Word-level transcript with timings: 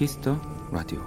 Kiss 0.00 0.23
the 0.23 0.40
Radio. 0.72 1.06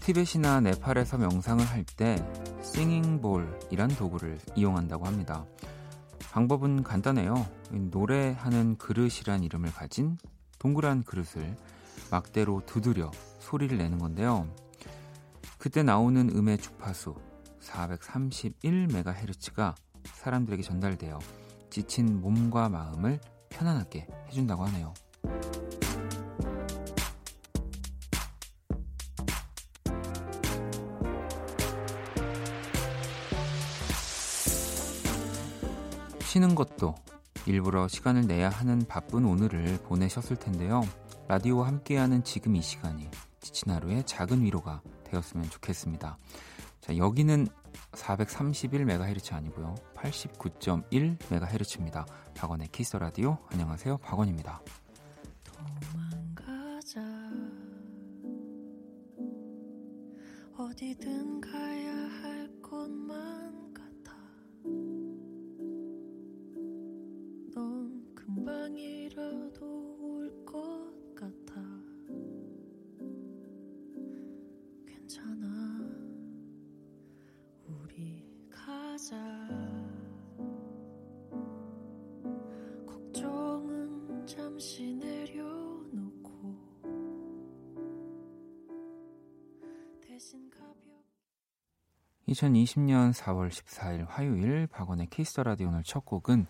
티벳이나 0.00 0.60
네팔에서 0.60 1.16
명상을 1.16 1.64
할 1.64 1.86
때 1.96 2.16
singing 2.62 3.21
bowl이란 3.21 3.88
도구를 3.96 4.38
이용한다고 4.56 5.06
합니다. 5.06 5.46
방법은 6.32 6.82
간단해요. 6.82 7.46
노래하는 7.70 8.76
그릇이란 8.76 9.42
이름을 9.42 9.72
가진 9.72 10.18
동그란 10.58 11.02
그릇을 11.02 11.56
막대로 12.10 12.60
두드려 12.66 13.10
소리를 13.38 13.78
내는 13.78 13.98
건데요. 13.98 14.46
그때 15.56 15.82
나오는 15.82 16.28
음의 16.28 16.58
주파수 16.58 17.14
431MHz가 17.62 19.74
사람들에게 20.12 20.62
전달되어 20.62 21.18
지친 21.70 22.20
몸과 22.20 22.68
마음을 22.68 23.18
편안하게 23.48 24.08
해준다고 24.28 24.66
하네요. 24.66 24.92
쉬는 36.30 36.54
것도 36.54 36.94
일부러 37.48 37.88
시간을 37.88 38.28
내야 38.28 38.50
하는 38.50 38.86
바쁜 38.86 39.24
오늘을 39.24 39.80
보내셨을 39.82 40.36
텐데요. 40.36 40.82
라디오와 41.26 41.66
함께하는 41.66 42.22
지금 42.22 42.54
이 42.54 42.62
시간이 42.62 43.10
지친 43.40 43.72
하루의 43.72 44.04
작은 44.06 44.40
위로가 44.40 44.80
되었으면 45.02 45.50
좋겠습니다. 45.50 46.18
자, 46.82 46.96
여기는 46.96 47.48
431MHz 47.90 49.32
아니고요. 49.32 49.74
89.1MHz입니다. 49.96 52.06
박원의 52.36 52.68
키스 52.70 52.96
라디오. 52.96 53.38
안녕하세요. 53.50 53.96
박원입니다. 53.96 54.62
도망가자. 55.42 57.00
어디든 60.56 61.40
가 61.40 61.69
2020년 92.40 93.12
4월 93.12 93.50
14일 93.50 94.06
화요일 94.08 94.66
박원의 94.66 95.08
키스 95.10 95.30
더 95.30 95.42
라디오 95.42 95.68
오늘 95.68 95.82
첫 95.82 96.06
곡은 96.06 96.46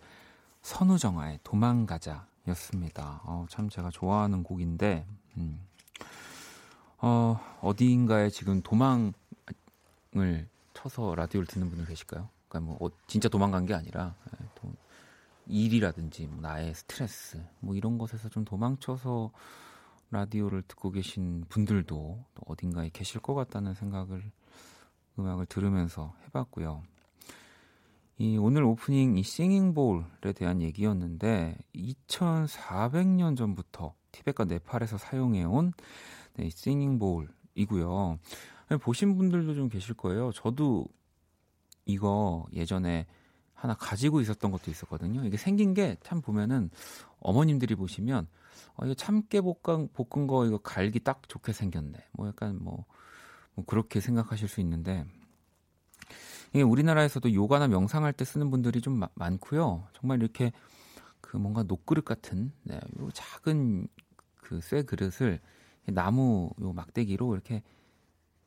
선우정아의 0.62 1.40
도망가자였습니다. 1.42 3.22
어, 3.24 3.46
참 3.48 3.68
제가 3.68 3.90
좋아하는 3.90 4.44
곡인데 4.44 5.04
음. 5.36 5.66
어, 6.98 7.40
어디인가에 7.60 8.30
지금 8.30 8.62
도망을 8.62 9.12
쳐서 10.74 11.14
라디오를 11.16 11.46
듣는 11.46 11.68
분들 11.70 11.86
계실까요? 11.86 12.28
그러니까 12.48 12.72
뭐 12.72 12.86
어, 12.86 12.92
진짜 13.08 13.28
도망간 13.28 13.66
게 13.66 13.74
아니라 13.74 14.14
예, 14.40 14.46
또 14.54 14.72
일이라든지 15.46 16.28
뭐 16.28 16.40
나의 16.40 16.72
스트레스 16.74 17.42
뭐 17.58 17.74
이런 17.74 17.98
것에서 17.98 18.28
좀 18.28 18.44
도망쳐서 18.44 19.32
라디오를 20.12 20.62
듣고 20.62 20.92
계신 20.92 21.44
분들도 21.48 22.24
또 22.34 22.42
어딘가에 22.46 22.90
계실 22.92 23.20
것 23.20 23.34
같다는 23.34 23.74
생각을 23.74 24.30
음악을 25.20 25.46
들으면서 25.46 26.14
해봤고요. 26.26 26.82
이 28.18 28.36
오늘 28.36 28.64
오프닝 28.64 29.16
이 29.16 29.22
싱잉볼에 29.22 30.32
대한 30.34 30.60
얘기였는데 30.60 31.56
2,400년 31.74 33.36
전부터 33.36 33.94
티벳과 34.12 34.44
네팔에서 34.44 34.98
사용해온 34.98 35.72
네, 36.34 36.50
싱잉볼이고요. 36.50 38.18
보신 38.82 39.16
분들도 39.16 39.54
좀 39.54 39.68
계실 39.68 39.94
거예요. 39.94 40.32
저도 40.32 40.86
이거 41.86 42.46
예전에 42.52 43.06
하나 43.54 43.74
가지고 43.74 44.20
있었던 44.20 44.50
것도 44.50 44.70
있었거든요. 44.70 45.24
이게 45.24 45.36
생긴 45.36 45.74
게 45.74 45.96
참 46.02 46.20
보면은 46.20 46.70
어머님들이 47.20 47.74
보시면 47.74 48.26
어, 48.74 48.84
이거 48.84 48.94
참깨 48.94 49.40
볶은, 49.40 50.26
거 50.26 50.46
이거 50.46 50.58
갈기 50.58 51.00
딱 51.00 51.28
좋게 51.28 51.52
생겼네. 51.52 51.98
뭐 52.12 52.28
약간 52.28 52.58
뭐, 52.60 52.84
뭐 53.60 53.64
그렇게 53.66 54.00
생각하실 54.00 54.48
수 54.48 54.60
있는데 54.60 55.04
이게 56.50 56.62
우리나라에서도 56.62 57.32
요가나 57.32 57.68
명상할 57.68 58.12
때 58.12 58.24
쓰는 58.24 58.50
분들이 58.50 58.80
좀 58.80 58.94
마, 58.94 59.08
많고요. 59.14 59.86
정말 59.92 60.20
이렇게 60.20 60.52
그 61.20 61.36
뭔가 61.36 61.62
녹그릇 61.62 62.04
같은 62.04 62.52
네, 62.64 62.80
요 62.98 63.10
작은 63.12 63.86
그 64.36 64.60
쇠 64.60 64.82
그릇을 64.82 65.40
나무 65.86 66.50
요 66.60 66.72
막대기로 66.72 67.34
이렇게 67.34 67.62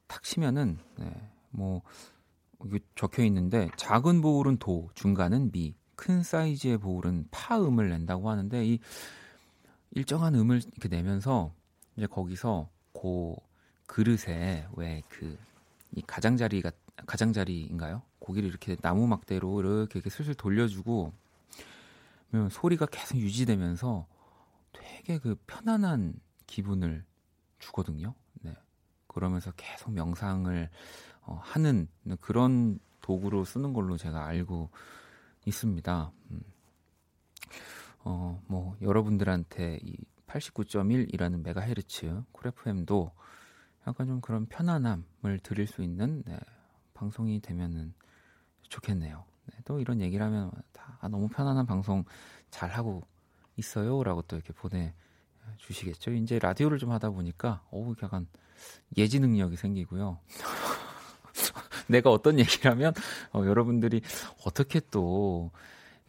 탁 0.08 0.24
치면은 0.24 0.78
네, 0.98 1.32
뭐 1.50 1.82
적혀 2.96 3.24
있는데 3.24 3.70
작은 3.78 4.22
보울은 4.22 4.58
도, 4.58 4.90
중간은 4.96 5.52
미, 5.52 5.76
큰 5.96 6.24
사이즈의 6.24 6.78
보울은 6.80 7.28
파 7.32 7.62
음을 7.62 7.90
낸다고 7.90 8.30
하는데 8.30 8.66
이 8.66 8.80
일정한 9.92 10.36
음을 10.36 10.58
이렇게 10.58 10.90
내면서 10.90 11.54
이제 11.96 12.08
거기서 12.08 12.70
고 12.92 13.42
그릇에 13.88 14.68
왜 14.76 15.02
그 15.10 15.38
이 15.96 16.02
가장자리가 16.02 16.72
가장자리인가요? 17.06 18.02
고기를 18.20 18.50
이렇게 18.50 18.76
나무 18.78 19.08
막대로 19.08 19.60
이렇게, 19.60 20.00
이렇게 20.00 20.10
슬슬 20.10 20.34
돌려주고 20.34 21.14
그러면 22.30 22.50
소리가 22.50 22.88
계속 22.88 23.18
유지되면서 23.18 24.08
되게 24.72 25.20
그 25.20 25.36
편안한 25.46 26.20
기분을 26.48 27.04
주거든요. 27.60 28.16
네. 28.42 28.56
그러면서 29.08 29.52
계속 29.56 29.92
명상을 29.92 30.70
어, 31.22 31.40
하는 31.44 31.88
그런 32.22 32.80
도구로 33.02 33.44
쓰는 33.46 33.74
걸로 33.74 33.98
제가 33.98 34.26
알고 34.26 34.70
있습니다. 35.46 36.12
음. 36.32 36.42
어, 38.00 38.42
뭐 38.48 38.76
여러분들한테 38.82 39.80
이 39.84 39.96
89.1이라는 40.28 41.44
메가헤르츠 41.44 42.24
쿨 42.32 42.48
FM도 42.48 43.12
약간 43.88 44.08
좀 44.08 44.22
그런 44.22 44.46
편안함을 44.46 45.40
드릴 45.44 45.68
수 45.68 45.84
있는 45.84 46.24
네, 46.26 46.38
방송이 46.94 47.40
되면은 47.42 47.94
좋겠네요. 48.70 49.26
네, 49.48 49.58
또 49.66 49.80
이런 49.80 50.02
얘기를 50.02 50.26
하면 50.26 50.52
다 50.72 50.98
아, 51.02 51.08
너무 51.08 51.28
편안한 51.28 51.66
방송 51.66 52.06
잘 52.50 52.70
하고 52.72 53.04
있어요라고 53.58 54.24
또 54.24 54.36
이렇게 54.36 54.54
보내 54.54 54.94
주시겠죠. 55.58 56.12
이제 56.14 56.40
라디오를 56.40 56.78
좀 56.78 56.92
하다 56.92 57.10
보니까 57.12 57.62
어우 57.72 57.96
약간 58.02 58.28
예지 58.98 59.20
능력이 59.20 59.58
생기고요. 59.58 60.20
내가 61.88 62.12
어떤 62.12 62.40
얘기를 62.40 62.72
하면 62.72 62.94
어, 63.34 63.46
여러분들이 63.46 64.02
어떻게 64.46 64.80
또 64.92 65.52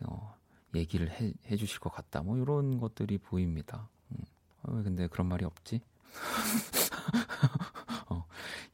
어, 0.05 0.37
얘기를 0.75 1.11
해, 1.11 1.33
해, 1.47 1.57
주실 1.57 1.81
것 1.81 1.91
같다. 1.91 2.23
뭐 2.23 2.37
이런 2.39 2.79
것들이 2.79 3.19
보입니다. 3.19 3.89
음. 4.11 4.19
어, 4.63 4.83
근데 4.83 5.09
그런 5.09 5.27
말이 5.29 5.45
없지? 5.45 5.81
어, 8.11 8.25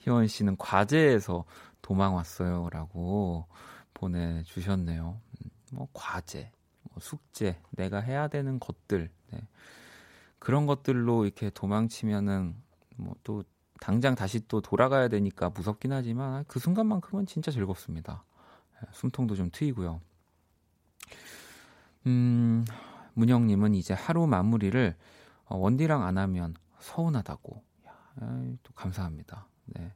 희원 0.00 0.26
씨는 0.26 0.56
과제에서 0.56 1.44
도망 1.82 2.14
왔어요라고 2.14 3.46
보내주셨네요. 3.94 5.20
음, 5.20 5.50
뭐 5.72 5.88
과제, 5.92 6.50
뭐 6.82 6.98
숙제, 7.00 7.60
내가 7.70 8.00
해야 8.00 8.28
되는 8.28 8.58
것들 8.58 9.10
네. 9.32 9.40
그런 10.38 10.66
것들로 10.66 11.24
이렇게 11.24 11.50
도망치면은 11.50 12.54
뭐 12.96 13.14
또 13.22 13.44
당장 13.80 14.14
다시 14.14 14.46
또 14.46 14.60
돌아가야 14.60 15.08
되니까 15.08 15.48
무섭긴 15.48 15.92
하지만 15.92 16.44
그 16.46 16.60
순간만큼은 16.60 17.26
진짜 17.26 17.50
즐겁습니다. 17.50 18.24
네, 18.74 18.88
숨통도 18.92 19.34
좀 19.34 19.48
트이고요. 19.50 20.00
음, 22.06 22.64
문영님은 23.14 23.74
이제 23.74 23.94
하루 23.94 24.26
마무리를 24.26 24.94
어, 25.46 25.56
원디랑 25.56 26.04
안 26.04 26.18
하면 26.18 26.54
서운하다고. 26.78 27.62
야, 28.22 28.42
또 28.62 28.72
감사합니다. 28.74 29.46
네. 29.66 29.92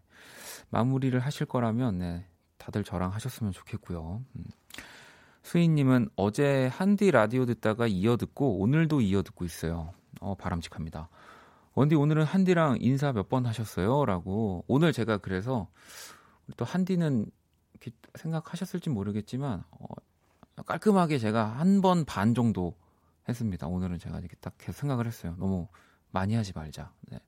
마무리를 0.71 1.19
하실 1.21 1.47
거라면 1.47 1.99
네, 1.99 2.27
다들 2.59 2.85
저랑 2.85 3.13
하셨으면 3.13 3.53
좋겠고요. 3.53 4.23
음. 4.37 4.45
수인님은 5.43 6.09
어제 6.17 6.69
한디 6.69 7.11
라디오 7.11 7.45
듣다가 7.45 7.87
이어 7.87 8.17
듣고 8.17 8.61
오늘도 8.61 9.01
이어 9.03 9.23
듣고 9.23 9.45
있어요. 9.45 9.93
어, 10.21 10.35
바람직합니다. 10.37 11.09
원디 11.75 11.97
오늘은 11.97 12.25
한디랑 12.25 12.79
인사 12.81 13.13
몇 13.13 13.29
번 13.29 13.47
하셨어요? 13.47 14.05
라고 14.07 14.65
오늘 14.69 14.93
제가 14.93 15.19
그래서 15.19 15.69
또 16.57 16.65
한디는 16.65 17.27
생각하셨을지 18.15 18.91
모르겠지만 18.91 19.65
어, 19.73 19.87
깔끔하게 20.65 21.19
제가 21.19 21.45
한 21.59 21.81
번 21.83 22.05
반 22.07 22.35
정도 22.35 22.75
했습니다. 23.29 23.67
오늘은 23.67 23.99
제가 23.99 24.19
이렇게 24.21 24.37
딱 24.41 24.55
생각을 24.59 25.07
했어요. 25.07 25.35
너무 25.39 25.69
많이 26.11 26.35
하지 26.35 26.53
말자. 26.55 26.93
네. 27.11 27.19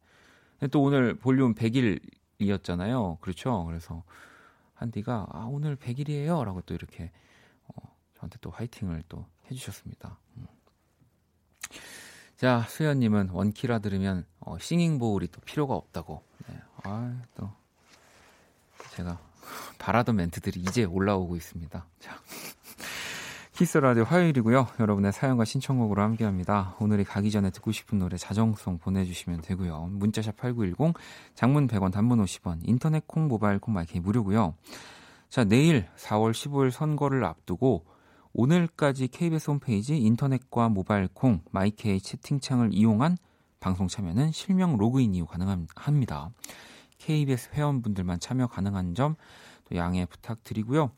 또 0.70 0.82
오늘 0.82 1.14
볼륨 1.14 1.54
100일이었잖아요. 1.54 3.20
그렇죠? 3.20 3.64
그래서 3.66 4.02
한디가 4.74 5.26
아, 5.30 5.46
오늘 5.50 5.76
100일이에요. 5.76 6.44
라고 6.44 6.60
또 6.62 6.74
이렇게 6.74 7.10
어, 7.68 7.94
저한테 8.14 8.38
또 8.40 8.50
화이팅을 8.50 9.04
또 9.08 9.26
해주셨습니다. 9.50 10.18
음. 10.36 10.46
자, 12.36 12.62
수현님은 12.68 13.30
원키라 13.30 13.78
들으면 13.78 14.26
어, 14.40 14.58
singing 14.58 14.98
bowl이 14.98 15.28
또 15.28 15.40
필요가 15.40 15.74
없다고. 15.74 16.22
네. 16.48 16.60
아, 16.84 17.22
또 17.34 17.50
제가 18.92 19.18
바라던 19.78 20.16
멘트들이 20.16 20.60
이제 20.60 20.84
올라오고 20.84 21.36
있습니다. 21.36 21.86
자. 21.98 22.20
키스 23.56 23.70
더 23.70 23.78
라디오 23.78 24.04
화요일이고요. 24.04 24.66
여러분의 24.80 25.12
사연과 25.12 25.46
신청곡으로 25.46 26.02
함께합니다. 26.02 26.76
오늘이 26.78 27.04
가기 27.04 27.30
전에 27.30 27.50
듣고 27.50 27.72
싶은 27.72 27.98
노래 27.98 28.18
자정송 28.18 28.78
보내주시면 28.78 29.40
되고요. 29.40 29.88
문자샵 29.92 30.36
8910, 30.36 30.94
장문 31.34 31.66
100원, 31.66 31.90
단문 31.90 32.22
50원, 32.22 32.58
인터넷 32.64 33.06
콩, 33.06 33.28
모바일 33.28 33.58
콩, 33.58 33.72
마이케이 33.72 33.96
무료고요. 33.96 34.54
자, 35.30 35.44
내일 35.44 35.86
4월 35.96 36.32
15일 36.32 36.70
선거를 36.70 37.24
앞두고 37.24 37.86
오늘까지 38.34 39.08
KBS 39.08 39.50
홈페이지 39.50 39.96
인터넷과 39.96 40.68
모바일 40.68 41.08
콩, 41.08 41.40
마이케이 41.50 41.98
채팅창을 41.98 42.74
이용한 42.74 43.16
방송 43.58 43.88
참여는 43.88 44.32
실명 44.32 44.76
로그인 44.76 45.14
이후 45.14 45.24
가능합니다. 45.24 46.30
KBS 46.98 47.50
회원분들만 47.54 48.20
참여 48.20 48.48
가능한 48.48 48.94
점 48.94 49.16
또 49.68 49.76
양해 49.76 50.06
부탁드리고요. 50.06 50.90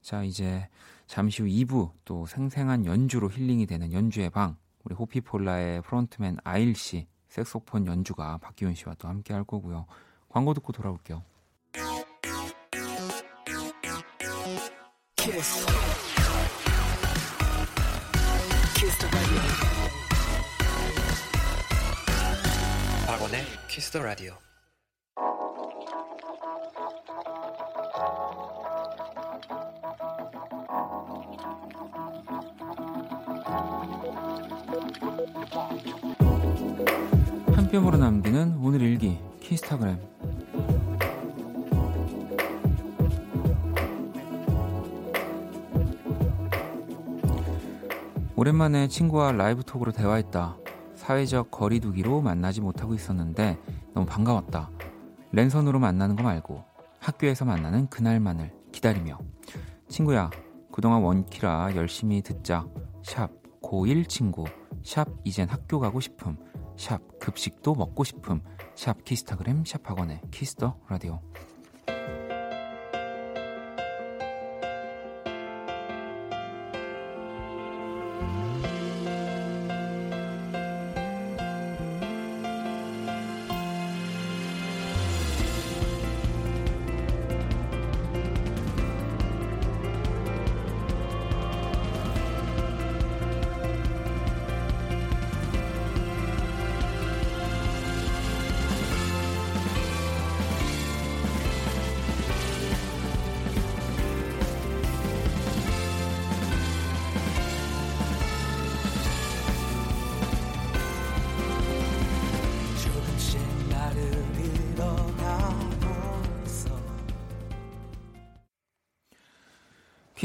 자, 0.00 0.22
이제 0.22 0.68
잠시 1.06 1.42
후 1.42 1.48
2부 1.48 1.92
또 2.04 2.26
생생한 2.26 2.84
연주로 2.84 3.30
힐링이 3.30 3.66
되는 3.66 3.92
연주의 3.92 4.28
방 4.30 4.56
우리 4.84 4.94
호피폴라의 4.94 5.82
frontman 5.82 6.38
아일 6.44 6.74
씨 6.74 7.06
색소폰 7.28 7.86
연주가 7.86 8.38
박기훈 8.38 8.74
씨와 8.74 8.94
또 8.98 9.08
함께 9.08 9.34
할 9.34 9.44
거고요. 9.44 9.86
광고 10.28 10.54
듣고 10.54 10.72
돌아올게요. 10.72 11.22
키스. 15.16 15.66
키스 18.74 19.08
박원의 23.06 23.44
키스 23.68 23.90
더 23.90 24.02
라디오. 24.02 24.36
뼘으로 37.76 37.98
남기는 37.98 38.58
오늘 38.62 38.80
일기 38.80 39.18
키스타그램 39.40 39.98
오랜만에 48.34 48.88
친구와 48.88 49.32
live 49.32 49.62
talk으로 49.62 49.92
대화했다. 49.92 50.56
사회적 50.94 51.50
거리두기로 51.50 52.22
만나지 52.22 52.62
못하고 52.62 52.94
있었는데 52.94 53.58
너무 53.92 54.06
반가웠다. 54.06 54.70
랜선으로 55.32 55.78
만나는 55.78 56.16
거 56.16 56.22
말고 56.22 56.64
학교에서 56.98 57.44
만나는 57.44 57.88
그날만을 57.88 58.52
기다리며 58.72 59.18
친구야 59.88 60.30
그동안 60.72 61.02
원키라 61.02 61.76
열심히 61.76 62.22
듣자 62.22 62.66
샵 63.02 63.30
고1 63.60 64.08
친구 64.08 64.46
샵 64.86 65.08
이젠 65.24 65.48
학교 65.48 65.80
가고 65.80 65.98
싶음 65.98 66.36
샵 66.76 67.00
급식도 67.18 67.74
먹고 67.74 68.04
싶음 68.04 68.40
샵 68.76 69.04
키스타그램 69.04 69.64
샵 69.64 69.84
박원의 69.84 70.20
키스 70.30 70.60
더 70.60 70.78
라디오 70.88 71.20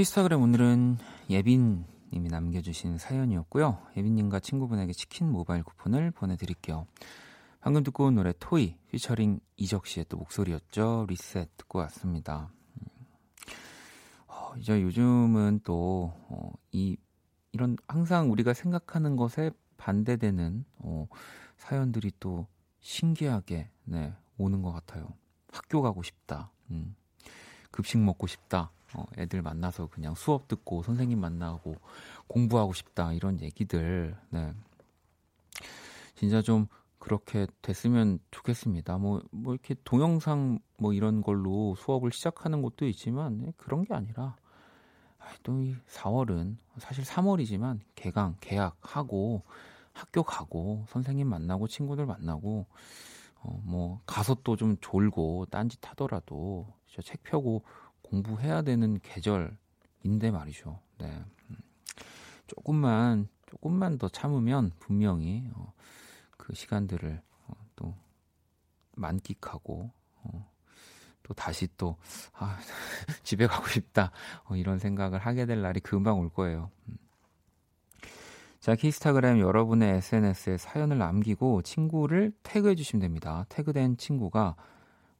키스타그램 0.01 0.42
오늘은 0.42 0.98
예빈님이 1.30 2.30
남겨주신 2.31 2.98
사연이었고요. 2.98 3.86
예빈님과 3.95 4.39
친구분에게 4.39 4.94
치킨 4.94 5.31
모바일 5.31 5.62
쿠폰을 5.62 6.09
보내드릴게요. 6.09 6.88
방금 7.59 7.83
듣고 7.83 8.06
온 8.06 8.15
노래 8.15 8.33
토이 8.39 8.77
피처링 8.89 9.39
이적 9.57 9.86
씨의 9.86 10.07
또 10.09 10.18
목소리였죠. 10.18 11.06
리셋 11.07 11.56
듣고 11.56 11.77
왔습니다. 11.77 12.51
음. 12.80 12.88
어, 14.25 14.56
이제 14.57 14.81
요즘은 14.81 15.59
또, 15.63 16.12
어, 16.30 16.51
이, 16.71 16.97
이런 17.51 17.77
항상 17.88 18.31
우리가 18.31 18.56
생각하는 18.56 19.15
것에 19.15 19.52
반대되는, 19.78 20.66
어, 20.80 21.07
사연들이 21.57 22.11
또 22.19 22.47
신기하게, 22.80 23.69
네, 23.83 24.16
오는 24.40 24.64
것 24.64 24.71
같아요. 24.71 25.14
학교 25.52 25.83
가고 25.83 26.02
싶다. 26.02 26.49
음. 26.71 26.95
급식 27.69 27.99
먹고 27.99 28.25
싶다. 28.25 28.71
어, 28.95 29.06
애들 29.18 29.42
만나서 29.42 29.88
그냥 29.88 30.16
수업 30.16 30.48
듣고 30.48 30.83
선생님 30.83 31.19
만나고 31.19 31.76
공부하고 32.28 32.74
싶다 32.74 33.14
이런 33.14 33.40
얘기들 33.42 34.16
네. 34.30 34.54
진짜 36.16 36.42
좀 36.42 36.68
그렇게 37.00 37.48
됐으면 37.64 38.19
좋겠습니다. 38.30 38.98
뭐, 39.00 39.24
뭐 39.31 39.54
이렇게 39.54 39.76
동영상 39.83 40.60
뭐 40.78 40.94
이런 40.94 41.21
걸로 41.21 41.76
수업을 41.76 42.12
시작하는 42.12 42.62
것도 42.62 42.86
있지만 42.88 43.40
네, 43.40 43.54
그런 43.57 43.83
게 43.83 43.94
아니라 43.94 44.36
또이 45.44 45.76
4월은 45.88 46.57
사실 46.78 47.04
3월이지만 47.04 47.80
개강, 47.95 48.38
개학하고 48.40 49.44
학교 49.94 50.24
가고 50.24 50.86
선생님 50.90 51.28
만나고 51.28 51.68
친구들 51.68 52.06
만나고 52.06 52.66
어, 53.44 53.62
뭐 53.64 54.02
가서 54.06 54.36
또 54.44 54.56
좀 54.56 54.78
졸고 54.80 55.48
딴짓 55.50 55.80
하더라도 55.90 56.68
진짜 56.88 57.02
책 57.02 57.24
펴고 57.24 57.64
공부해야 58.11 58.61
되는 58.61 58.99
계절인데 58.99 60.31
말이죠. 60.31 60.80
네. 60.99 61.23
음. 61.49 61.56
조금만 62.45 63.30
조금만 63.47 63.97
더 63.97 64.09
참으면 64.09 64.71
분명히 64.80 65.49
어, 65.56 65.73
그 66.37 66.53
시간들을 66.53 67.21
어, 67.47 67.53
또 67.77 67.95
만끽하고 68.95 69.89
어, 70.23 70.51
또 71.23 71.33
다시 71.33 71.69
또 71.77 71.95
아, 72.33 72.59
집에 73.23 73.47
가고 73.47 73.68
싶다 73.69 74.11
어, 74.45 74.57
이런 74.57 74.77
생각을 74.77 75.19
하게 75.19 75.45
될 75.45 75.61
날이 75.61 75.80
금방 75.80 76.19
올 76.19 76.30
거예요. 76.30 76.69
음. 76.89 76.97
자, 78.59 78.75
키스타그램 78.75 79.39
여러분의 79.39 79.95
SNS에 79.97 80.57
사연을 80.57 80.97
남기고 80.99 81.61
친구를 81.63 82.31
태그해 82.44 82.75
주시면 82.75 83.01
됩니다. 83.01 83.45
태그된 83.49 83.97
친구가 83.97 84.56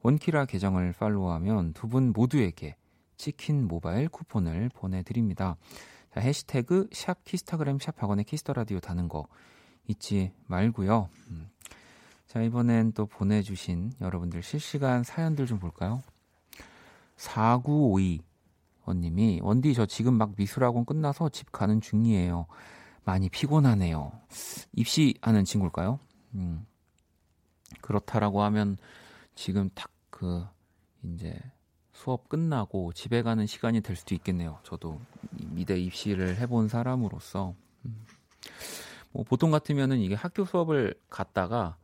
원키라 0.04 0.46
계정을 0.46 0.94
팔로우하면 0.94 1.74
두 1.74 1.88
분 1.88 2.12
모두에게 2.14 2.76
치킨 3.22 3.68
모바일 3.68 4.10
쿠폰을 4.10 4.70
보내드립니다. 4.74 5.56
자, 6.12 6.20
해시태그 6.20 6.90
샵 6.92 7.24
키스타그램 7.24 7.78
샵 7.80 8.02
학원의 8.02 8.26
키스터라디오 8.26 8.80
다는 8.80 9.08
거 9.08 9.28
잊지 9.88 10.34
말고요. 10.48 11.08
음. 11.30 11.48
자, 12.26 12.42
이번엔 12.42 12.94
또 12.94 13.06
보내주신 13.06 13.94
여러분들 14.02 14.42
실시간 14.42 15.04
사연들 15.04 15.46
좀 15.46 15.60
볼까요? 15.60 16.02
4952 17.18 18.24
원님이 18.86 19.42
원디 19.44 19.76
저 19.76 19.86
지금 19.86 20.16
막 20.16 20.34
미술학원 20.36 20.86
끝나서 20.86 21.30
집 21.30 21.52
가는 21.52 21.80
중이에요. 21.80 22.48
많이 23.06 23.30
피곤하네요. 23.30 24.12
입시하는 24.74 25.46
친구일까요? 25.46 26.00
음. 26.34 26.66
그렇다라고 27.82 28.42
하면 28.42 28.78
지금 29.36 29.70
딱 29.76 29.92
그 30.22 30.46
이제 31.04 31.36
수업 32.02 32.30
끝나고 32.30 32.94
집에 32.94 33.22
가는 33.22 33.46
시간이 33.46 33.82
될 33.82 33.96
수도 33.96 34.16
있겠네요. 34.16 34.60
저도 34.64 35.00
미대 35.32 35.80
입시를 35.80 36.38
해본 36.38 36.68
사람으로서 36.68 37.54
음. 37.86 38.06
뭐 39.12 39.24
보통 39.24 39.52
같으면은 39.52 40.00
이게 40.00 40.16
학교 40.16 40.46
수업을 40.46 40.96
갔다가 41.10 41.78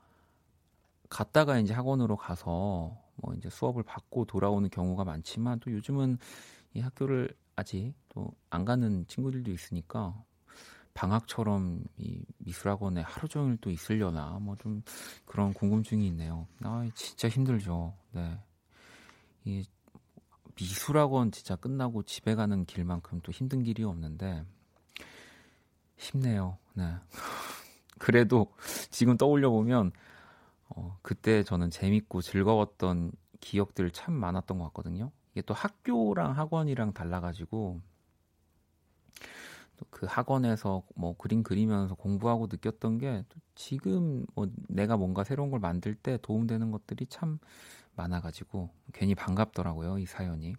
갔다가 1.10 1.60
이제 1.60 1.74
학원으로 1.74 2.16
가서 2.18 2.98
뭐 3.16 3.34
이제 3.38 3.50
수업을 3.50 3.84
받고 3.84 4.26
돌아오는 4.26 4.68
경우가 4.70 5.04
많지만 5.04 5.60
또 5.60 5.72
요즘은 5.72 6.18
이 6.74 6.80
학교를 6.80 7.30
아직 7.56 7.94
또 8.10 8.34
안 8.50 8.66
가는 8.66 9.06
친구들도 9.08 9.52
있으니까 9.52 10.16
방학처럼 10.94 11.84
이 11.98 12.24
미술학원에 12.40 13.02
하루 13.02 13.28
종일 13.28 13.58
또 13.62 13.70
있으려나 13.70 14.40
뭐 14.42 14.56
좀 14.56 14.82
그런 15.26 15.54
궁금증이 15.54 16.08
있네요. 16.08 16.48
아 16.64 16.88
진짜 16.96 17.30
힘들죠. 17.30 17.94
네. 18.14 18.40
이 19.46 19.64
미술학원 20.60 21.32
진짜 21.32 21.56
끝나고 21.56 22.04
집에 22.04 22.36
가는 22.36 22.66
길만큼 22.66 23.22
또 23.22 23.32
힘든 23.32 23.64
길이 23.64 23.84
없는데 23.84 24.44
힘내요. 25.98 26.58
네. 26.74 26.96
그래도 28.00 28.54
지금 28.90 29.18
떠올려 29.18 29.50
보면 29.50 29.92
어, 30.70 30.98
그때 31.02 31.44
저는 31.44 31.72
재밌고 31.72 32.22
즐거웠던 32.22 33.12
기억들 33.40 33.92
참 33.92 34.14
많았던 34.14 34.58
것 34.58 34.66
같거든요. 34.66 35.12
이게 35.32 35.42
또 35.44 35.54
학교랑 35.54 36.38
학원이랑 36.38 36.94
달라가지고 36.94 37.82
그 39.90 40.08
학원에서 40.08 40.84
뭐 40.96 41.16
그림 41.18 41.44
그리면서 41.44 41.96
공부하고 41.96 42.48
느꼈던 42.50 42.98
게 42.98 43.24
지금 43.54 44.26
뭐 44.34 44.48
내가 44.68 44.98
뭔가 44.98 45.24
새로운 45.24 45.52
걸 45.52 45.60
만들 45.60 45.94
때 45.96 46.18
도움되는 46.22 46.72
것들이 46.72 47.06
참 47.08 47.40
많아가지고 47.98 48.70
괜히 48.94 49.16
반갑더라고요 49.16 50.00
이 50.00 50.06
사연이. 50.06 50.56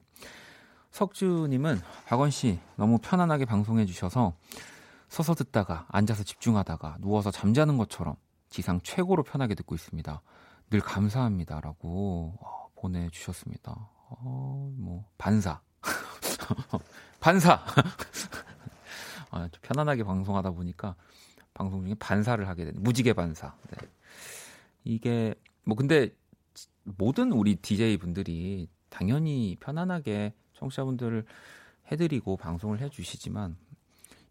석주님은 0.90 1.80
박원 2.06 2.30
씨 2.30 2.58
너무 2.76 2.98
편안하게 2.98 3.44
방송해 3.44 3.86
주셔서 3.86 4.34
서서 5.08 5.34
듣다가 5.34 5.86
앉아서 5.88 6.24
집중하다가 6.24 6.98
누워서 7.00 7.30
잠자는 7.30 7.78
것처럼 7.78 8.16
지상 8.50 8.80
최고로 8.82 9.22
편하게 9.22 9.54
듣고 9.54 9.74
있습니다. 9.74 10.22
늘 10.70 10.80
감사합니다라고 10.80 12.38
어, 12.40 12.68
보내주셨습니다. 12.76 13.90
어, 14.10 14.72
뭐 14.76 15.04
반사, 15.18 15.60
반사. 17.20 17.64
아, 19.30 19.48
좀 19.48 19.60
편안하게 19.62 20.04
방송하다 20.04 20.50
보니까 20.52 20.94
방송 21.54 21.82
중에 21.84 21.94
반사를 21.94 22.46
하게 22.48 22.64
되는 22.64 22.82
무지개 22.82 23.12
반사. 23.12 23.54
네. 23.70 23.88
이게 24.84 25.34
뭐 25.64 25.76
근데 25.76 26.14
모든 26.84 27.32
우리 27.32 27.56
DJ 27.56 27.98
분들이 27.98 28.68
당연히 28.88 29.56
편안하게 29.60 30.34
청취자분들을 30.54 31.24
해드리고 31.90 32.36
방송을 32.36 32.80
해주시지만 32.80 33.56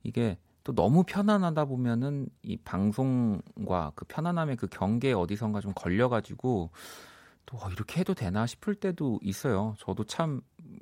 이게 0.03 0.37
또 0.63 0.73
너무 0.73 1.03
편안하다 1.03 1.65
보면은 1.65 2.27
이 2.41 2.57
방송과 2.57 3.93
그 3.95 4.05
편안함의 4.07 4.57
그 4.57 4.67
경계에 4.67 5.13
어디선가 5.13 5.61
좀 5.61 5.73
걸려가지고 5.73 6.71
또 7.45 7.57
어, 7.57 7.69
이렇게 7.71 8.01
해도 8.01 8.13
되나 8.13 8.45
싶을 8.45 8.75
때도 8.75 9.19
있어요. 9.23 9.75
저도 9.79 10.03
참 10.03 10.41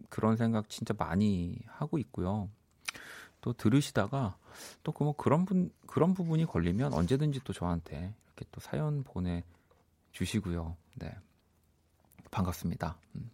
그런 0.09 0.35
생각 0.37 0.69
진짜 0.69 0.93
많이 0.97 1.59
하고 1.67 1.99
있고요. 1.99 2.49
또 3.41 3.53
들으시다가 3.53 4.37
또 4.83 4.91
그 4.91 5.03
뭐 5.03 5.13
그런 5.15 5.45
분 5.45 5.69
그런 5.85 6.13
부분이 6.15 6.45
걸리면 6.45 6.93
언제든지 6.93 7.41
또 7.43 7.53
저한테 7.53 8.13
이렇게 8.25 8.45
또 8.51 8.59
사연 8.59 9.03
보내 9.03 9.43
주시고요. 10.11 10.75
네. 10.95 11.15
반갑습니다. 12.35 12.97
음. 13.15 13.31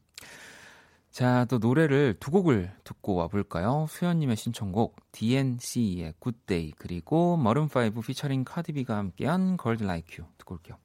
자, 1.09 1.45
또 1.49 1.57
노래를 1.57 2.15
두 2.19 2.31
곡을 2.31 2.71
듣고 2.83 3.15
와볼까요? 3.15 3.87
수현님의 3.89 4.37
신청곡 4.37 4.95
DNC의 5.11 6.13
Day 6.45 6.71
그리고 6.77 7.37
머른5 7.37 8.05
피처링 8.05 8.45
카디비가 8.45 8.95
함께한 8.95 9.57
Girl 9.61 9.83
Like 9.83 10.19
You 10.19 10.31
듣고 10.37 10.55
올게요. 10.55 10.77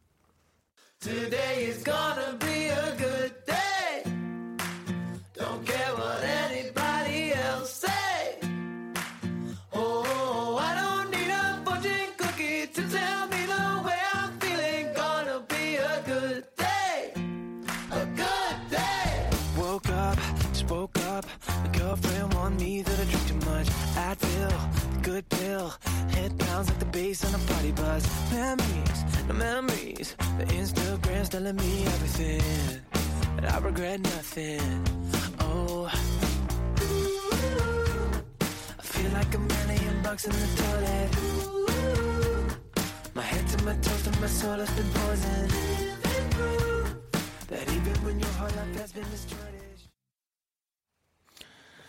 Bounce 26.56 26.70
like 26.70 26.78
the 26.78 26.86
bass 26.86 27.22
on 27.22 27.34
a 27.34 27.38
party 27.52 27.72
bus. 27.72 28.02
Memories, 28.32 29.04
no 29.28 29.34
memories. 29.34 30.16
The 30.38 30.46
Instagram's 30.46 31.28
telling 31.28 31.56
me 31.56 31.84
everything. 31.84 32.40
But 33.34 33.44
I 33.52 33.58
regret 33.58 34.00
nothing. 34.00 34.62
Oh. 35.40 35.84
I 38.78 38.82
feel 38.82 39.10
like 39.10 39.34
a 39.34 39.38
million 39.38 40.02
bucks 40.02 40.24
in 40.24 40.32
the 40.32 40.48
toilet. 40.62 41.10
My 43.14 43.20
head 43.20 43.46
to 43.48 43.62
my 43.62 43.74
toes 43.74 44.02
to 44.04 44.10
my 44.18 44.26
soul 44.26 44.58
has 44.58 44.70
been 44.70 44.90
poisoned. 44.94 45.52
That 47.48 47.68
even 47.70 47.96
when 48.02 48.18
your 48.18 48.30
life 48.40 48.80
has 48.80 48.92
been 48.92 49.10
destroyed. 49.10 49.65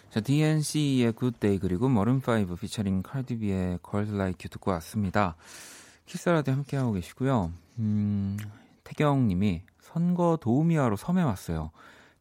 자, 0.10 0.22
DNC의 0.22 1.14
Good 1.14 1.40
Day 1.40 1.60
그리고 1.60 1.90
머른5 1.90 2.60
피처링 2.60 3.04
칼디비의 3.04 3.80
Girls 3.88 4.14
Like 4.14 4.46
You 4.46 4.50
듣고 4.50 4.72
왔습니다. 4.72 5.36
키스라도 6.06 6.52
함께하고 6.54 6.94
계시고요. 6.94 7.52
음, 7.80 8.38
태경 8.84 9.28
님이 9.28 9.64
선거 9.82 10.38
도우미하러 10.42 10.96
섬에 10.96 11.22
왔어요. 11.22 11.72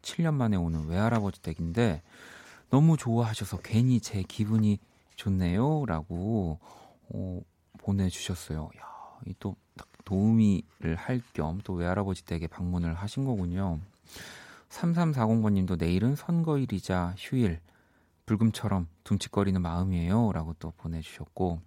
7년 0.02 0.34
만에 0.34 0.56
오는 0.56 0.86
외할아버지 0.86 1.40
댁인데 1.42 2.02
너무 2.70 2.96
좋아하셔서 2.96 3.58
괜히 3.58 4.00
제 4.00 4.22
기분이 4.22 4.78
좋네요. 5.14 5.84
라고 5.86 6.58
어, 7.08 7.40
보내주셨어요. 7.78 8.68
야, 8.78 9.20
이또 9.26 9.54
도우미를 10.04 10.96
할 10.96 11.20
겸 11.34 11.60
또 11.62 11.74
외할아버지 11.74 12.24
댁에 12.24 12.48
방문을 12.48 12.94
하신 12.94 13.24
거군요. 13.24 13.78
3340번 14.70 15.52
님도 15.52 15.76
내일은 15.76 16.16
선거일이자 16.16 17.14
휴일. 17.16 17.60
불금처럼 18.26 18.88
둠칫거리는 19.04 19.60
마음이에요. 19.62 20.32
라고 20.32 20.54
또 20.58 20.72
보내주셨고, 20.76 21.60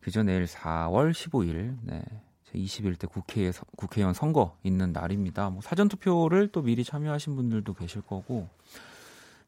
그저 0.00 0.22
내일 0.22 0.44
4월 0.44 1.12
15일, 1.12 1.78
네. 1.82 2.04
제 2.44 2.58
21대 2.58 3.08
국회, 3.08 3.50
국회의원 3.76 4.14
선거 4.14 4.56
있는 4.62 4.92
날입니다. 4.92 5.50
뭐 5.50 5.62
사전투표를 5.62 6.48
또 6.48 6.62
미리 6.62 6.84
참여하신 6.84 7.34
분들도 7.36 7.74
계실 7.74 8.02
거고, 8.02 8.48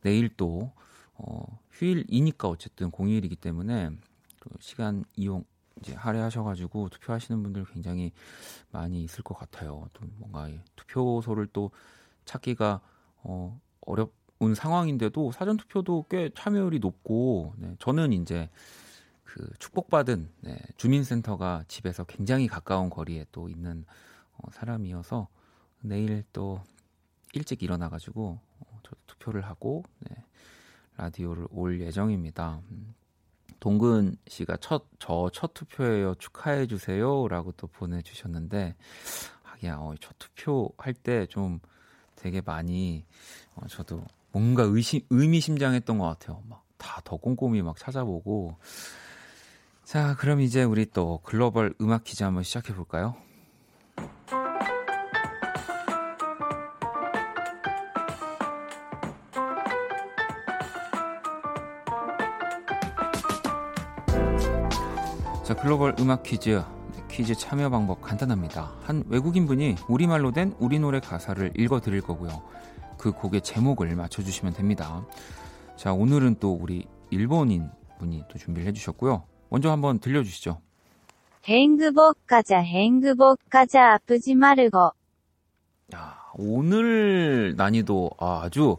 내일 0.02 0.28
또, 0.36 0.72
어, 1.14 1.44
휴일이니까 1.72 2.48
어쨌든 2.48 2.90
공휴일이기 2.90 3.36
때문에 3.36 3.90
그 4.38 4.50
시간 4.60 5.04
이용 5.16 5.44
이제 5.80 5.94
할애하셔가지고 5.94 6.88
투표하시는 6.88 7.42
분들 7.42 7.64
굉장히 7.66 8.12
많이 8.70 9.02
있을 9.04 9.22
것 9.22 9.36
같아요. 9.36 9.88
또 9.92 10.06
뭔가 10.16 10.48
투표소를 10.76 11.48
또 11.52 11.70
찾기가 12.24 12.80
어, 13.22 13.60
어렵 13.82 14.12
온 14.40 14.54
상황인데도 14.54 15.32
사전 15.32 15.56
투표도 15.56 16.06
꽤 16.10 16.30
참여율이 16.34 16.78
높고 16.78 17.54
네, 17.56 17.74
저는 17.78 18.12
이제 18.12 18.48
그 19.24 19.48
축복받은 19.58 20.30
네, 20.40 20.58
주민센터가 20.76 21.64
집에서 21.68 22.04
굉장히 22.04 22.46
가까운 22.46 22.88
거리에 22.88 23.26
또 23.32 23.48
있는 23.48 23.84
어, 24.36 24.50
사람이어서 24.52 25.28
내일 25.80 26.24
또 26.32 26.60
일찍 27.34 27.62
일어나가지고 27.62 28.38
어, 28.60 28.80
저도 28.84 28.96
투표를 29.06 29.44
하고 29.44 29.84
네, 30.00 30.16
라디오를 30.96 31.46
올 31.50 31.80
예정입니다. 31.80 32.60
음, 32.70 32.94
동근 33.60 34.16
씨가 34.28 34.56
첫 34.58 34.84
저첫 35.00 35.52
투표예요 35.54 36.14
축하해 36.14 36.68
주세요라고 36.68 37.52
또 37.52 37.66
보내주셨는데 37.66 38.76
하기야 39.42 39.78
어, 39.78 39.94
첫 40.00 40.14
투표 40.18 40.72
할 40.78 40.94
때 40.94 41.26
좀 41.26 41.58
되게 42.14 42.40
많이 42.40 43.04
어, 43.54 43.66
저도 43.68 44.04
뭔가 44.32 44.62
의심, 44.64 45.00
의미심장했던 45.10 45.98
것 45.98 46.04
같아요. 46.06 46.42
막 46.48 46.68
다 46.78 47.00
더 47.04 47.16
꼼꼼히 47.16 47.60
막 47.62 47.76
찾아보고. 47.76 48.56
자, 49.84 50.14
그럼 50.16 50.40
이제 50.40 50.62
우리 50.62 50.86
또 50.90 51.20
글로벌 51.24 51.74
음악 51.80 52.04
퀴즈 52.04 52.22
한번 52.22 52.44
시작해 52.44 52.74
볼까요? 52.74 53.16
자, 65.44 65.54
글로벌 65.54 65.94
음악 65.98 66.22
퀴즈. 66.22 66.62
네, 66.92 67.04
퀴즈 67.10 67.34
참여 67.34 67.70
방법 67.70 68.02
간단합니다. 68.02 68.72
한 68.82 69.02
외국인 69.08 69.46
분이 69.46 69.76
우리말로 69.88 70.30
된 70.32 70.54
우리 70.58 70.78
노래 70.78 71.00
가사를 71.00 71.52
읽어 71.56 71.80
드릴 71.80 72.02
거고요. 72.02 72.42
그 72.98 73.12
곡의 73.12 73.40
제목을 73.42 73.94
맞춰주시면 73.94 74.52
됩니다. 74.54 75.06
자, 75.76 75.92
오늘은 75.92 76.36
또 76.40 76.52
우리 76.52 76.86
일본인 77.10 77.70
분이 77.98 78.24
또 78.28 78.38
준비를 78.38 78.68
해주셨고요. 78.68 79.24
먼저 79.48 79.70
한번 79.70 79.98
들려주시죠. 79.98 80.60
행복가자 81.44 82.58
행복가자 82.58 83.94
아프지 83.94 84.34
말고 84.34 84.90
오늘 86.40 87.54
난이도 87.56 88.10
아주 88.18 88.76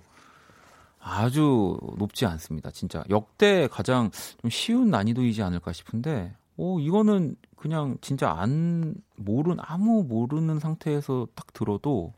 아주 0.99 1.77
높지 1.97 2.25
않습니다. 2.25 2.71
진짜 2.71 3.03
역대 3.09 3.67
가장 3.67 4.11
좀 4.41 4.49
쉬운 4.49 4.89
난이도이지 4.89 5.41
않을까 5.41 5.73
싶은데, 5.73 6.35
오 6.57 6.79
이거는 6.79 7.35
그냥 7.55 7.97
진짜 8.01 8.31
안 8.31 8.95
모르는 9.15 9.57
아무 9.61 10.03
모르는 10.03 10.59
상태에서 10.59 11.27
딱 11.35 11.51
들어도 11.53 12.13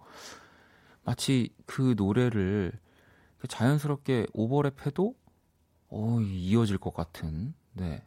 마치 1.04 1.50
그 1.66 1.94
노래를 1.98 2.74
자연스럽게 3.48 4.28
오버랩해도 4.34 5.16
어, 5.90 6.22
이어질 6.22 6.78
것 6.80 6.94
같은. 6.94 7.54
네. 7.74 8.04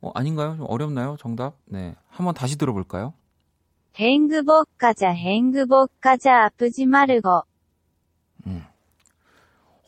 어, 0.00 0.10
아닌가요? 0.14 0.56
좀 0.56 0.66
어렵나요? 0.68 1.16
정답? 1.18 1.56
네. 1.66 1.94
한번 2.08 2.34
다시 2.34 2.56
들어볼까요? 2.58 3.14
행복 3.96 4.68
가자, 4.78 5.10
행복 5.10 5.90
가자, 6.00 6.44
아프지 6.44 6.86
말고. 6.86 7.42
음. 8.46 8.64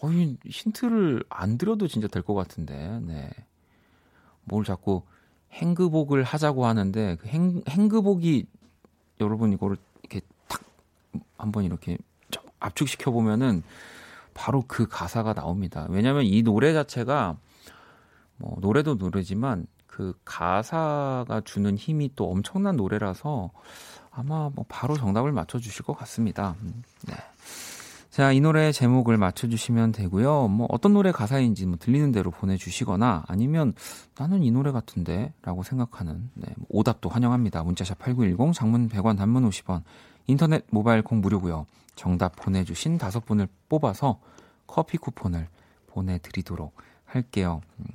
어, 0.00 0.10
이 0.12 0.36
힌트를 0.46 1.24
안 1.28 1.58
드려도 1.58 1.88
진짜 1.88 2.06
될 2.08 2.22
것 2.22 2.34
같은데, 2.34 3.00
네. 3.02 3.30
뭘 4.44 4.64
자꾸 4.64 5.02
행그복을 5.52 6.22
하자고 6.24 6.66
하는데, 6.66 7.16
그 7.20 7.26
행, 7.28 7.62
행그복이, 7.68 8.46
여러분 9.20 9.52
이거를 9.52 9.76
한번 11.38 11.64
이렇게 11.64 11.96
압축시켜 12.60 13.10
보면은, 13.10 13.62
바로 14.38 14.62
그 14.68 14.86
가사가 14.86 15.34
나옵니다. 15.34 15.86
왜냐하면 15.90 16.24
이 16.24 16.42
노래 16.42 16.72
자체가 16.72 17.36
뭐 18.36 18.56
노래도 18.60 18.94
노래지만 18.94 19.66
그 19.88 20.14
가사가 20.24 21.42
주는 21.44 21.76
힘이 21.76 22.12
또 22.14 22.30
엄청난 22.30 22.76
노래라서 22.76 23.50
아마 24.12 24.48
뭐 24.54 24.64
바로 24.68 24.96
정답을 24.96 25.32
맞춰주실 25.32 25.84
것 25.84 25.94
같습니다. 25.98 26.54
음, 26.62 26.84
네. 27.08 27.14
자, 28.10 28.30
이 28.30 28.40
노래 28.40 28.70
제목을 28.70 29.16
맞춰주시면 29.16 29.90
되고요. 29.90 30.46
뭐 30.46 30.68
어떤 30.70 30.92
노래 30.92 31.10
가사인지 31.10 31.66
뭐 31.66 31.76
들리는 31.78 32.12
대로 32.12 32.30
보내주시거나 32.30 33.24
아니면 33.26 33.74
나는 34.16 34.44
이 34.44 34.52
노래 34.52 34.70
같은데 34.70 35.32
라고 35.42 35.64
생각하는 35.64 36.30
네, 36.34 36.46
뭐 36.56 36.66
오답도 36.70 37.08
환영합니다. 37.08 37.64
문자샵 37.64 37.98
8910 37.98 38.54
장문 38.54 38.88
100원 38.88 39.16
단문 39.16 39.48
50원 39.48 39.82
인터넷 40.28 40.64
모바일 40.70 41.02
콩 41.02 41.20
무료고요. 41.20 41.66
정답 41.96 42.36
보내주신 42.36 42.96
다섯 42.98 43.24
분을 43.24 43.48
뽑아서 43.68 44.20
커피 44.68 44.98
쿠폰을 44.98 45.48
보내드리도록 45.88 46.76
할게요. 47.04 47.60
음. 47.80 47.86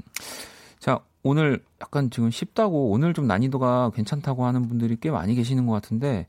자, 0.80 1.00
오늘 1.22 1.64
약간 1.80 2.10
지금 2.10 2.30
쉽다고 2.30 2.92
오늘 2.92 3.14
좀 3.14 3.28
난이도가 3.28 3.92
괜찮다고 3.92 4.46
하는 4.46 4.68
분들이 4.68 4.98
꽤 5.00 5.10
많이 5.10 5.36
계시는 5.36 5.66
것 5.66 5.72
같은데 5.72 6.28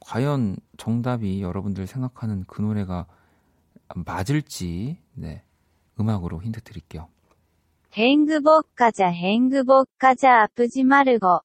과연 0.00 0.56
정답이 0.76 1.40
여러분들 1.40 1.86
생각하는 1.86 2.44
그 2.46 2.60
노래가 2.60 3.06
맞을지 3.94 4.98
네 5.14 5.42
음악으로 5.98 6.42
힌트 6.42 6.60
드릴게요. 6.62 7.08
행복 7.94 8.74
가자 8.74 9.06
행복 9.06 9.88
가자 9.98 10.42
아프지 10.42 10.84
말고 10.84 11.40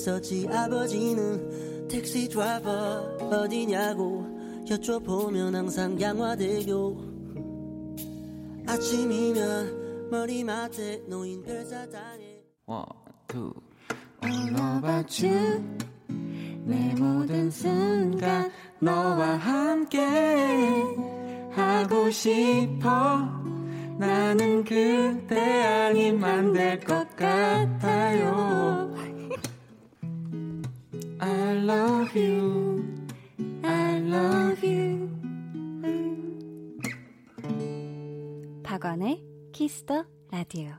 있었지 0.00 0.48
아버지는 0.50 1.86
택시 1.88 2.28
드라이버 2.28 2.70
어디냐고 3.20 4.24
여쭤보면 4.66 5.52
항상 5.52 6.00
양화대교 6.00 7.10
아침이면 8.66 10.08
머리맡에 10.10 11.02
놓인 11.06 11.42
별사탕에 11.42 12.40
One, 12.66 12.84
two. 13.28 13.52
All 14.24 14.78
about 14.78 15.26
you. 15.26 15.62
내 16.64 16.94
모든 16.94 17.50
순간 17.50 18.50
너와 18.78 19.36
함께 19.36 20.00
하고 21.50 22.10
싶어. 22.10 23.28
나는 23.98 24.64
그대 24.64 25.40
아니면 25.40 26.52
될것 26.52 27.16
같아요. 27.16 28.89
I 31.22 31.52
love 31.58 32.18
you. 32.18 33.06
I 33.62 33.98
love 33.98 34.66
you. 34.66 35.10
박원의 38.62 39.22
키스 39.52 39.86
더 39.86 40.06
라디오. 40.30 40.72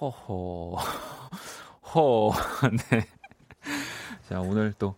허허. 0.00 0.74
허. 1.94 2.32
네. 2.90 3.06
자, 4.28 4.40
오늘 4.40 4.72
또 4.76 4.96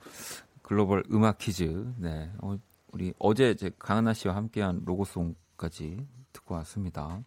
글로벌 0.63 1.03
음악 1.13 1.37
퀴즈. 1.37 1.93
네. 1.99 2.31
어, 2.39 2.57
우리 2.93 3.13
어제 3.19 3.51
이제 3.51 3.71
강하나 3.79 4.15
씨와 4.15 4.35
함께한 4.37 4.85
로고송까지 4.87 6.07
듣고 6.33 6.55
왔습니다. 6.55 7.21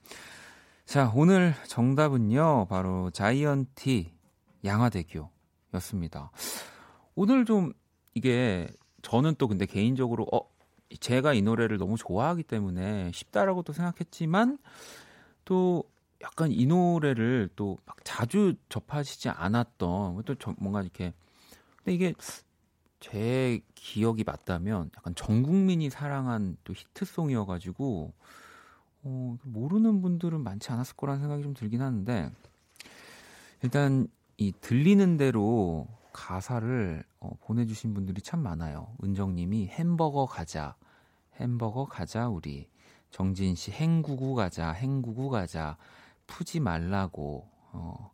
자, 0.86 1.12
오늘 1.14 1.54
정답은요. 1.68 2.66
바로 2.70 3.12
자이언티 3.12 4.16
양화대교 4.64 5.35
였습니다. 5.76 6.32
오늘 7.16 7.46
좀 7.46 7.74
이게 8.14 8.68
저는 9.02 9.36
또 9.38 9.48
근데 9.48 9.66
개인적으로 9.66 10.26
어 10.32 10.42
제가 11.00 11.34
이 11.34 11.42
노래를 11.42 11.78
너무 11.78 11.98
좋아하기 11.98 12.44
때문에 12.44 13.12
쉽다라고도 13.14 13.74
생각했지만 13.74 14.58
또 15.46 15.84
약간 16.22 16.52
이 16.52 16.66
노래를 16.66 17.50
또 17.56 17.78
막 17.86 17.98
자주 18.04 18.56
접하시지 18.70 19.30
않았던 19.30 20.24
또 20.24 20.36
뭔가 20.58 20.82
이렇게 20.82 21.14
근데 21.78 21.94
이게 21.94 22.14
제 23.00 23.60
기억이 23.76 24.24
맞다면 24.24 24.90
약간 24.98 25.14
전 25.16 25.44
국민이 25.44 25.90
사랑한 25.90 26.58
또 26.64 26.74
히트송이어가지고 26.74 28.14
어, 29.04 29.38
모르는 29.44 30.02
분들은 30.02 30.42
많지 30.42 30.72
않았을 30.72 30.96
거라는 30.96 31.20
생각이 31.22 31.44
좀 31.44 31.54
들긴 31.54 31.82
하는데 31.82 32.32
일단 33.62 34.08
이 34.38 34.52
들리는 34.60 35.18
대로 35.18 35.88
가사를 36.12 37.04
어, 37.20 37.32
보내주신 37.42 37.94
분들이 37.94 38.22
참 38.22 38.42
많아요. 38.42 38.96
은정님이 39.04 39.68
햄버거 39.68 40.26
가자, 40.26 40.76
햄버거 41.40 41.86
가자 41.86 42.28
우리. 42.28 42.70
정진 43.12 43.56
씨 43.56 43.72
행구구 43.72 44.36
가자, 44.36 44.72
행구구 44.72 45.30
가자. 45.30 45.78
푸지 46.28 46.60
말라고. 46.60 47.48
어, 47.72 48.12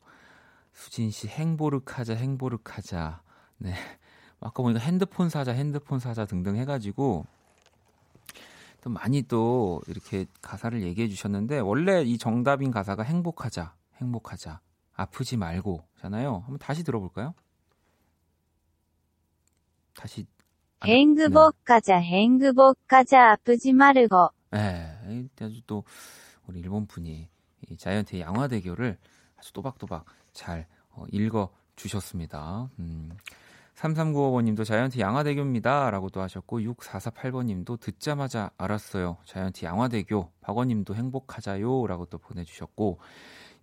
수진 0.73 1.11
씨 1.11 1.27
행보르카자, 1.27 2.15
행보르카자. 2.15 3.21
네. 3.57 3.73
아까 4.39 4.63
보니까 4.63 4.79
핸드폰 4.79 5.29
사자, 5.29 5.51
핸드폰 5.51 5.99
사자 5.99 6.25
등등 6.25 6.55
해가지고 6.55 7.25
또 8.81 8.89
많이 8.89 9.21
또 9.21 9.81
이렇게 9.87 10.25
가사를 10.41 10.81
얘기해 10.81 11.07
주셨는데 11.07 11.59
원래 11.59 12.01
이 12.01 12.17
정답인 12.17 12.71
가사가 12.71 13.03
행복하자, 13.03 13.75
행복하자, 13.97 14.59
아프지 15.01 15.37
말고잖아요. 15.37 16.39
한번 16.39 16.57
다시 16.57 16.83
들어볼까요? 16.83 17.33
다시 19.95 20.25
행복 20.83 21.63
가자 21.63 21.97
행복 21.97 22.87
가자 22.87 23.31
아프지 23.31 23.73
말고 23.73 24.29
네, 24.51 25.27
아주 25.39 25.61
또 25.67 25.83
우리 26.47 26.59
일본 26.59 26.87
분이 26.87 27.29
이 27.69 27.77
자이언트의 27.77 28.21
양화 28.21 28.47
대교를 28.47 28.97
아주 29.37 29.53
또박또박 29.53 30.05
잘 30.33 30.67
어, 30.89 31.05
읽어 31.11 31.49
주셨습니다. 31.75 32.69
음. 32.79 33.11
3395번님도 33.75 34.63
자이언트 34.63 34.99
양화대교입니다. 34.99 35.89
라고 35.89 36.09
또 36.09 36.21
하셨고, 36.21 36.59
6448번님도 36.59 37.79
듣자마자 37.79 38.51
알았어요. 38.57 39.17
자이언트 39.25 39.65
양화대교. 39.65 40.31
박원님도 40.41 40.93
행복하자요. 40.93 41.87
라고 41.87 42.05
또 42.05 42.19
보내주셨고, 42.19 42.99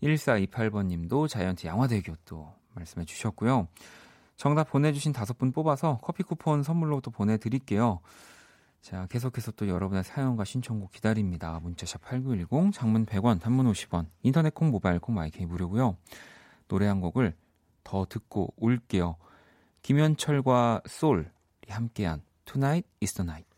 1428번 0.03 0.87
님도 0.87 1.29
자이언트 1.29 1.67
양화대교 1.67 2.15
또 2.25 2.53
말씀해 2.75 3.05
주셨고요. 3.05 3.69
정답 4.37 4.71
보내주신 4.71 5.13
다섯 5.13 5.37
분 5.37 5.53
뽑아서 5.53 5.99
커피 6.03 6.23
쿠폰 6.23 6.63
선물로 6.63 7.01
또 7.01 7.11
보내드릴게요. 7.11 8.01
자, 8.81 9.07
계속해서 9.11 9.53
또 9.53 9.69
여러분의 9.69 10.05
사연과 10.05 10.45
신청곡 10.45 10.93
기다립니다. 10.93 11.59
문자샵 11.61 12.03
8910, 12.03 12.73
장문 12.73 13.07
100원, 13.07 13.41
단문 13.41 13.71
50원, 13.71 14.07
인터넷 14.23 14.55
콩, 14.55 14.71
모바일 14.71 15.01
콩, 15.01 15.17
마이케이 15.17 15.45
무료고요. 15.45 15.97
노래 16.69 16.87
한 16.87 17.01
곡을 17.01 17.35
더 17.83 18.07
듣고 18.09 18.55
올게요. 18.57 19.17
김현철과 19.83 20.83
솔이 20.87 21.25
함께한 21.69 22.23
Tonight 22.45 22.89
is 23.03 23.15
the 23.15 23.27
Night. 23.27 23.49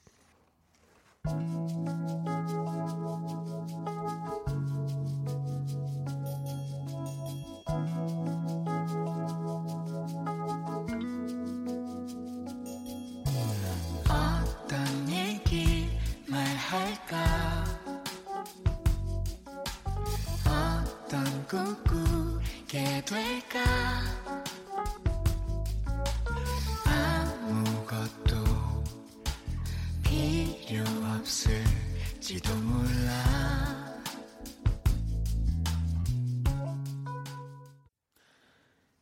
할까 16.70 17.64
어떤 20.46 21.24
꿈꾸게 21.48 23.04
될까 23.04 23.58
아무것도 26.86 28.44
필요 30.04 30.84
없을지도 31.16 32.54
몰라 32.54 33.24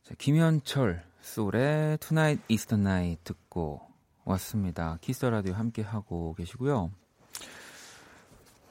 자, 0.04 0.14
김현철 0.16 1.04
소울의 1.20 1.98
투나잇 1.98 2.40
이스턴 2.48 2.84
나잇 2.84 3.22
듣고 3.24 3.82
왔습니다. 4.24 4.96
키스 5.02 5.17
더 5.17 5.26
라디오 5.26 5.52
함께 5.52 5.82
하고 5.82 6.34
계시고요. 6.34 6.92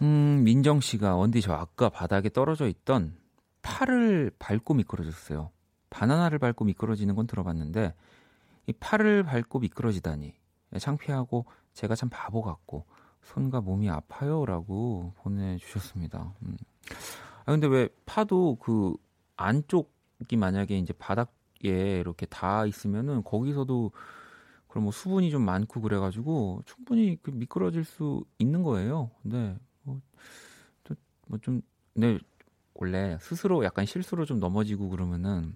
음, 0.02 0.44
민정 0.44 0.80
씨가 0.80 1.18
원디 1.18 1.42
저 1.42 1.54
아까 1.54 1.90
바닥에 1.90 2.30
떨어져 2.30 2.68
있던 2.68 3.16
파를 3.62 4.32
밟고 4.38 4.76
미끄러졌어요. 4.76 5.52
바나나를 5.90 6.40
밟고 6.40 6.66
미끄러지는 6.66 7.16
건 7.16 7.28
들어봤는데 7.28 7.94
이 8.68 8.74
파를 8.74 9.24
밟고 9.24 9.60
미끄러지다니 9.60 10.34
창피하고 10.80 11.46
제가 11.74 11.96
참 11.96 12.10
바보 12.12 12.42
같고 12.42 12.86
손과 13.24 13.62
몸이 13.62 13.90
아파요라고 13.90 15.14
보내주셨습니다. 15.18 16.34
음. 16.44 16.58
아 17.46 17.52
근데 17.52 17.68
왜 17.68 17.90
파도 18.06 18.58
그 18.60 18.96
안쪽이 19.36 20.36
만약에 20.38 20.78
이제 20.78 20.94
바닥에 20.94 22.00
이렇게 22.00 22.26
다 22.26 22.66
있으면은 22.66 23.24
거기서도 23.24 23.92
그럼 24.68 24.84
뭐 24.84 24.92
수분이 24.92 25.32
좀 25.32 25.44
많고 25.44 25.82
그래가지고 25.82 26.62
충분히 26.66 27.18
그 27.22 27.32
미끄러질 27.32 27.84
수 27.84 28.24
있는 28.38 28.64
거예요. 28.64 29.12
근데 30.84 31.00
뭐좀 31.28 31.62
네, 31.94 32.20
원래 32.74 33.18
스스로 33.22 33.64
약간 33.64 33.86
실수로 33.86 34.26
좀 34.26 34.40
넘어지고 34.40 34.90
그러면은 34.90 35.54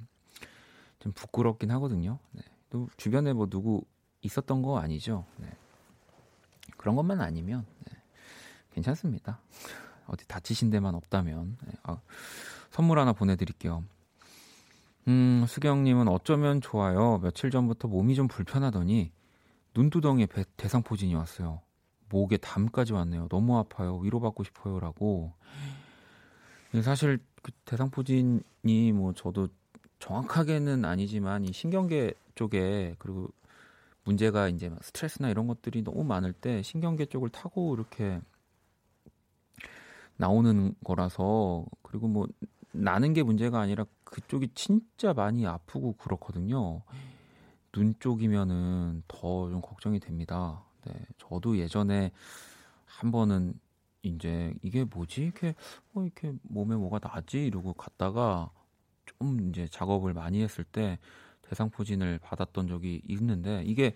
좀 0.99 1.11
부끄럽긴 1.13 1.71
하거든요. 1.71 2.19
네. 2.31 2.41
또 2.69 2.87
주변에 2.97 3.33
뭐 3.33 3.47
누구 3.47 3.83
있었던 4.21 4.61
거 4.61 4.79
아니죠? 4.79 5.25
네. 5.37 5.47
그런 6.77 6.95
것만 6.95 7.21
아니면 7.21 7.65
네. 7.85 7.97
괜찮습니다. 8.73 9.39
어디 10.07 10.27
다치신 10.27 10.69
데만 10.69 10.95
없다면 10.95 11.57
네. 11.65 11.73
아, 11.83 11.97
선물 12.69 12.99
하나 12.99 13.13
보내드릴게요. 13.13 13.83
음, 15.07 15.45
수경님은 15.47 16.07
어쩌면 16.07 16.61
좋아요. 16.61 17.19
며칠 17.19 17.49
전부터 17.49 17.87
몸이 17.87 18.15
좀 18.15 18.27
불편하더니 18.27 19.11
눈두덩이에 19.73 20.27
배, 20.27 20.43
대상포진이 20.57 21.15
왔어요. 21.15 21.61
목에 22.11 22.37
담까지 22.37 22.93
왔네요. 22.93 23.27
너무 23.29 23.57
아파요. 23.57 23.97
위로받고 23.97 24.43
싶어요라고. 24.43 25.33
사실 26.83 27.19
그 27.41 27.51
대상포진이 27.65 28.91
뭐 28.93 29.13
저도 29.13 29.47
정확하게는 29.99 30.85
아니지만 30.85 31.45
이 31.45 31.51
신경계 31.53 32.13
쪽에 32.35 32.95
그리고 32.99 33.29
문제가 34.03 34.47
이제 34.47 34.71
스트레스나 34.81 35.29
이런 35.29 35.47
것들이 35.47 35.83
너무 35.83 36.03
많을 36.03 36.33
때 36.33 36.61
신경계 36.61 37.05
쪽을 37.07 37.29
타고 37.29 37.75
이렇게 37.75 38.19
나오는 40.17 40.75
거라서 40.83 41.65
그리고 41.81 42.07
뭐 42.07 42.27
나는 42.71 43.13
게 43.13 43.21
문제가 43.23 43.59
아니라 43.59 43.85
그쪽이 44.03 44.49
진짜 44.55 45.13
많이 45.13 45.45
아프고 45.45 45.93
그렇거든요. 45.93 46.81
눈 47.71 47.95
쪽이면은 47.99 49.03
더 49.07 49.49
좀 49.49 49.61
걱정이 49.61 49.99
됩니다. 49.99 50.63
네, 50.85 50.93
저도 51.17 51.57
예전에 51.57 52.11
한 52.85 53.11
번은 53.11 53.53
이제 54.03 54.53
이게 54.63 54.83
뭐지 54.83 55.21
이렇게 55.23 55.55
어 55.93 56.03
이렇게 56.03 56.33
몸에 56.43 56.75
뭐가 56.75 56.99
나지 56.99 57.45
이러고 57.45 57.73
갔다가 57.73 58.51
좀 59.05 59.49
이제 59.49 59.67
작업을 59.67 60.13
많이 60.13 60.41
했을 60.41 60.63
때 60.63 60.99
대상포진을 61.43 62.19
받았던 62.19 62.67
적이 62.67 63.01
있는데 63.07 63.63
이게 63.65 63.95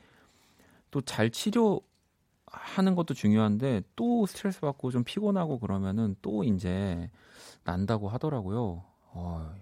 또 0.91 1.01
잘 1.01 1.29
치료하는 1.29 2.95
것도 2.95 3.13
중요한데 3.13 3.83
또 3.95 4.25
스트레스 4.25 4.61
받고 4.61 4.91
좀 4.91 5.03
피곤하고 5.03 5.59
그러면은 5.59 6.15
또 6.21 6.43
이제 6.43 7.09
난다고 7.63 8.09
하더라고요. 8.09 8.83
어, 9.13 9.55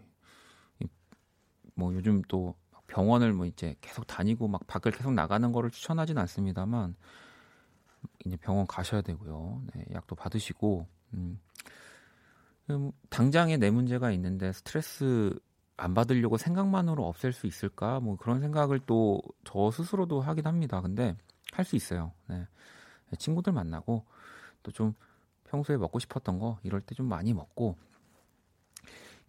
뭐 1.76 1.94
요즘 1.94 2.22
또 2.28 2.56
병원을 2.94 3.34
뭐 3.34 3.46
이제 3.48 3.76
계속 3.82 4.06
다니고 4.06 4.48
막 4.48 4.68
밖을 4.68 4.92
계속 4.92 5.14
나가는 5.14 5.52
거를 5.52 5.72
추천하진 5.72 6.18
않습니다만 6.20 6.96
이제 8.26 8.38
병원 8.38 8.68
가셔야 8.68 9.02
되고요. 9.02 9.64
네, 9.74 9.86
약도 9.94 10.16
받으시고 10.16 10.86
음, 11.16 11.40
음, 12.70 12.92
당장에 13.10 13.58
내 13.58 13.72
문제가 13.72 14.12
있는데 14.12 14.52
스트레스 14.54 15.38
안 15.76 15.94
받으려고 15.96 16.38
생각만으로 16.38 17.08
없앨 17.08 17.34
수 17.34 17.48
있을까? 17.48 18.00
뭐 18.00 18.16
그런 18.16 18.40
생각을 18.42 18.80
또 18.86 19.22
저 19.44 19.72
스스로도 19.72 20.22
하긴 20.22 20.46
합니다. 20.46 20.82
근데 20.82 21.16
할 21.54 21.66
수 21.66 21.76
있어요. 21.76 22.14
네. 22.28 22.48
친구들 23.18 23.54
만나고 23.54 24.06
또 24.64 24.72
좀 24.72 24.94
평소에 25.46 25.78
먹고 25.78 26.00
싶었던 26.00 26.40
거 26.40 26.60
이럴 26.64 26.82
때 26.82 26.96
좀 26.96 27.08
많이 27.08 27.34
먹고 27.34 27.76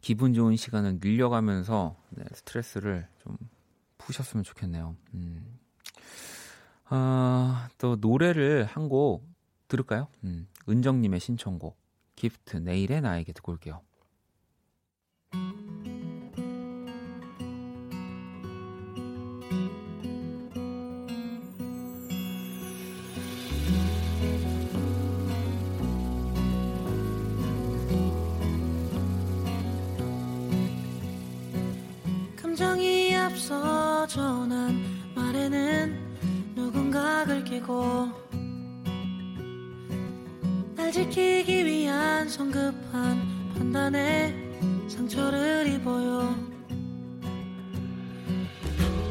기분 0.01 0.35
좋은 0.35 0.57
시간을 0.57 0.99
늘려가면서 1.03 1.97
네, 2.11 2.25
스트레스를 2.35 3.09
좀 3.19 3.37
푸셨으면 4.07 4.45
좋겠네요. 4.45 4.97
음. 5.15 5.59
아, 6.87 7.69
또 7.79 7.97
노래를 7.97 8.65
한 8.67 8.89
곡 8.89 9.25
들을까요? 9.69 10.09
음, 10.25 10.47
은정님의 10.69 11.19
신청곡 11.21 11.77
기프트 12.17 12.59
내일의 12.59 13.01
나에게 13.01 13.33
듣고 13.33 13.53
올게요. 13.53 13.81
감정이 32.37 33.15
앞서 33.17 33.94
전한 34.15 34.81
말에는 35.17 36.55
누군가를 36.55 37.43
끼고 37.43 38.09
날 40.77 40.93
지키기 40.93 41.65
위한 41.65 42.29
성급한 42.29 43.53
판단에 43.53 44.33
상처를 44.87 45.67
입어요. 45.67 46.33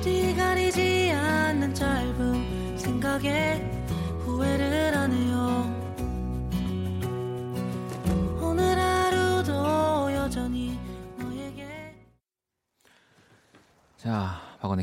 뒤 0.01 0.33
가리지 0.37 1.11
않는 1.11 1.73
짧은 1.73 2.77
생각에 2.77 3.55
후회를 4.23 4.92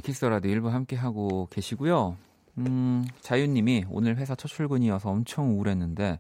자, 0.01 0.03
박원의 0.03 0.03
키스 0.03 0.25
라디오 0.25 0.53
1부 0.53 0.69
함께 0.69 0.97
하고 0.97 1.47
계시고요. 1.51 2.17
음, 2.59 3.05
자윤님이 3.21 3.87
오늘 3.91 4.17
회사 4.17 4.35
첫 4.35 4.49
출근이어서 4.49 5.11
엄청 5.11 5.51
우울했는데 5.51 6.19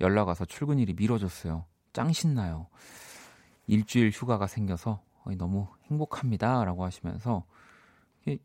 연락 0.00 0.28
와서 0.28 0.44
출근일이 0.44 0.94
미뤄졌어요. 0.94 1.64
짱 1.92 2.12
신나요. 2.12 2.68
일주일 3.66 4.10
휴가가 4.10 4.46
생겨서 4.46 5.02
너무 5.38 5.66
행복합니다 5.90 6.64
라고 6.64 6.84
하시면서 6.84 7.44
이게 8.22 8.38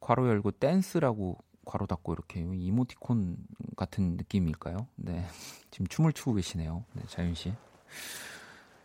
괄호 0.00 0.28
열고 0.28 0.52
댄스라고 0.52 1.38
괄호 1.64 1.86
닫고 1.86 2.12
이렇게 2.12 2.40
이모티콘 2.40 3.36
같은 3.76 4.16
느낌일까요? 4.16 4.88
네, 4.96 5.24
지금 5.70 5.86
춤을 5.86 6.12
추고 6.12 6.34
계시네요. 6.34 6.84
네, 6.92 7.02
자윤 7.06 7.34
씨. 7.34 7.52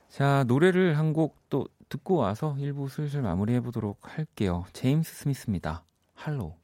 자, 0.09 0.43
노래를 0.45 0.97
한 0.97 1.13
곡 1.13 1.37
또 1.49 1.67
듣고 1.89 2.15
와서 2.15 2.55
1부 2.59 2.89
슬슬 2.89 3.21
마무리해 3.21 3.61
보도록 3.61 3.99
할게요. 4.01 4.65
제임스 4.73 5.15
스미스입니다. 5.15 5.83
할로. 6.13 6.55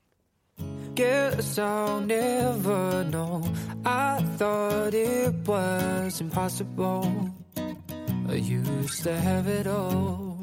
Guess 0.96 1.60
I'll 1.60 2.04
never 2.04 3.04
know. 3.10 3.42
I 3.84 4.22
thought 4.38 4.94
it 4.94 5.34
was 5.48 6.22
impossible. 6.22 7.34
I 8.30 8.36
used 8.36 9.04
to 9.04 9.14
have 9.18 9.48
it 9.48 9.68
all. 9.68 10.38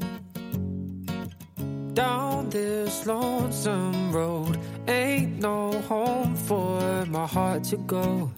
Down 1.95 2.51
this 2.51 3.07
lonesome 3.07 4.13
road, 4.13 4.59
ain't 4.89 5.39
no 5.41 5.73
home 5.89 6.35
for 6.35 7.05
my 7.07 7.27
heart 7.27 7.65
to 7.71 7.77
go. 7.87 8.31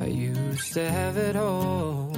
I 0.00 0.06
used 0.06 0.72
to 0.74 0.90
have 0.90 1.16
it 1.16 1.36
all. 1.36 2.11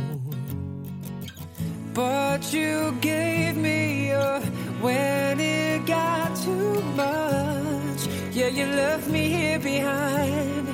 But 1.94 2.52
you 2.52 2.90
gave 3.00 3.56
me 3.56 4.10
up 4.10 4.42
when 4.80 5.38
it 5.38 5.86
got 5.86 6.34
too 6.36 6.82
much. 6.96 8.08
Yeah, 8.32 8.48
you 8.48 8.66
left 8.66 9.08
me 9.08 9.28
here 9.28 9.60
behind 9.60 10.66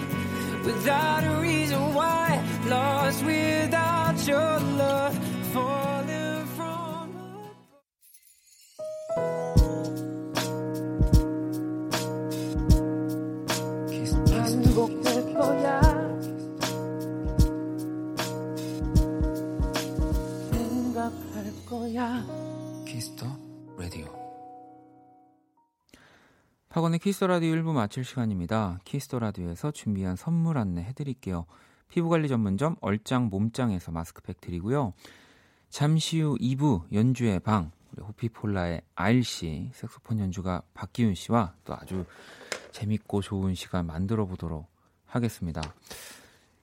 without 0.65 1.25
a 1.25 1.41
reason 1.43 1.93
why. 1.93 2.43
Lost 2.67 3.23
without 3.23 4.27
your 4.27 4.61
love, 4.61 5.15
falling 5.53 6.20
거야. 21.90 22.24
키스 22.87 23.12
더 23.12 23.27
라디오. 23.76 24.07
박원의 26.68 27.00
키스 27.01 27.17
더 27.17 27.27
라디오 27.26 27.53
1부 27.55 27.72
마칠 27.72 28.05
시간입니다. 28.05 28.79
키스 28.85 29.06
더 29.06 29.19
라디오에서 29.18 29.72
준비한 29.72 30.14
선물 30.14 30.59
안내 30.59 30.83
해드릴게요. 30.83 31.46
피부관리 31.88 32.29
전문점 32.29 32.76
얼짱 32.81 33.29
몸짱에서 33.29 33.90
마스크팩 33.90 34.40
드리고요. 34.40 34.92
잠시 35.68 36.20
후 36.20 36.37
2부 36.38 36.92
연주의 36.92 37.40
방 37.40 37.72
우리 37.92 38.03
호피폴라의 38.03 38.83
아일씨 38.94 39.70
색소폰 39.74 40.20
연주가 40.20 40.62
박기훈 40.74 41.14
씨와 41.14 41.55
또 41.64 41.74
아주 41.74 42.05
재밌고 42.70 43.20
좋은 43.20 43.55
시간 43.55 43.87
만들어 43.87 44.26
보도록 44.26 44.68
하겠습니다. 45.07 45.61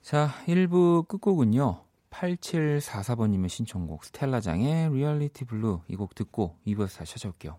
자, 0.02 0.30
1부 0.46 1.06
끝곡은요. 1.10 1.87
8744번님의 2.10 3.50
신청곡 3.50 4.04
스텔라장의 4.06 4.94
Reality 4.94 5.46
Blue 5.46 5.82
이 5.90 5.96
곡 5.96 6.16
듣고 6.16 6.58
2부에서 6.66 6.98
다시 7.00 7.14
찾아올게요. 7.14 7.58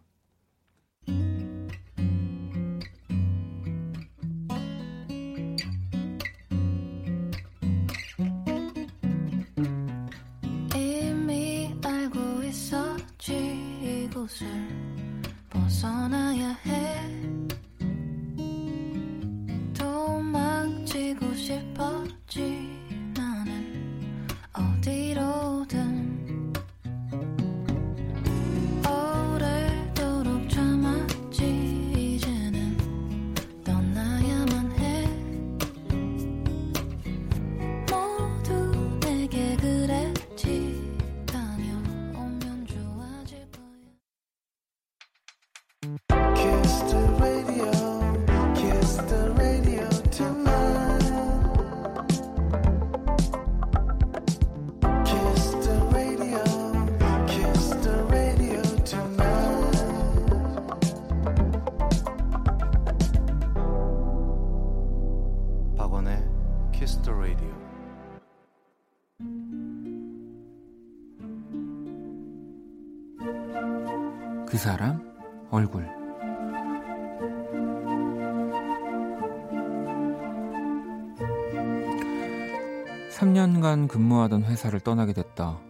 3년간 83.78 83.86
근무하던 83.86 84.44
회사를 84.44 84.80
떠나게 84.80 85.12
됐다. 85.12 85.60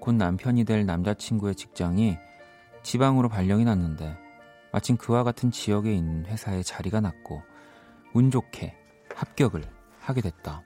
곧 0.00 0.12
남편이 0.14 0.64
될 0.64 0.84
남자친구의 0.86 1.54
직장이 1.54 2.18
지방으로 2.82 3.28
발령이 3.28 3.64
났는데 3.64 4.16
마침 4.72 4.96
그와 4.96 5.22
같은 5.22 5.50
지역에 5.50 5.94
있는 5.94 6.26
회사에 6.26 6.62
자리가 6.62 7.00
났고 7.00 7.42
운 8.14 8.30
좋게 8.30 8.74
합격을 9.14 9.62
하게 10.00 10.20
됐다. 10.22 10.62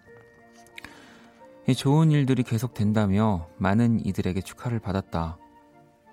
이 1.67 1.75
좋은 1.75 2.11
일들이 2.11 2.43
계속 2.43 2.73
된다며 2.73 3.49
많은 3.59 4.05
이들에게 4.07 4.41
축하를 4.41 4.79
받았다. 4.79 5.39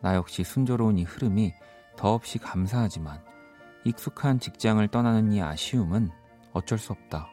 나 0.02 0.16
역시 0.16 0.44
순조로운 0.44 0.98
이 0.98 1.04
흐름이 1.04 1.54
더없이 1.96 2.40
감사하지만 2.40 3.24
익숙한 3.86 4.40
직장을 4.40 4.86
떠나는 4.88 5.32
이 5.32 5.42
아쉬움은 5.42 6.10
어쩔 6.54 6.78
수 6.78 6.92
없다. 6.94 7.30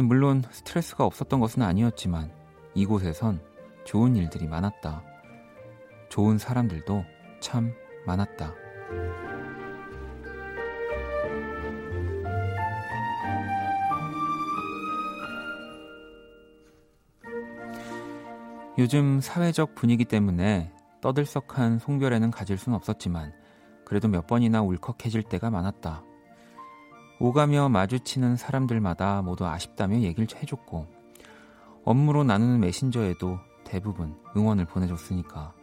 물론 0.00 0.42
스트레스가 0.50 1.04
없었던 1.04 1.40
것은 1.40 1.62
아니었지만 1.62 2.32
이곳에선 2.74 3.40
좋은 3.84 4.16
일들이 4.16 4.46
많았다. 4.46 5.02
좋은 6.08 6.38
사람들도 6.38 7.04
참 7.40 7.72
많았다. 8.06 8.54
요즘 18.78 19.20
사회적 19.20 19.74
분위기 19.74 20.04
때문에 20.06 20.72
떠들썩한 21.02 21.78
송별회는 21.78 22.30
가질 22.30 22.56
순 22.56 22.72
없었지만 22.72 23.32
그래도 23.84 24.08
몇 24.08 24.26
번이나 24.26 24.62
울컥해질 24.62 25.24
때가 25.24 25.50
많았다. 25.50 26.02
오가며 27.18 27.68
마주치는 27.68 28.36
사람들마다 28.36 29.22
모두 29.22 29.46
아쉽다며 29.46 30.00
얘기를 30.00 30.26
해줬고 30.34 30.86
업무로 31.84 32.24
나누는 32.24 32.60
메신저에도 32.60 33.38
대부분 33.64 34.16
응원을 34.36 34.64
보내줬으니까 34.66 35.54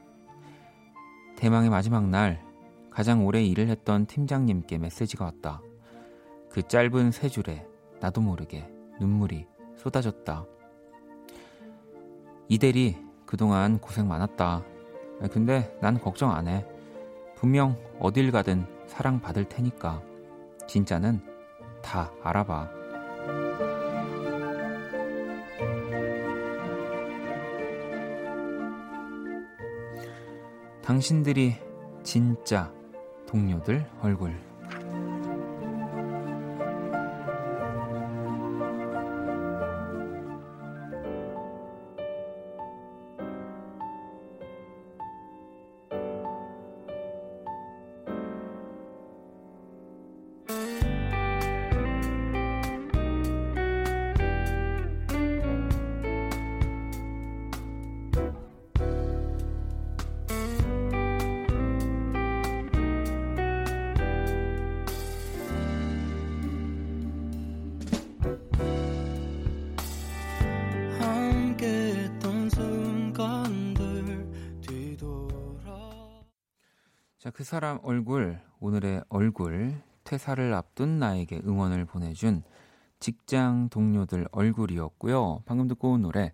대망의 1.35 1.69
마지막 1.69 2.07
날 2.07 2.43
가장 2.89 3.25
오래 3.25 3.43
일을 3.43 3.69
했던 3.69 4.05
팀장님께 4.05 4.77
메시지가 4.77 5.25
왔다. 5.25 5.61
그 6.49 6.61
짧은 6.63 7.11
세 7.11 7.29
줄에 7.29 7.65
나도 8.01 8.19
모르게 8.19 8.69
눈물이 8.99 9.47
쏟아졌다. 9.77 10.45
이대리 12.49 12.97
그동안 13.25 13.79
고생 13.79 14.07
많았다. 14.07 14.63
근데 15.31 15.77
난 15.81 15.99
걱정 15.99 16.31
안 16.31 16.47
해. 16.47 16.65
분명 17.35 17.77
어딜 17.99 18.31
가든 18.31 18.65
사랑받을 18.87 19.45
테니까. 19.45 20.01
진짜는 20.67 21.21
다 21.81 22.11
알아봐. 22.23 22.69
당신들이 30.81 31.55
진짜 32.03 32.73
동료들 33.27 33.87
얼굴. 34.01 34.48
사람 77.49 77.79
얼굴, 77.81 78.39
오늘의 78.59 79.05
얼굴, 79.09 79.73
퇴사를 80.03 80.53
앞둔 80.53 80.99
나에게 80.99 81.41
응원을 81.43 81.85
보내준 81.85 82.43
직장 82.99 83.69
동료들 83.69 84.27
얼굴이었고요. 84.31 85.41
방금 85.47 85.67
듣고 85.67 85.93
온 85.93 86.03
노래, 86.03 86.31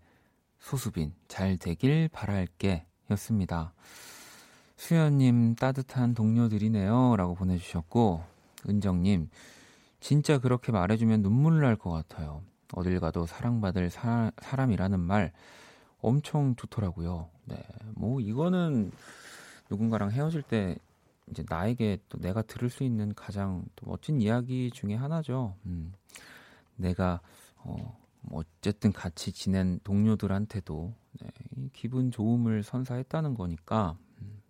소수빈, 0.60 1.14
잘 1.30 1.56
되길 1.56 2.10
바랄게 2.10 2.86
였습니다. 3.12 3.72
수연님, 4.76 5.56
따뜻한 5.56 6.16
동료들이네요. 6.16 7.16
라고 7.16 7.34
보내주셨고, 7.34 8.22
은정님, 8.68 9.30
진짜 10.02 10.38
그렇게 10.38 10.74
말해주면 10.74 11.22
눈물 11.22 11.62
날 11.62 11.78
것 11.78 11.92
같아요. 11.92 12.42
어딜 12.74 13.00
가도 13.00 13.26
사랑받을 13.26 13.90
사, 13.90 14.34
사람이라는 14.42 15.00
말 15.00 15.32
엄청 16.02 16.58
좋더라고요. 16.58 17.30
네, 17.46 17.56
뭐, 17.96 18.20
이거는 18.20 18.92
누군가랑 19.70 20.12
헤어질 20.12 20.42
때 20.42 20.78
이제 21.30 21.44
나에게 21.48 22.00
또 22.10 22.20
내가 22.20 22.42
들을 22.42 22.70
수 22.70 22.84
있는 22.84 23.14
가장 23.16 23.66
또 23.76 23.88
멋진 23.88 24.22
이야기 24.22 24.70
중에 24.72 24.96
하나죠. 24.96 25.56
음, 25.66 25.94
내가 26.76 27.22
어, 27.58 27.98
뭐 28.22 28.44
어쨌든 28.60 28.92
같이 28.92 29.32
지낸 29.32 29.80
동료들한테도 29.84 30.94
네, 31.22 31.28
이 31.58 31.70
기분 31.74 32.12
좋음을 32.12 32.64
선사했다는 32.64 33.34
거니까 33.34 33.98
음, 34.22 34.42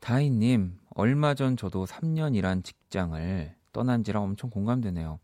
다희님, 0.00 0.78
얼마 0.94 1.34
전 1.34 1.56
저도 1.56 1.86
3년 1.86 2.34
일한 2.34 2.62
직장을 2.62 3.54
떠난 3.72 4.02
지라 4.02 4.20
엄청 4.20 4.50
공감되네요. 4.50 5.18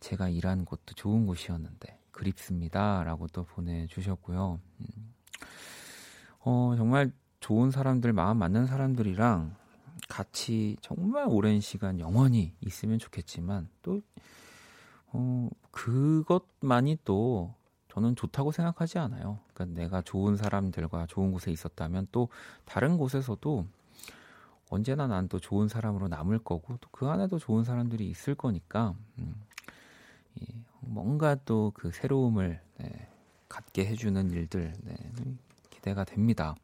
제가 0.00 0.28
일한 0.28 0.64
곳도 0.64 0.94
좋은 0.94 1.26
곳이었는데 1.26 1.98
그립습니다. 2.10 3.02
라고 3.04 3.26
또 3.28 3.44
보내주셨고요. 3.44 4.60
음. 4.80 5.14
어, 6.40 6.74
정말 6.76 7.10
좋은 7.40 7.70
사람들, 7.70 8.12
마음 8.12 8.38
맞는 8.38 8.66
사람들이랑 8.66 9.56
같이 10.14 10.76
정말 10.80 11.26
오랜 11.28 11.60
시간 11.60 11.98
영원히 11.98 12.54
있으면 12.60 13.00
좋겠지만 13.00 13.68
또, 13.82 14.00
어, 15.08 15.48
그것만이 15.72 16.98
또 17.04 17.52
저는 17.88 18.14
좋다고 18.14 18.52
생각하지 18.52 18.98
않아요. 19.00 19.40
그러니까 19.52 19.80
내가 19.80 20.02
좋은 20.02 20.36
사람들과 20.36 21.06
좋은 21.08 21.32
곳에 21.32 21.50
있었다면 21.50 22.06
또 22.12 22.28
다른 22.64 22.96
곳에서도 22.96 23.66
언제나 24.70 25.06
난 25.08 25.28
또 25.28 25.40
좋은 25.40 25.66
사람으로 25.68 26.06
남을 26.08 26.38
거고 26.40 26.76
또 26.80 26.88
그 26.92 27.08
안에도 27.08 27.38
좋은 27.40 27.64
사람들이 27.64 28.08
있을 28.08 28.34
거니까 28.36 28.94
음, 29.18 29.34
이 30.36 30.46
뭔가 30.80 31.34
또 31.44 31.72
그 31.74 31.90
새로움을 31.90 32.60
네, 32.78 33.08
갖게 33.48 33.84
해주는 33.86 34.30
일들 34.30 34.74
네, 34.82 34.96
기대가 35.70 36.04
됩니다. 36.04 36.54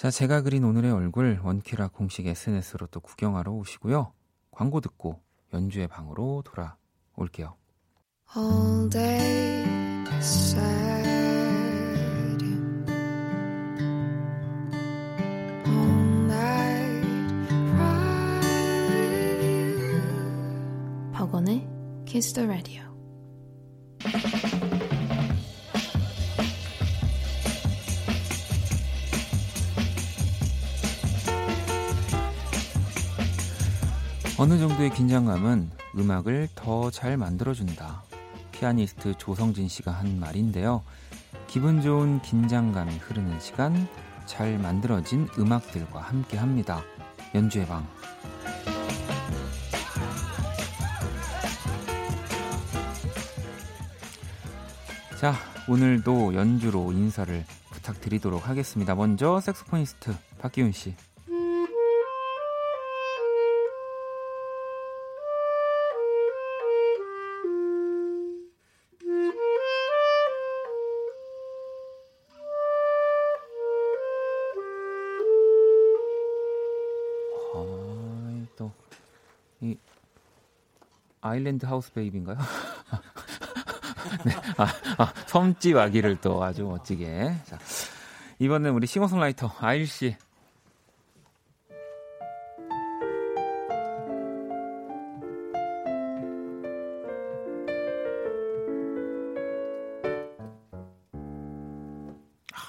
자, 0.00 0.10
제가 0.10 0.40
그린 0.40 0.64
오늘의 0.64 0.92
얼굴 0.92 1.38
원키라 1.44 1.88
공식 1.88 2.26
SNS로 2.26 2.86
또 2.86 3.00
구경하러 3.00 3.52
오시고요. 3.52 4.14
광고 4.50 4.80
듣고 4.80 5.20
연주의 5.52 5.86
방으로 5.88 6.42
돌아올게요. 6.42 7.54
all 8.34 8.88
day 8.88 9.62
sad 10.20 11.04
all 15.66 16.24
night 16.24 17.06
cry 17.68 18.40
with 18.88 19.44
you 19.44 20.00
박원의 21.12 21.68
Kiss 22.06 22.32
the 22.32 22.48
Radio 22.48 22.89
정도의 34.80 34.90
긴장감은 34.94 35.70
음악을 35.98 36.48
더 36.54 36.90
잘 36.90 37.18
만들어준다. 37.18 38.02
피아니스트 38.50 39.18
조성진 39.18 39.68
씨가 39.68 39.92
한 39.92 40.18
말인데요. 40.18 40.82
기분 41.48 41.82
좋은 41.82 42.22
긴장감이 42.22 42.96
흐르는 42.96 43.38
시간, 43.40 43.86
잘 44.24 44.58
만들어진 44.58 45.28
음악들과 45.38 46.00
함께 46.00 46.38
합니다. 46.38 46.82
연주의 47.34 47.66
방. 47.66 47.86
자, 55.20 55.34
오늘도 55.68 56.34
연주로 56.34 56.90
인사를 56.92 57.44
부탁드리도록 57.70 58.48
하겠습니다. 58.48 58.94
먼저 58.94 59.40
색소포니스트 59.40 60.16
박기훈 60.38 60.72
씨. 60.72 60.94
아일랜드 81.30 81.64
하우스 81.64 81.92
베이비인가요? 81.92 82.36
네, 84.26 84.32
아, 84.56 84.66
아, 84.98 85.12
섬집 85.26 85.76
아기를 85.76 86.20
또 86.20 86.42
아주 86.42 86.64
멋지게. 86.64 87.36
자, 87.44 87.58
이번엔 88.40 88.72
우리 88.72 88.88
싱어송라이터 88.88 89.52
아일 89.60 89.86
씨. 89.86 90.16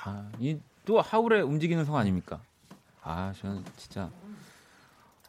아, 0.05 0.31
이또 0.39 1.01
하울의 1.01 1.41
움직이는 1.41 1.83
성 1.83 1.97
아닙니까? 1.97 2.39
아, 3.01 3.33
저는 3.41 3.65
진짜 3.75 4.11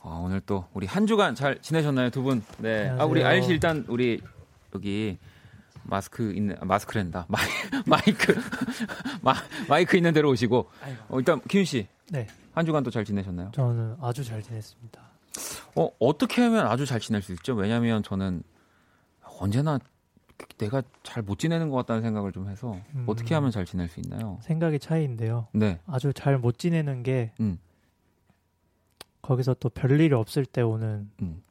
아, 0.02 0.20
오늘 0.24 0.40
또 0.40 0.64
우리 0.74 0.86
한 0.86 1.06
주간 1.06 1.34
잘 1.34 1.60
지내셨나요, 1.60 2.10
두 2.10 2.22
분? 2.22 2.42
네. 2.58 2.88
아, 2.90 3.04
우리 3.04 3.20
안녕하세요. 3.20 3.26
아일 3.28 3.42
씨 3.42 3.50
일단 3.50 3.84
우리 3.88 4.20
여기 4.74 5.18
마스크 5.84 6.32
있는 6.32 6.56
아, 6.60 6.64
마스크란다. 6.64 7.26
마이, 7.30 7.46
마이크 7.86 8.34
마, 9.22 9.34
마이크 9.68 9.96
있는 9.96 10.12
데로 10.12 10.30
오시고 10.30 10.68
어, 11.08 11.18
일단 11.18 11.40
기훈 11.48 11.64
씨. 11.64 11.86
네. 12.10 12.26
한 12.52 12.66
주간 12.66 12.82
또 12.82 12.90
잘 12.90 13.04
지내셨나요? 13.04 13.50
저는 13.54 13.96
아주 14.00 14.24
잘 14.24 14.42
지냈습니다. 14.42 15.00
어, 15.76 15.88
어떻게 16.00 16.42
하면 16.42 16.66
아주 16.66 16.84
잘 16.84 17.00
지낼 17.00 17.22
수 17.22 17.32
있죠? 17.34 17.54
왜냐면 17.54 18.02
저는 18.02 18.42
언제나 19.40 19.78
내가 20.58 20.82
잘 21.04 21.22
못 21.22 21.38
지내는 21.38 21.70
것 21.70 21.76
같다는 21.76 22.02
생각을 22.02 22.32
좀 22.32 22.48
해서 22.48 22.76
음. 22.94 23.04
어떻게 23.06 23.34
하면 23.36 23.50
잘 23.52 23.64
지낼 23.64 23.88
수 23.88 24.00
있나요? 24.00 24.38
생각의 24.42 24.80
차이인데요. 24.80 25.46
네. 25.52 25.78
아주 25.86 26.12
잘 26.12 26.38
못 26.38 26.58
지내는 26.58 27.02
게 27.04 27.32
음. 27.40 27.58
거기서 29.22 29.54
또 29.60 29.68
별일이 29.68 30.12
없을 30.14 30.44
때 30.44 30.60
오는 30.62 31.10
음. 31.22 31.42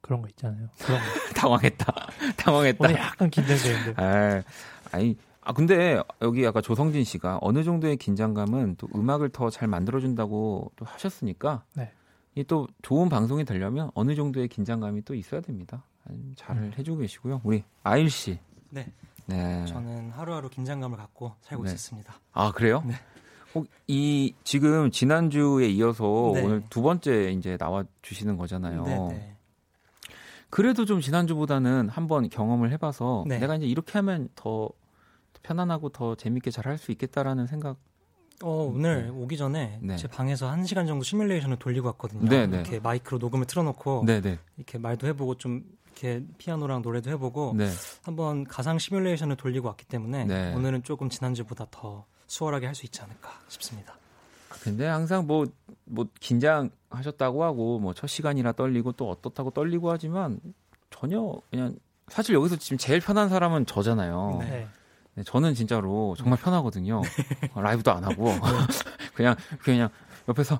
그런 0.00 0.22
거 0.22 0.28
있잖아요. 0.28 0.68
그런 0.78 0.98
거. 0.98 1.04
당황했다. 1.36 1.94
당황했다. 2.36 2.84
오늘 2.84 2.96
약간 2.98 3.30
긴장되는데. 3.30 4.02
아, 4.02 4.42
아니, 4.92 5.16
아 5.42 5.52
근데 5.52 6.00
여기 6.22 6.46
아까 6.46 6.60
조성진 6.60 7.04
씨가 7.04 7.38
어느 7.42 7.62
정도의 7.64 7.96
긴장감은 7.96 8.76
또 8.76 8.88
음악을 8.94 9.30
더 9.30 9.50
잘 9.50 9.68
만들어준다고 9.68 10.72
또 10.76 10.84
하셨으니까 10.84 11.64
네. 11.74 11.92
이또 12.34 12.68
좋은 12.82 13.08
방송이 13.08 13.44
되려면 13.44 13.90
어느 13.94 14.14
정도의 14.14 14.48
긴장감이 14.48 15.02
또 15.02 15.14
있어야 15.14 15.40
됩니다. 15.40 15.82
잘 16.36 16.56
음. 16.56 16.72
해주고 16.78 16.98
계시고요. 16.98 17.40
우리 17.44 17.64
아일 17.82 18.08
씨. 18.10 18.38
네. 18.70 18.90
네. 19.26 19.64
저는 19.66 20.10
하루하루 20.10 20.48
긴장감을 20.48 20.96
갖고 20.96 21.34
살고 21.42 21.64
네. 21.64 21.70
있었습니다. 21.70 22.14
아 22.32 22.52
그래요? 22.52 22.82
네. 22.86 22.94
혹이 23.54 24.34
지금 24.44 24.90
지난 24.90 25.30
주에 25.30 25.68
이어서 25.68 26.32
네. 26.34 26.42
오늘 26.42 26.62
두 26.70 26.82
번째 26.82 27.30
이제 27.32 27.56
나와 27.56 27.84
주시는 28.02 28.36
거잖아요. 28.36 28.84
네, 28.84 28.98
네. 29.08 29.36
그래도 30.50 30.84
좀 30.84 31.00
지난 31.00 31.26
주보다는 31.26 31.88
한번 31.88 32.28
경험을 32.28 32.72
해봐서 32.72 33.24
네. 33.26 33.38
내가 33.38 33.56
이제 33.56 33.66
이렇게 33.66 33.92
하면 33.98 34.28
더 34.34 34.70
편안하고 35.42 35.90
더 35.90 36.14
재밌게 36.14 36.50
잘 36.50 36.66
할 36.66 36.78
수 36.78 36.92
있겠다라는 36.92 37.46
생각. 37.46 37.76
어, 38.42 38.70
오늘 38.72 39.10
오기 39.12 39.36
전에 39.36 39.78
네. 39.82 39.96
제 39.96 40.06
방에서 40.06 40.48
한 40.48 40.64
시간 40.64 40.86
정도 40.86 41.02
시뮬레이션을 41.02 41.56
돌리고 41.56 41.88
왔거든요. 41.88 42.28
네, 42.28 42.46
네. 42.46 42.58
이렇게 42.58 42.78
마이크로 42.78 43.18
녹음을 43.18 43.46
틀어놓고 43.46 44.04
네네. 44.06 44.38
이렇게 44.56 44.78
말도 44.78 45.08
해보고 45.08 45.34
좀 45.36 45.64
이렇게 45.86 46.24
피아노랑 46.38 46.82
노래도 46.82 47.10
해보고 47.10 47.54
네. 47.56 47.68
한번 48.04 48.44
가상 48.44 48.78
시뮬레이션을 48.78 49.36
돌리고 49.36 49.66
왔기 49.66 49.86
때문에 49.86 50.24
네. 50.26 50.54
오늘은 50.54 50.84
조금 50.84 51.08
지난주보다 51.08 51.66
더 51.72 52.06
수월하게 52.28 52.66
할 52.66 52.74
수 52.74 52.86
있지 52.86 53.00
않을까 53.02 53.30
싶습니다. 53.48 53.94
근데 54.62 54.86
항상 54.86 55.26
뭐, 55.26 55.46
뭐, 55.84 56.06
긴장하셨다고 56.20 57.44
하고, 57.44 57.78
뭐, 57.78 57.94
첫 57.94 58.06
시간이라 58.06 58.52
떨리고, 58.52 58.92
또 58.92 59.10
어떻다고 59.10 59.50
떨리고 59.50 59.90
하지만, 59.90 60.40
전혀 60.90 61.34
그냥, 61.50 61.76
사실 62.08 62.34
여기서 62.34 62.56
지금 62.56 62.78
제일 62.78 63.00
편한 63.00 63.28
사람은 63.28 63.66
저잖아요. 63.66 64.38
네. 64.40 64.50
네. 64.50 64.68
네, 65.14 65.22
저는 65.24 65.54
진짜로 65.54 66.14
정말 66.18 66.38
편하거든요. 66.38 67.02
어, 67.54 67.60
라이브도 67.62 67.92
안 67.92 68.04
하고, 68.04 68.32
그냥, 69.14 69.36
그냥 69.62 69.88
옆에서 70.28 70.58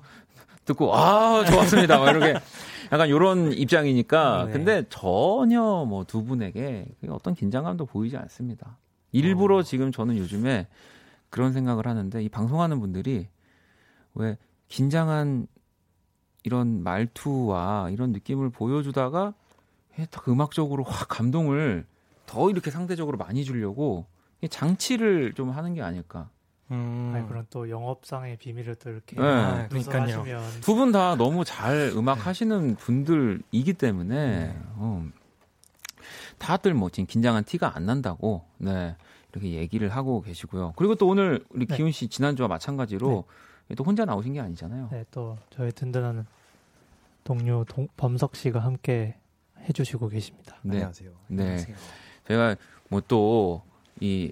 듣고, 0.65 0.95
아, 0.95 1.43
좋았습니다. 1.45 1.99
막 1.99 2.09
이렇게, 2.09 2.39
약간 2.91 3.09
요런 3.09 3.53
입장이니까. 3.53 4.45
네. 4.45 4.51
근데 4.51 4.83
전혀 4.89 5.61
뭐 5.87 6.03
두 6.05 6.23
분에게 6.23 6.85
어떤 7.09 7.35
긴장감도 7.35 7.85
보이지 7.85 8.17
않습니다. 8.17 8.77
일부러 9.11 9.57
어. 9.57 9.63
지금 9.63 9.91
저는 9.91 10.17
요즘에 10.17 10.67
그런 11.29 11.53
생각을 11.53 11.87
하는데, 11.87 12.21
이 12.23 12.29
방송하는 12.29 12.79
분들이 12.79 13.27
왜 14.15 14.37
긴장한 14.67 15.47
이런 16.43 16.83
말투와 16.83 17.89
이런 17.91 18.11
느낌을 18.11 18.49
보여주다가 18.49 19.33
예, 19.99 20.05
딱 20.05 20.27
음악적으로 20.29 20.83
확 20.83 21.07
감동을 21.09 21.85
더 22.25 22.49
이렇게 22.49 22.71
상대적으로 22.71 23.17
많이 23.17 23.43
주려고 23.43 24.05
이 24.41 24.47
장치를 24.47 25.33
좀 25.33 25.49
하는 25.49 25.73
게 25.73 25.81
아닐까. 25.81 26.29
음, 26.71 27.11
아니, 27.15 27.27
그런 27.27 27.45
또 27.49 27.69
영업상의 27.69 28.37
비밀을 28.37 28.75
또 28.75 28.89
이렇게 28.91 29.15
네. 29.17 29.21
아, 29.23 29.67
그러니까요. 29.67 30.23
두 30.61 30.75
분 30.75 30.91
다 30.91 31.15
너무 31.15 31.43
잘 31.43 31.91
음악 31.95 32.15
네. 32.15 32.21
하시는 32.21 32.75
분들이기 32.75 33.73
때문에 33.73 34.15
네. 34.47 34.55
어, 34.75 35.05
다들 36.37 36.73
뭐 36.73 36.89
지금 36.89 37.05
긴장한 37.07 37.43
티가 37.43 37.75
안 37.75 37.85
난다고 37.85 38.45
네 38.57 38.95
이렇게 39.31 39.51
얘기를 39.53 39.89
하고 39.89 40.21
계시고요. 40.21 40.73
그리고 40.75 40.95
또 40.95 41.07
오늘 41.07 41.43
우리 41.49 41.65
네. 41.65 41.75
기훈 41.75 41.91
씨 41.91 42.07
지난주와 42.07 42.47
마찬가지로 42.47 43.25
또 43.75 43.83
혼자 43.83 44.05
나오신 44.05 44.33
게 44.33 44.39
아니잖아요. 44.39 44.89
네, 44.91 45.05
또 45.11 45.37
저의 45.51 45.71
든든한 45.71 46.25
동료 47.23 47.63
동, 47.65 47.87
범석 47.97 48.35
씨가 48.35 48.59
함께 48.59 49.15
해주시고 49.67 50.09
계십니다. 50.09 50.57
네. 50.63 50.77
안녕하세요. 50.77 51.11
네. 51.27 51.43
안녕하세요. 51.43 51.75
제가 52.27 52.55
뭐 52.89 53.01
또 53.01 53.69
이 54.01 54.31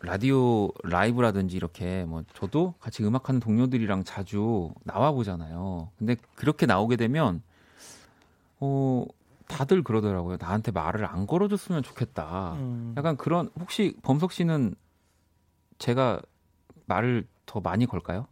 라디오 0.00 0.70
라이브라든지 0.84 1.56
이렇게 1.56 2.04
뭐 2.04 2.22
저도 2.34 2.74
같이 2.78 3.02
음악하는 3.04 3.40
동료들이랑 3.40 4.04
자주 4.04 4.72
나와 4.84 5.10
보잖아요. 5.10 5.90
근데 5.98 6.16
그렇게 6.36 6.66
나오게 6.66 6.96
되면 6.96 7.42
어 8.60 9.04
다들 9.48 9.82
그러더라고요. 9.82 10.36
나한테 10.40 10.70
말을 10.70 11.04
안 11.06 11.26
걸어줬으면 11.26 11.82
좋겠다. 11.82 12.52
음, 12.54 12.94
약간 12.96 13.16
그런 13.16 13.50
혹시 13.58 13.96
범석 14.02 14.32
씨는 14.32 14.74
제가 15.78 16.20
말을 16.86 17.26
더 17.46 17.60
많이 17.60 17.86
걸까요? 17.86 18.26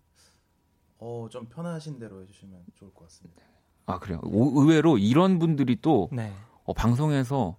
어, 0.99 1.27
좀 1.31 1.47
편하신 1.47 1.99
대로 1.99 2.23
해주시면 2.23 2.61
좋을 2.75 2.93
것 2.95 3.05
같습니다. 3.09 3.43
아 3.87 3.99
그래요. 3.99 4.21
오- 4.25 4.61
의외로 4.61 4.99
이런 4.99 5.39
분들이 5.39 5.77
또 5.81 6.09
네. 6.13 6.33
어, 6.65 6.73
방송에서 6.73 7.57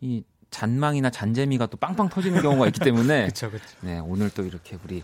이 0.00 0.24
잔망이나 0.50 1.10
잔재미가 1.10 1.66
또 1.66 1.76
빵빵 1.76 2.08
터지는 2.08 2.40
경우가 2.40 2.66
있기 2.68 2.80
때문에 2.80 3.26
그쵸, 3.26 3.50
그쵸. 3.50 3.64
네, 3.82 3.98
오늘 3.98 4.30
또 4.30 4.44
이렇게 4.44 4.78
우리 4.84 5.02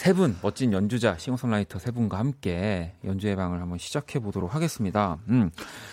세 0.00 0.14
분 0.14 0.34
멋진 0.40 0.72
연주자 0.72 1.18
싱어송라이터 1.18 1.78
세 1.78 1.90
분과 1.90 2.18
함께 2.18 2.94
연주의 3.04 3.36
방을 3.36 3.60
한번 3.60 3.76
시작해 3.76 4.18
보도록 4.18 4.54
하겠습니다. 4.54 5.18
음. 5.28 5.50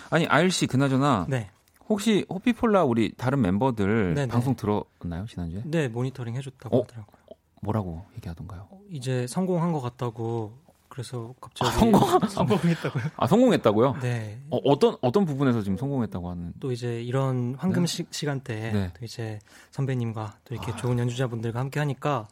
아니 0.08 0.26
아일 0.28 0.50
씨 0.50 0.66
그나저나 0.66 1.26
네. 1.28 1.50
혹시 1.90 2.24
호피폴라 2.30 2.84
우리 2.84 3.12
다른 3.18 3.42
멤버들 3.42 4.14
네네. 4.14 4.28
방송 4.28 4.56
들었나요 4.56 5.26
지난주에? 5.26 5.60
네, 5.66 5.88
모니터링 5.88 6.34
해줬다고 6.36 6.74
어? 6.74 6.82
하더라고요. 6.84 7.16
뭐라고 7.60 8.06
얘기하던가요? 8.16 8.66
이제 8.90 9.26
성공한 9.26 9.72
것 9.72 9.82
같다고 9.82 10.56
그래서 10.88 11.34
갑자기 11.38 11.68
아, 11.70 11.72
성공? 11.74 12.00
성공했다고요? 12.28 13.04
아 13.18 13.26
성공했다고요? 13.26 13.96
네. 14.00 14.40
어, 14.48 14.56
어떤 14.64 14.96
어떤 15.02 15.26
부분에서 15.26 15.60
지금 15.60 15.76
성공했다고 15.76 16.30
하는? 16.30 16.54
또 16.60 16.72
이제 16.72 17.02
이런 17.02 17.56
황금 17.58 17.82
네. 17.82 17.86
시, 17.86 18.06
시간대에 18.10 18.72
네. 18.72 18.90
또 18.98 19.04
이제 19.04 19.38
선배님과 19.70 20.38
또 20.46 20.54
이렇게 20.54 20.72
아. 20.72 20.76
좋은 20.76 20.98
연주자분들과 20.98 21.60
함께 21.60 21.78
하니까 21.78 22.26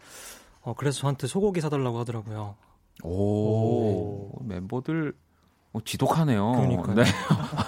어 0.67 0.75
그래서 0.75 0.99
저한테 0.99 1.29
소고기 1.29 1.61
사달라고 1.61 2.01
하더라고요. 2.01 2.57
오, 3.05 4.33
멤버들 4.43 5.15
어, 5.73 5.79
지독하네요. 5.85 6.53
그러니까요. 6.53 6.95
네. 6.97 7.05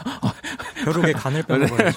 벼룩에 0.85 1.13
간을 1.13 1.45
빼는 1.45 1.69
거예요. 1.69 1.93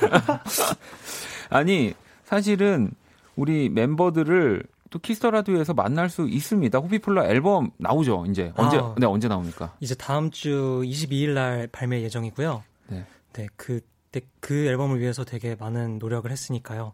아니 1.50 1.96
사실은 2.24 2.92
우리 3.36 3.70
멤버들을 3.70 4.64
또 4.92 5.00
키스 5.00 5.20
더 5.20 5.32
라디오에서 5.32 5.74
만날 5.74 6.08
수 6.12 6.28
있습니다. 6.30 6.78
호피폴라 6.78 7.26
앨범 7.30 7.72
나오죠. 7.78 8.26
이제 8.30 8.54
언제 8.56 8.78
아. 8.78 8.94
네 9.00 9.08
언제 9.08 9.28
나옵니까? 9.28 9.74
이제 9.80 9.96
다음 9.96 10.30
주 10.30 10.84
22일 10.86 11.30
날 11.30 11.68
발매 11.72 12.04
예정이고요. 12.04 12.64
네. 12.90 13.06
네, 13.34 13.48
그때 13.56 14.22
그 14.40 14.68
앨범을 14.68 15.00
위해서 15.00 15.24
되게 15.24 15.56
많은 15.56 15.98
노력을 15.98 16.30
했으니까요. 16.30 16.94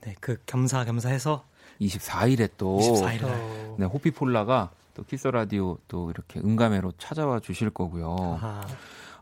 네, 0.00 0.16
그 0.18 0.38
겸사겸사해서 0.46 1.44
24일에 1.80 2.50
또 2.56 2.78
24일 2.78 3.22
날 3.22 3.30
어, 3.32 3.76
네, 3.78 3.86
호피폴라가 3.86 4.70
또 4.94 5.02
키스 5.04 5.26
라디오 5.28 5.78
또 5.88 6.10
이렇게 6.10 6.40
응감회로 6.40 6.92
찾아와 6.98 7.40
주실 7.40 7.70
거고요. 7.70 8.38
아하. 8.40 8.66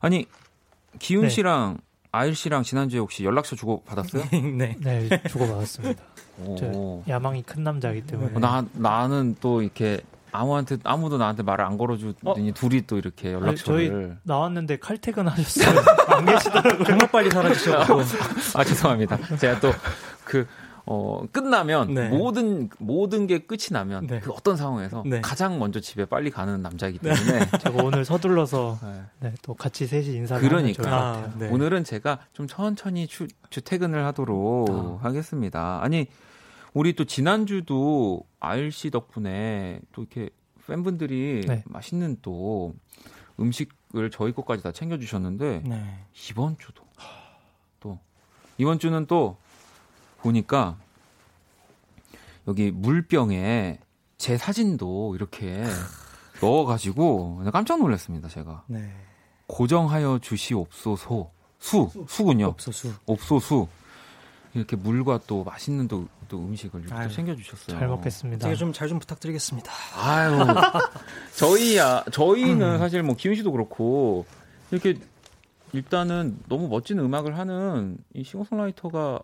아니 0.00 0.26
기훈 0.98 1.24
네. 1.24 1.28
씨랑 1.28 1.78
아일 2.10 2.34
씨랑 2.34 2.62
지난주에 2.62 3.00
혹시 3.00 3.24
연락처 3.24 3.56
주고 3.56 3.82
받았어요? 3.84 4.24
네. 4.56 4.76
네, 4.78 5.22
주고 5.28 5.46
받았습니다. 5.48 6.02
오. 6.44 6.56
저 6.56 7.02
야망이 7.10 7.42
큰 7.42 7.64
남자이기 7.64 8.06
때문에 8.06 8.34
어, 8.34 8.38
나 8.38 8.64
나는 8.72 9.34
또 9.40 9.62
이렇게 9.62 10.00
아무한테 10.30 10.78
아무도 10.84 11.18
나한테 11.18 11.42
말을 11.42 11.64
안 11.64 11.76
걸어주더니 11.76 12.52
둘이 12.52 12.82
또 12.86 12.96
이렇게 12.98 13.32
연락처를 13.32 14.18
나왔는데 14.22 14.78
칼퇴근 14.78 15.28
하셨어요. 15.28 15.82
안 16.08 16.24
계시더라고요. 16.26 16.84
정말 16.84 17.08
빨리 17.10 17.30
사라지셔가지고 17.30 18.00
아 18.58 18.64
죄송합니다. 18.64 19.36
제가 19.38 19.60
또 19.60 19.72
그 20.32 20.46
어, 20.84 21.24
끝나면 21.30 21.94
네. 21.94 22.08
모든 22.08 22.68
모든 22.78 23.26
게 23.26 23.38
끝이 23.38 23.68
나면 23.70 24.06
네. 24.06 24.20
그 24.20 24.32
어떤 24.32 24.56
상황에서 24.56 25.04
네. 25.06 25.20
가장 25.20 25.58
먼저 25.58 25.80
집에 25.80 26.04
빨리 26.04 26.30
가는 26.30 26.60
남자이기 26.60 26.98
때문에 26.98 27.46
제가 27.62 27.82
오늘 27.84 28.04
서둘러서 28.04 28.78
네. 28.82 29.02
네, 29.20 29.34
또 29.42 29.54
같이 29.54 29.86
셋이 29.86 30.06
인사를 30.16 30.46
그러니까. 30.46 30.90
아, 30.92 31.34
네. 31.38 31.48
오늘은 31.48 31.84
제가 31.84 32.20
좀 32.32 32.46
천천히 32.46 33.06
추, 33.06 33.28
출퇴근을 33.50 34.04
하도록 34.06 34.70
아. 34.70 34.98
하겠습니다. 35.02 35.80
아니 35.82 36.06
우리 36.74 36.94
또 36.94 37.04
지난주도 37.04 38.24
아일 38.40 38.72
씨 38.72 38.90
덕분에 38.90 39.80
또 39.92 40.02
이렇게 40.02 40.30
팬분들이 40.66 41.42
네. 41.46 41.62
맛있는 41.66 42.16
또 42.22 42.74
음식을 43.38 44.10
저희 44.10 44.32
것까지 44.32 44.62
다 44.62 44.72
챙겨주셨는데 44.72 45.62
네. 45.64 45.98
이번 46.30 46.58
주도 46.58 46.82
또 47.78 47.98
이번 48.58 48.78
주는 48.78 49.06
또 49.06 49.36
보니까 50.22 50.76
여기 52.48 52.70
물병에 52.70 53.78
제 54.18 54.36
사진도 54.36 55.14
이렇게 55.14 55.64
넣어가지고 56.40 57.42
깜짝 57.52 57.80
놀랐습니다. 57.80 58.28
제가 58.28 58.64
네. 58.66 58.92
고정하여 59.46 60.20
주시옵소서 60.22 61.30
수 61.58 61.88
수군요. 62.08 62.46
없어수. 62.46 62.92
옵소수 63.06 63.68
이렇게 64.54 64.76
물과 64.76 65.20
또 65.26 65.44
맛있는 65.44 65.88
또, 65.88 66.06
또 66.28 66.38
음식을 66.38 66.80
이렇게 66.80 66.94
또 66.94 67.00
아유, 67.00 67.08
챙겨주셨어요. 67.08 67.78
잘 67.78 67.88
먹겠습니다. 67.88 68.42
제가 68.44 68.56
좀잘 68.56 68.88
좀 68.88 68.98
부탁드리겠습니다. 68.98 69.72
아유 69.96 70.38
저희야 71.36 72.04
저희는 72.12 72.74
음. 72.74 72.78
사실 72.78 73.02
뭐 73.02 73.14
기훈 73.16 73.34
씨도 73.36 73.52
그렇고 73.52 74.26
이렇게 74.70 74.98
일단은 75.72 76.38
너무 76.48 76.68
멋진 76.68 76.98
음악을 76.98 77.38
하는 77.38 77.96
이 78.12 78.24
싱어송라이터가 78.24 79.20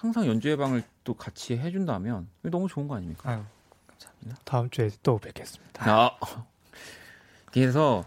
항상 0.00 0.26
연주회 0.26 0.56
방을 0.56 0.82
또 1.04 1.14
같이 1.14 1.56
해준다면 1.56 2.28
너무 2.42 2.68
좋은 2.68 2.88
거 2.88 2.96
아닙니까? 2.96 3.30
아유, 3.30 3.42
다음 4.44 4.70
주에 4.70 4.90
또 5.02 5.18
뵙겠습니다. 5.18 5.90
아, 5.90 6.10
그래서 7.52 8.04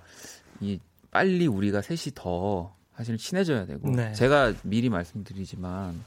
이 0.60 0.80
빨리 1.12 1.48
우리가 1.48 1.82
셋이 1.82 2.14
더 2.16 2.76
사실 2.96 3.18
친해져야 3.18 3.66
되고 3.66 3.90
네. 3.90 4.14
제가 4.14 4.54
미리 4.64 4.90
말씀드리지만 4.90 6.04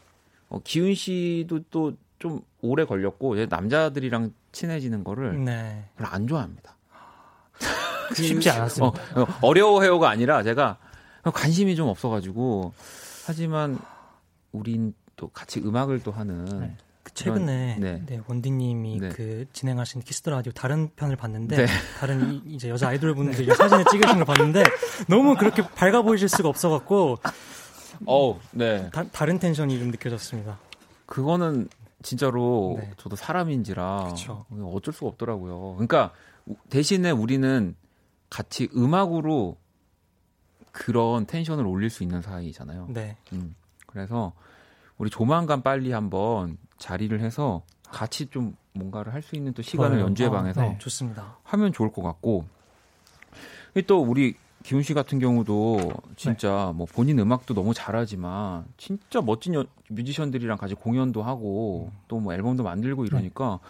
어, 0.49 0.61
기훈 0.65 0.95
씨도 0.95 1.65
또 1.71 1.93
좀 2.19 2.41
오래 2.63 2.85
걸렸고 2.85 3.39
얘 3.39 3.47
남자들이랑 3.47 4.33
친해지는 4.53 5.05
거를 5.05 5.45
네. 5.45 5.85
별로 5.97 6.09
안 6.09 6.27
좋아합니다. 6.27 6.77
쉽지 8.15 8.49
어, 8.49 8.53
않았습니다. 8.55 9.03
어, 9.21 9.27
어려워해요가 9.43 10.09
아니라 10.09 10.43
제가 10.43 10.79
관심이 11.23 11.77
좀 11.77 11.89
없어가지고 11.89 12.73
하지만 13.27 13.79
우린 14.53 14.95
또 15.17 15.29
같이 15.29 15.61
음악을 15.61 16.03
또 16.03 16.13
하는 16.13 16.45
네. 16.61 16.77
그 17.03 17.13
최근에 17.15 17.77
네. 17.81 18.03
네. 18.05 18.21
원디님이 18.27 19.01
네. 19.01 19.09
그 19.11 19.47
진행하신 19.53 20.03
키스 20.03 20.20
더 20.20 20.31
라디오 20.31 20.53
다른 20.53 20.91
편을 20.95 21.17
봤는데 21.17 21.57
네. 21.57 21.67
다른 21.99 22.33
이- 22.35 22.43
이제 22.55 22.69
여자 22.69 22.89
아이돌 22.89 23.15
분들이 23.15 23.47
사진을 23.55 23.85
찍으신 23.91 24.17
걸 24.17 24.25
봤는데 24.25 24.63
너무 25.09 25.35
그렇게 25.37 25.63
밝아 25.63 26.03
보이실 26.03 26.29
수가 26.29 26.49
없어갖고 26.51 27.17
어, 28.07 28.41
네. 28.53 28.91
다, 28.91 29.05
다른 29.11 29.39
텐션이 29.39 29.79
좀 29.79 29.89
느껴졌습니다. 29.91 30.59
그거는 31.07 31.69
진짜로 32.03 32.77
네. 32.79 32.91
저도 32.99 33.17
사람인지라 33.17 34.09
그쵸. 34.11 34.45
어쩔 34.75 34.93
수가 34.93 35.07
없더라고요. 35.09 35.75
그러니까 35.77 36.13
우- 36.45 36.57
대신에 36.69 37.11
우리는 37.11 37.75
같이 38.29 38.69
음악으로 38.77 39.57
그런 40.73 41.25
텐션을 41.25 41.65
올릴 41.67 41.89
수 41.89 42.03
있는 42.03 42.21
사이잖아요. 42.21 42.89
네. 42.91 43.17
음. 43.33 43.55
그래서 43.87 44.35
우리 44.99 45.11
조만간 45.11 45.63
빨리 45.63 45.93
한번 45.93 46.57
자리를 46.79 47.19
해서 47.21 47.63
같이 47.91 48.27
좀 48.27 48.57
뭔가를 48.73 49.13
할 49.15 49.23
수 49.23 49.37
있는 49.37 49.53
또 49.55 49.63
시간을 49.63 49.97
좋아요. 49.99 50.05
연주회 50.07 50.27
어, 50.29 50.31
방에서 50.31 50.61
네. 50.61 50.77
좋습니다. 50.79 51.37
하면 51.45 51.73
좋을 51.73 51.93
것 51.93 52.03
같고 52.03 52.45
또 53.87 54.03
우리 54.03 54.35
기훈 54.63 54.83
씨 54.83 54.95
같은 54.95 55.19
경우도 55.19 55.93
진짜 56.17 56.73
뭐 56.75 56.87
본인 56.93 57.19
음악도 57.19 57.55
너무 57.55 57.73
잘하지만 57.75 58.65
진짜 58.77 59.21
멋진 59.21 59.55
여- 59.55 59.65
뮤지션들이랑 59.89 60.59
같이 60.59 60.75
공연도 60.75 61.23
하고 61.23 61.91
또뭐 62.09 62.33
앨범도 62.35 62.63
만들고 62.65 63.05
이러니까 63.05 63.61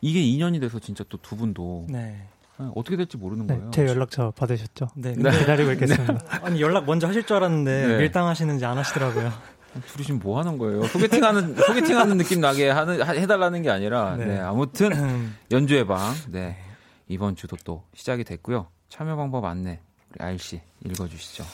이게 0.00 0.20
인연이 0.22 0.58
돼서 0.60 0.78
진짜 0.78 1.04
또 1.08 1.18
두 1.18 1.36
분도 1.36 1.86
네. 1.88 2.26
어떻게 2.74 2.96
될지 2.96 3.16
모르는 3.16 3.46
네, 3.46 3.56
거예요. 3.56 3.70
제 3.70 3.86
연락처 3.86 4.32
받으셨죠? 4.32 4.88
네. 4.96 5.12
네, 5.16 5.30
기다리고 5.38 5.72
있겠습니다. 5.72 6.18
아니 6.42 6.60
연락 6.60 6.84
먼저 6.84 7.06
하실 7.06 7.24
줄 7.24 7.36
알았는데 7.36 7.86
네. 7.86 7.98
밀당하시는지 7.98 8.64
안 8.66 8.76
하시더라고요. 8.76 9.30
둘이 9.92 10.04
지금 10.04 10.20
뭐 10.20 10.38
하는 10.38 10.58
거예요? 10.58 10.84
소개팅하는 10.88 11.54
소개팅하는 11.66 12.16
느낌 12.18 12.40
나게 12.40 12.68
하는 12.68 13.00
하- 13.02 13.12
해달라는 13.12 13.62
게 13.62 13.70
아니라 13.70 14.16
네, 14.16 14.26
네. 14.26 14.38
아무튼 14.38 15.32
연주회 15.50 15.84
방 15.86 16.14
네. 16.28 16.56
이번 17.08 17.36
주도 17.36 17.56
또 17.64 17.84
시작이 17.94 18.24
됐고요. 18.24 18.66
참여 18.88 19.16
방법 19.16 19.44
안내 19.44 19.80
우리 20.10 20.24
아일 20.24 20.38
씨 20.38 20.60
읽어주시죠. 20.84 21.44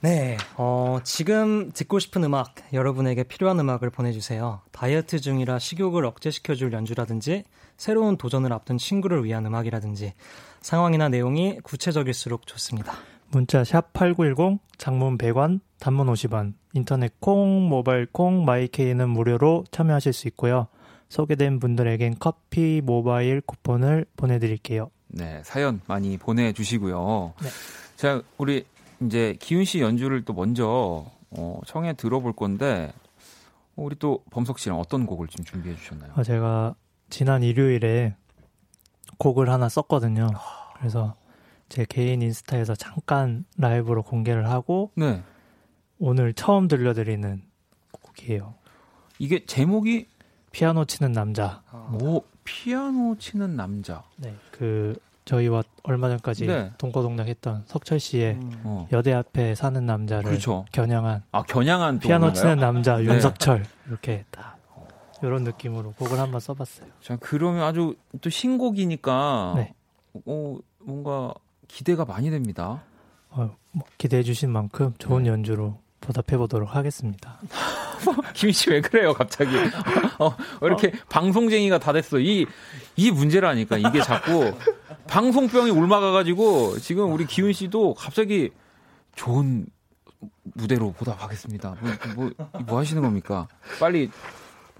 네, 0.00 0.36
어, 0.56 0.98
지금 1.04 1.70
듣고 1.70 2.00
싶은 2.00 2.24
음악, 2.24 2.56
여러분에게 2.72 3.22
필요한 3.22 3.60
음악을 3.60 3.90
보내주세요. 3.90 4.60
다이어트 4.72 5.20
중이라 5.20 5.60
식욕을 5.60 6.04
억제시켜줄 6.04 6.72
연주라든지, 6.72 7.44
새로운 7.76 8.16
도전을 8.16 8.52
앞둔 8.52 8.78
친구를 8.78 9.22
위한 9.24 9.46
음악이라든지, 9.46 10.14
상황이나 10.60 11.08
내용이 11.08 11.60
구체적일수록 11.62 12.48
좋습니다. 12.48 12.94
문자 13.32 13.64
샵 13.64 13.94
8910, 13.94 14.60
장문 14.76 15.16
100원, 15.16 15.60
단문 15.80 16.06
50원, 16.08 16.52
인터넷 16.74 17.18
콩, 17.18 17.66
모바일 17.66 18.06
콩, 18.06 18.44
마이케이는 18.44 19.08
무료로 19.08 19.64
참여하실 19.70 20.12
수 20.12 20.28
있고요. 20.28 20.66
소개된 21.08 21.58
분들에겐 21.58 22.16
커피 22.20 22.82
모바일 22.84 23.40
쿠폰을 23.40 24.04
보내드릴게요. 24.16 24.90
네, 25.08 25.40
사연 25.44 25.80
많이 25.86 26.18
보내주시고요. 26.18 27.32
네. 27.42 27.48
자, 27.96 28.22
우리 28.36 28.66
이제 29.00 29.34
기훈 29.40 29.64
씨 29.64 29.80
연주를 29.80 30.26
또 30.26 30.34
먼저 30.34 31.06
어, 31.30 31.60
청해 31.66 31.94
들어볼 31.94 32.34
건데 32.34 32.92
어, 33.76 33.82
우리 33.82 33.96
또 33.98 34.22
범석 34.30 34.58
씨랑 34.58 34.78
어떤 34.78 35.06
곡을 35.06 35.28
좀 35.28 35.42
준비해 35.44 35.74
주셨나요? 35.74 36.12
아, 36.14 36.22
제가 36.22 36.74
지난 37.08 37.42
일요일에 37.42 38.14
곡을 39.16 39.48
하나 39.48 39.70
썼거든요. 39.70 40.28
그래서 40.76 41.14
제 41.72 41.86
개인 41.88 42.20
인스타에서 42.20 42.74
잠깐 42.74 43.46
라이브로 43.56 44.02
공개를 44.02 44.50
하고 44.50 44.90
네, 44.94 45.22
오늘 45.98 46.34
처음 46.34 46.68
들려드리는 46.68 47.40
곡이에요. 47.90 48.52
이게 49.18 49.46
제목이 49.46 50.06
피아노 50.50 50.84
치는 50.84 51.12
남자. 51.12 51.62
뭐 51.88 52.24
피아노 52.44 53.16
치는 53.16 53.56
남자. 53.56 54.02
네, 54.18 54.34
그 54.50 54.94
저희와 55.24 55.62
얼마 55.84 56.10
전까지 56.10 56.46
네. 56.46 56.72
동거동락했던 56.76 57.62
석철 57.64 58.00
씨의 58.00 58.38
어. 58.64 58.86
여대 58.92 59.14
앞에 59.14 59.54
사는 59.54 59.86
남자를 59.86 60.24
그렇죠. 60.24 60.66
겨냥한 60.72 61.22
아 61.32 61.42
겨냥한 61.42 62.00
또 62.00 62.06
피아노? 62.06 62.34
치는 62.34 62.58
남자 62.58 62.98
네. 62.98 63.04
윤석철 63.04 63.64
이렇게 63.88 64.26
딱 64.30 64.58
이런 65.22 65.42
느낌으로 65.44 65.92
곡을 65.92 66.18
한번 66.18 66.38
써봤어요. 66.38 66.88
자, 67.00 67.16
그러면 67.18 67.62
아주 67.62 67.96
또 68.20 68.28
신곡이니까 68.28 69.54
네. 69.56 69.74
어, 70.26 70.58
뭔가 70.80 71.32
기대가 71.72 72.04
많이 72.04 72.30
됩니다. 72.30 72.82
어, 73.30 73.50
뭐 73.72 73.84
기대해 73.96 74.22
주신 74.22 74.50
만큼 74.50 74.92
좋은 74.98 75.22
네. 75.22 75.30
연주로 75.30 75.78
보답해 76.00 76.36
보도록 76.36 76.76
하겠습니다. 76.76 77.40
김희 78.34 78.52
씨 78.52 78.70
왜 78.70 78.80
그래요, 78.80 79.14
갑자기? 79.14 79.56
어, 80.18 80.36
왜 80.60 80.66
이렇게 80.66 80.92
방송쟁이가 81.08 81.78
다 81.78 81.92
됐어. 81.92 82.18
이, 82.18 82.46
이 82.96 83.10
문제라니까. 83.10 83.78
이게 83.78 84.02
자꾸 84.02 84.52
방송병이 85.08 85.70
옮아가가지고 85.70 86.78
지금 86.78 87.12
우리 87.12 87.24
기훈 87.26 87.52
씨도 87.52 87.94
갑자기 87.94 88.50
좋은 89.14 89.66
무대로 90.54 90.92
보답하겠습니다. 90.92 91.76
뭐, 91.80 91.90
뭐, 92.16 92.48
뭐 92.66 92.78
하시는 92.80 93.00
겁니까? 93.00 93.48
빨리 93.80 94.10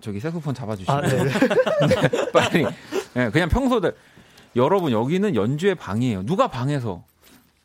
저기 0.01 0.21
색소폰 0.21 0.53
잡아주시고. 0.55 0.93
아, 0.93 1.01
네. 1.01 1.25
네, 1.25 2.33
빨리. 2.33 2.67
네, 3.15 3.31
그냥 3.31 3.49
평소대 3.49 3.93
여러분 4.57 4.93
여기는 4.93 5.35
연주의 5.35 5.75
방이에요. 5.75 6.25
누가 6.25 6.49
방에서 6.49 7.05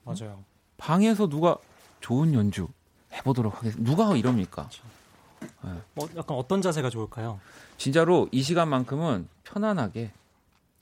맞아요. 0.03 0.43
방에서 0.77 1.27
누가 1.27 1.57
좋은 1.99 2.33
연주 2.33 2.67
해보도록 3.13 3.57
하겠습니다. 3.57 3.89
누가 3.89 4.15
이럽니까? 4.15 4.69
뭐 5.93 6.07
약간 6.15 6.37
어떤 6.37 6.61
자세가 6.61 6.89
좋을까요? 6.89 7.39
진짜로 7.77 8.27
이 8.31 8.41
시간만큼은 8.41 9.27
편안하게 9.43 10.11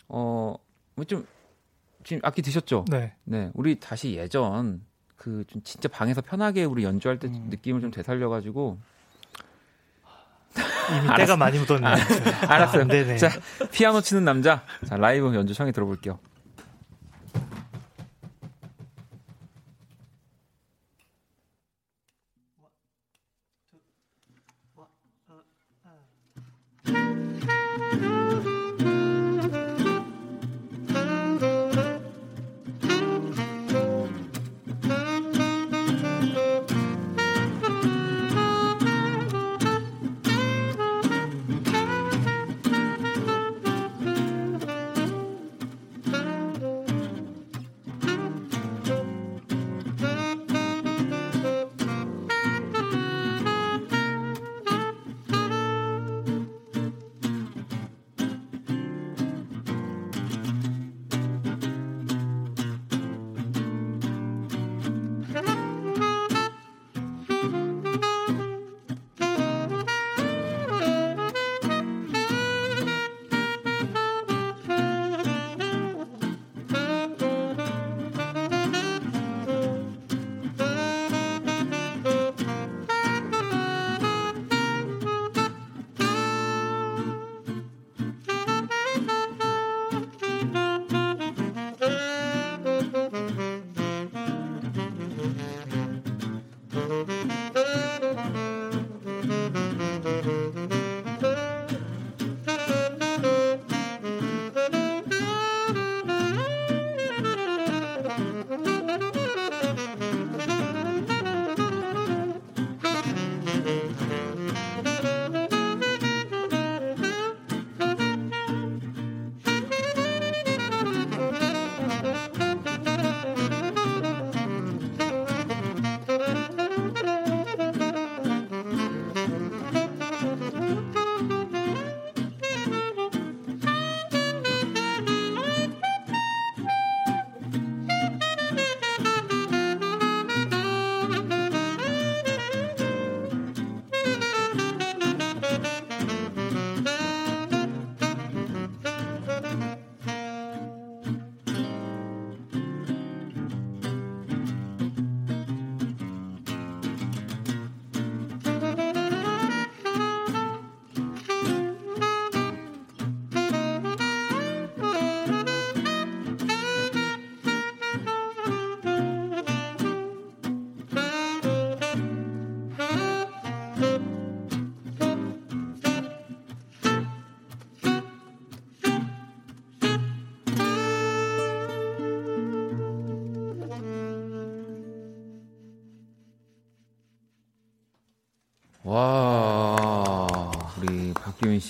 어좀 0.07 1.25
지금 2.03 2.19
악기 2.23 2.41
드셨죠? 2.41 2.85
네. 2.89 3.13
네, 3.23 3.51
우리 3.53 3.79
다시 3.79 4.13
예전 4.13 4.81
그 5.17 5.43
좀 5.47 5.61
진짜 5.63 5.89
방에서 5.89 6.21
편하게 6.21 6.65
우리 6.65 6.83
연주할 6.83 7.17
때 7.17 7.27
음. 7.27 7.47
느낌을 7.49 7.81
좀 7.81 7.89
되살려 7.89 8.29
가지고 8.29 8.77
이미 10.93 11.15
때가 11.15 11.37
많이 11.37 11.57
묻었네요. 11.59 11.95
알았어요. 12.47 12.81
아, 12.83 12.85
네네. 12.85 13.17
자 13.17 13.29
피아노 13.71 14.01
치는 14.01 14.23
남자 14.25 14.61
자 14.87 14.95
라이브 14.97 15.33
연주 15.35 15.53
청해 15.53 15.71
들어볼게요. 15.71 16.19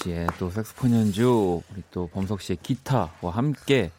씨의 0.06 0.28
또 0.40 0.50
색소폰 0.52 0.94
연주, 0.94 1.62
우리 1.74 1.82
또 1.92 2.08
범석 2.08 2.42
씨의 2.42 2.58
기타와 2.62 3.32
함께 3.32 3.92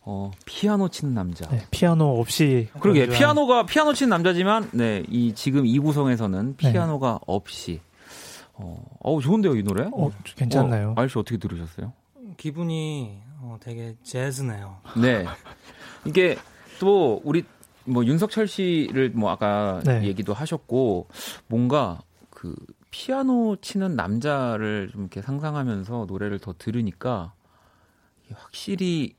어, 0.00 0.30
피아노 0.44 0.88
치는 0.88 1.14
남자. 1.14 1.48
네, 1.48 1.64
피아노 1.70 2.20
없이 2.20 2.68
그러게 2.80 3.06
연주한- 3.06 3.16
피아노가 3.18 3.66
피아노 3.66 3.92
치는 3.92 4.10
남자지만 4.10 4.70
네, 4.72 5.02
이 5.08 5.34
지금 5.34 5.66
이 5.66 5.78
구성에서는 5.78 6.56
네. 6.56 6.72
피아노가 6.72 7.20
없이 7.26 7.80
어, 8.54 8.82
어우 9.00 9.20
좋은데요, 9.20 9.56
이 9.56 9.62
노래? 9.62 9.88
어, 9.92 10.10
괜찮나요? 10.36 10.94
어, 10.96 11.00
알씨 11.00 11.18
어떻게 11.18 11.36
들으셨어요? 11.38 11.92
기분이 12.36 13.18
어, 13.40 13.56
되게 13.60 13.96
재즈네요. 14.02 14.78
네. 15.00 15.24
이게 16.04 16.36
또 16.80 17.20
우리 17.24 17.44
뭐 17.84 18.04
윤석철 18.04 18.48
씨를 18.48 19.10
뭐 19.14 19.30
아까 19.30 19.80
네. 19.84 20.04
얘기도 20.04 20.34
하셨고 20.34 21.06
뭔가 21.48 22.00
그 22.30 22.54
피아노 23.00 23.56
치는 23.60 23.94
남자를 23.94 24.88
좀 24.90 25.02
이렇게 25.02 25.20
상상하면서 25.20 26.06
노래를 26.08 26.38
더 26.38 26.54
들으니까 26.56 27.34
확실히 28.32 29.14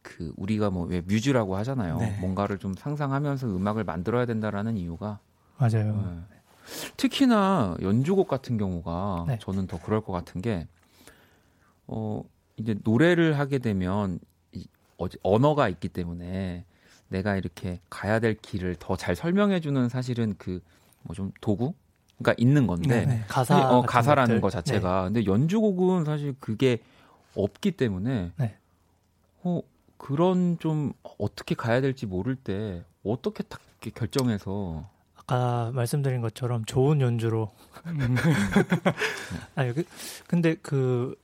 그 0.00 0.32
우리가 0.38 0.70
뭐 0.70 0.86
왜 0.86 1.02
뮤즈라고 1.02 1.54
하잖아요. 1.56 1.98
네. 1.98 2.16
뭔가를 2.18 2.56
좀 2.56 2.72
상상하면서 2.72 3.46
음악을 3.54 3.84
만들어야 3.84 4.24
된다라는 4.24 4.78
이유가 4.78 5.20
맞아요. 5.58 6.26
네. 6.30 6.38
특히나 6.96 7.76
연주곡 7.82 8.26
같은 8.26 8.56
경우가 8.56 9.26
네. 9.28 9.38
저는 9.38 9.66
더 9.66 9.78
그럴 9.78 10.00
것 10.00 10.12
같은 10.14 10.40
게, 10.40 10.66
어, 11.88 12.22
이제 12.56 12.74
노래를 12.84 13.38
하게 13.38 13.58
되면, 13.58 14.18
이, 14.52 14.66
언어가 15.22 15.68
있기 15.68 15.88
때문에 15.90 16.64
내가 17.08 17.36
이렇게 17.36 17.80
가야 17.90 18.18
될 18.18 18.34
길을 18.34 18.76
더 18.78 18.96
잘 18.96 19.14
설명해주는 19.14 19.90
사실은 19.90 20.36
그, 20.38 20.62
뭐 21.02 21.14
좀 21.14 21.32
도구? 21.42 21.74
가 22.22 22.34
있는 22.36 22.66
건데, 22.66 23.06
네, 23.06 23.24
가사 23.28 23.70
어, 23.70 23.82
가사라는 23.82 24.36
것들. 24.36 24.40
거 24.40 24.50
자체가. 24.50 25.04
근데 25.04 25.24
연주곡은 25.24 26.04
사실 26.04 26.34
그게 26.38 26.78
없기 27.34 27.72
때문에, 27.72 28.32
네. 28.36 28.56
어, 29.42 29.62
그런 29.96 30.58
좀 30.58 30.92
어떻게 31.18 31.54
가야 31.54 31.80
될지 31.80 32.06
모를 32.06 32.36
때, 32.36 32.84
어떻게 33.04 33.42
딱 33.42 33.60
이렇게 33.80 33.98
결정해서 33.98 34.86
아까 35.16 35.70
말씀드린 35.74 36.20
것처럼 36.20 36.64
좋은 36.64 37.00
연주로. 37.00 37.50
아니 39.54 39.72
그, 39.72 39.84
근데 40.26 40.56
그 40.60 41.14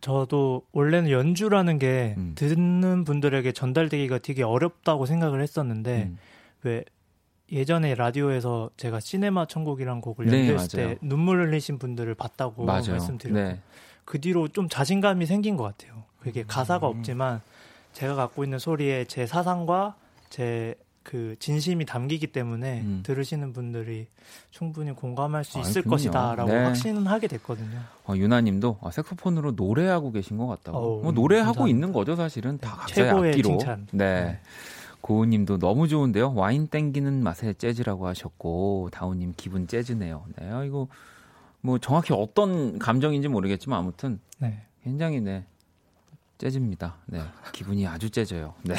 저도 0.00 0.66
원래는 0.72 1.10
연주라는 1.10 1.78
게 1.78 2.14
음. 2.18 2.32
듣는 2.34 3.04
분들에게 3.04 3.52
전달되기가 3.52 4.18
되게 4.18 4.42
어렵다고 4.42 5.06
생각을 5.06 5.40
했었는데 5.40 6.02
음. 6.10 6.18
왜 6.64 6.84
예전에 7.52 7.94
라디오에서 7.94 8.70
제가 8.76 8.98
시네마 9.00 9.46
천국이란 9.46 10.00
곡을 10.00 10.26
네, 10.26 10.48
연주했을 10.48 10.80
맞아요. 10.82 10.94
때 10.94 10.98
눈물 11.02 11.46
흘리신 11.46 11.78
분들을 11.78 12.14
봤다고 12.14 12.64
맞아요. 12.64 12.92
말씀드렸고 12.92 13.38
네. 13.38 13.60
그 14.04 14.20
뒤로 14.20 14.48
좀 14.48 14.68
자신감이 14.68 15.26
생긴 15.26 15.56
것 15.56 15.64
같아요. 15.64 16.02
그게 16.20 16.44
가사가 16.46 16.88
음. 16.88 16.98
없지만 16.98 17.40
제가 17.92 18.14
갖고 18.14 18.42
있는 18.44 18.58
소리에 18.58 19.04
제 19.04 19.26
사상과 19.26 19.94
제 20.30 20.74
그 21.02 21.34
진심이 21.38 21.84
담기기 21.84 22.28
때문에 22.28 22.80
음. 22.82 23.00
들으시는 23.04 23.52
분들이 23.52 24.06
충분히 24.50 24.92
공감할 24.92 25.44
수 25.44 25.58
아, 25.58 25.62
있을. 25.62 25.82
것이다라고 25.82 26.48
네. 26.50 26.64
확신은 26.64 27.06
하게 27.06 27.26
됐거든요. 27.26 27.80
어, 28.06 28.14
유나님도 28.16 28.78
아, 28.82 28.90
색소폰으로 28.90 29.52
노래하고 29.52 30.12
계신 30.12 30.36
것 30.36 30.46
같다고. 30.46 30.78
어우, 30.78 31.02
뭐 31.02 31.12
노래하고 31.12 31.46
감사합니다. 31.54 31.74
있는 31.76 31.92
거죠, 31.92 32.14
사실은 32.16 32.58
다 32.58 32.76
각자의 32.76 33.08
최고의 33.08 33.30
악기로. 33.32 33.48
칭찬. 33.48 33.86
네. 33.92 34.24
네. 34.24 34.40
고우님도 35.02 35.58
너무 35.58 35.88
좋은데요. 35.88 36.32
와인 36.34 36.68
땡기는 36.68 37.22
맛의 37.22 37.56
재즈라고 37.56 38.06
하셨고 38.06 38.88
다우님 38.92 39.34
기분 39.36 39.66
재즈네요. 39.66 40.24
네, 40.36 40.50
아, 40.50 40.64
이거 40.64 40.88
뭐 41.60 41.78
정확히 41.78 42.14
어떤 42.14 42.78
감정인지 42.78 43.28
모르겠지만 43.28 43.78
아무튼 43.78 44.20
네. 44.38 44.62
굉장히 44.82 45.20
네 45.20 45.44
재즈입니다. 46.38 46.96
네, 47.06 47.22
기분이 47.52 47.86
아주 47.86 48.10
재즈요. 48.10 48.54
네. 48.62 48.74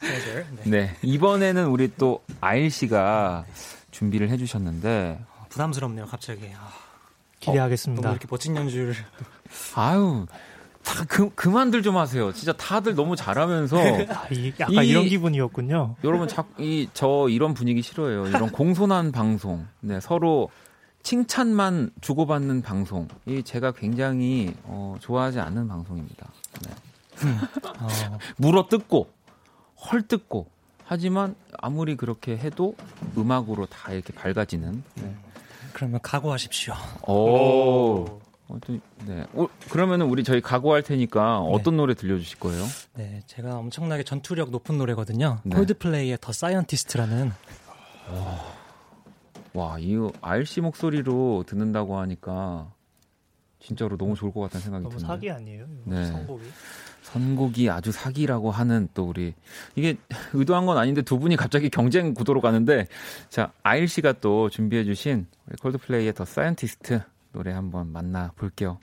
재즈. 0.00 0.46
네. 0.64 0.70
네, 0.70 0.96
이번에는 1.02 1.66
우리 1.66 1.90
또 1.96 2.22
아일 2.40 2.70
씨가 2.70 3.46
준비를 3.90 4.28
해주셨는데 4.28 5.18
부담스럽네요, 5.48 6.06
갑자기. 6.06 6.50
아, 6.54 6.70
기대하겠습니다. 7.40 8.02
너무 8.02 8.14
이렇게 8.14 8.26
멋진 8.30 8.54
연주를. 8.54 8.94
아유. 9.76 10.26
다 10.84 11.04
그, 11.08 11.32
그만들 11.34 11.82
좀 11.82 11.96
하세요. 11.96 12.32
진짜 12.32 12.52
다들 12.52 12.94
너무 12.94 13.14
잘하면서 13.16 13.76
아, 14.10 14.28
이, 14.32 14.52
약간 14.58 14.84
이- 14.84 14.88
이런 14.88 15.04
기분이었군요. 15.06 15.96
여러분 16.04 16.28
자이저 16.28 17.28
이런 17.30 17.54
분위기 17.54 17.82
싫어해요. 17.82 18.26
이런 18.26 18.50
공손한 18.52 19.12
방송. 19.12 19.66
네, 19.80 20.00
서로 20.00 20.50
칭찬만 21.02 21.90
주고받는 22.00 22.62
방송. 22.62 23.08
이 23.26 23.42
제가 23.42 23.72
굉장히 23.72 24.54
어, 24.64 24.96
좋아하지 25.00 25.40
않는 25.40 25.68
방송입니다. 25.68 26.28
네. 26.64 27.28
어, 27.80 28.18
물어 28.36 28.66
뜯고 28.68 29.08
헐뜯고 29.90 30.46
하지만 30.84 31.34
아무리 31.60 31.96
그렇게 31.96 32.36
해도 32.36 32.76
음악으로 33.16 33.66
다 33.66 33.92
이렇게 33.92 34.12
밝아지는. 34.12 34.82
네. 34.96 35.14
그러면 35.72 36.00
각오하십시오. 36.02 36.74
오. 37.08 38.20
어, 38.52 38.58
또, 38.60 38.78
네. 39.06 39.24
어, 39.32 39.46
그러면은 39.70 40.06
우리 40.06 40.22
저희 40.24 40.42
각오할 40.42 40.82
테니까 40.82 41.40
네. 41.40 41.54
어떤 41.54 41.78
노래 41.78 41.94
들려주실 41.94 42.38
거예요? 42.38 42.64
네, 42.94 43.22
제가 43.26 43.56
엄청나게 43.56 44.02
전투력 44.02 44.50
높은 44.50 44.76
노래거든요. 44.76 45.40
네. 45.44 45.56
콜드플레이의 45.56 46.18
The 46.20 46.32
Scientist라는 46.32 47.32
와, 49.54 49.78
이거 49.78 50.12
아일 50.20 50.40
씨 50.40 50.60
목소리로 50.60 51.44
듣는다고 51.46 51.98
하니까 51.98 52.70
진짜로 53.58 53.96
너무 53.96 54.14
좋을 54.14 54.32
것 54.32 54.40
같다는 54.40 54.62
생각이 54.64 54.82
너무 54.82 54.96
드네요. 54.96 55.06
사기 55.06 55.30
아니에요? 55.30 55.66
네. 55.84 56.06
선곡이? 56.06 56.44
선곡이 57.02 57.70
아주 57.70 57.90
사기라고 57.90 58.50
하는 58.50 58.88
또 58.94 59.04
우리 59.04 59.34
이게 59.74 59.96
의도한 60.32 60.66
건 60.66 60.78
아닌데 60.78 61.02
두 61.02 61.18
분이 61.18 61.36
갑자기 61.36 61.68
경쟁 61.68 62.14
구도로 62.14 62.40
가는데 62.40 62.86
자 63.28 63.52
아일 63.62 63.88
씨가 63.88 64.14
또 64.20 64.48
준비해주신 64.50 65.26
콜드플레이의 65.60 66.14
더 66.14 66.24
사이언티스트 66.24 67.02
노래 67.32 67.52
한번 67.52 67.90
만나 67.90 68.30
볼게요. 68.36 68.78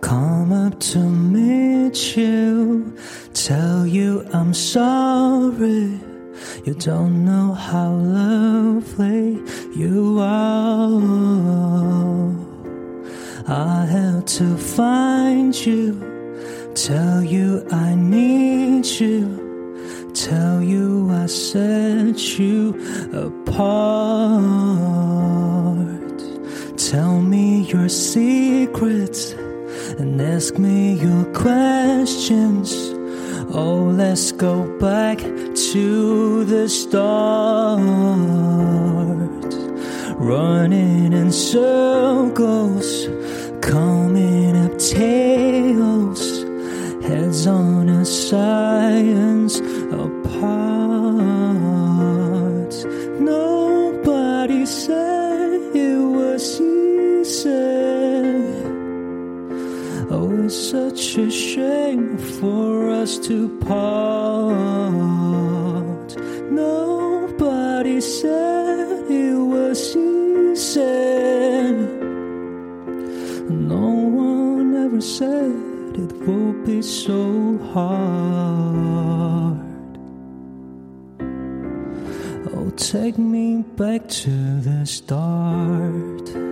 Come 0.00 0.52
up 0.52 0.78
to 0.92 0.98
meet 1.00 2.16
you, 2.16 2.94
tell 3.32 3.86
you 3.86 4.22
I'm 4.32 4.52
sorry. 4.52 6.13
You 6.64 6.74
don't 6.74 7.24
know 7.24 7.52
how 7.52 7.90
lovely 7.90 9.40
you 9.74 10.18
are. 10.20 11.34
I 13.46 13.84
have 13.84 14.24
to 14.38 14.56
find 14.56 15.54
you, 15.54 16.72
tell 16.74 17.22
you 17.22 17.66
I 17.70 17.94
need 17.94 18.86
you. 18.86 19.44
Tell 20.14 20.62
you 20.62 21.10
I 21.10 21.26
set 21.26 22.38
you 22.38 22.72
apart. 23.12 24.38
Tell 26.78 27.20
me 27.20 27.62
your 27.64 27.88
secrets 27.88 29.32
and 29.98 30.20
ask 30.22 30.56
me 30.56 30.94
your 30.94 31.24
questions. 31.34 32.93
Oh, 33.56 33.84
let's 33.84 34.32
go 34.32 34.66
back 34.80 35.18
to 35.18 36.44
the 36.44 36.68
start. 36.68 37.78
Running 40.18 41.12
in 41.12 41.30
circles, 41.30 43.06
coming 43.60 44.56
up 44.56 44.76
tails, 44.76 46.42
heads 47.04 47.46
on 47.46 47.88
a 47.90 48.04
science 48.04 49.60
apart. 49.92 50.34
Nobody 53.20 54.66
said 54.66 55.60
it 55.76 56.00
was 56.00 56.60
easy. 56.60 57.50
Oh, 60.10 60.42
it's 60.42 60.56
such 60.56 61.18
a 61.18 61.30
shame 61.30 62.18
for 62.18 62.73
us 63.04 63.18
to 63.18 63.48
part. 63.58 64.96
Nobody 66.50 68.00
said 68.00 69.04
it 69.10 69.36
was 69.54 69.94
easy. 69.94 70.80
No 73.50 73.88
one 74.30 74.74
ever 74.86 75.02
said 75.02 75.52
it 76.04 76.12
would 76.26 76.64
be 76.64 76.80
so 76.80 77.58
hard. 77.74 79.58
Oh, 82.54 82.70
take 82.76 83.18
me 83.18 83.64
back 83.76 84.08
to 84.24 84.30
the 84.62 84.86
start. 84.86 86.43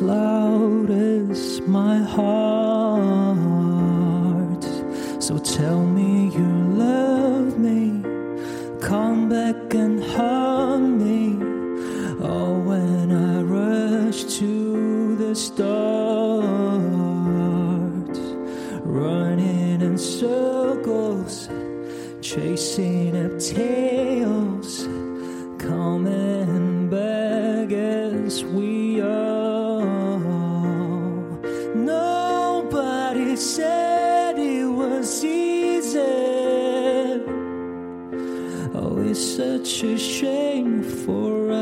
Love. 0.00 0.35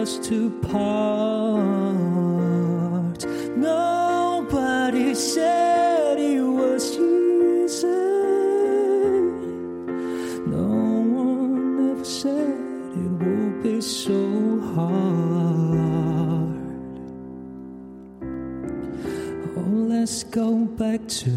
Us 0.04 0.18
to 0.18 0.50
part. 0.60 1.54
Nobody 3.56 5.14
said 5.14 6.18
it 6.18 6.42
was 6.42 6.92
easy. 6.92 7.86
No 10.56 10.68
one 11.24 11.90
ever 11.92 12.04
said 12.04 12.58
it 13.02 13.12
would 13.22 13.62
be 13.62 13.80
so 13.80 14.20
hard. 14.74 16.58
Oh, 19.56 19.70
let's 19.92 20.22
go 20.24 20.66
back 20.82 21.00
to 21.22 21.30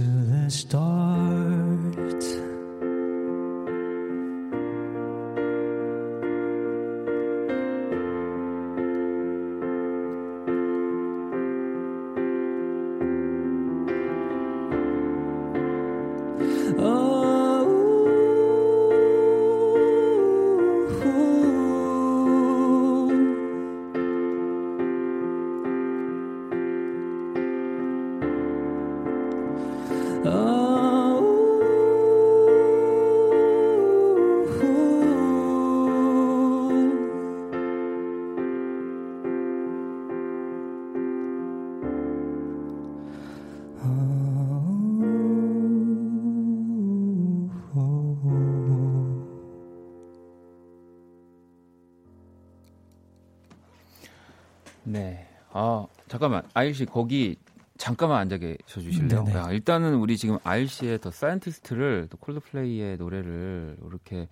아일 56.67 56.75
씨 56.75 56.85
거기 56.85 57.37
잠깐만 57.77 58.19
앉아 58.19 58.37
계셔 58.37 58.81
주실래요? 58.81 59.23
네네. 59.23 59.37
야, 59.37 59.51
일단은 59.51 59.95
우리 59.95 60.17
지금 60.17 60.37
아일 60.43 60.67
씨의 60.67 60.99
The 60.99 61.11
Scientist를 61.11 62.07
또 62.09 62.17
콜드플레이의 62.17 62.97
노래를 62.97 63.77
이렇게 63.85 64.27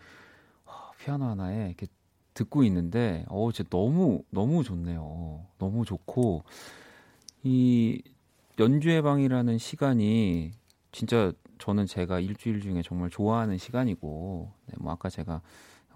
아, 0.65 0.91
피아노 0.99 1.25
하나에 1.25 1.67
이렇게 1.67 1.87
듣고 2.33 2.65
있는데 2.65 3.23
어, 3.29 3.49
진짜 3.53 3.69
너무 3.69 4.23
너무 4.31 4.63
좋네요. 4.63 5.45
너무 5.57 5.85
좋고 5.85 6.43
이 7.43 8.01
연주의 8.59 9.01
방이라는 9.01 9.57
시간이 9.57 10.51
진짜 10.91 11.31
저는 11.59 11.85
제가 11.85 12.19
일주일 12.19 12.59
중에 12.59 12.81
정말 12.81 13.09
좋아하는 13.09 13.57
시간이고 13.57 14.51
네, 14.65 14.73
뭐 14.79 14.91
아까 14.91 15.09
제가 15.09 15.41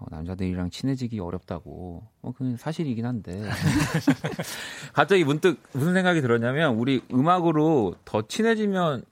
어, 0.00 0.06
남자들이랑 0.10 0.70
친해지기 0.70 1.20
어렵다고 1.20 2.02
어 2.22 2.32
그건 2.32 2.56
사실이긴 2.56 3.04
한데 3.04 3.38
갑자기 4.94 5.24
문득 5.24 5.60
무슨 5.72 5.92
생각이 5.92 6.22
들었냐면 6.22 6.76
우리 6.76 7.02
음악으로 7.12 7.94
더 8.06 8.26
친해지면 8.26 9.04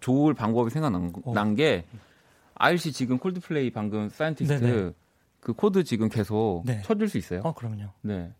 좋을 0.00 0.34
방법이 0.34 0.70
생각난 0.70 1.12
어. 1.24 1.54
게 1.54 1.84
아일씨 2.56 2.92
지금 2.92 3.18
콜드플레이 3.18 3.70
방금 3.70 4.08
Scientist 4.08 4.60
네네. 4.60 4.92
그 5.40 5.52
코드 5.52 5.84
지금 5.84 6.08
계속 6.08 6.62
네. 6.64 6.82
쳐줄 6.82 7.08
수 7.08 7.18
있어요? 7.18 7.42
어, 7.44 7.54
그럼요. 7.54 7.90
네. 8.02 8.32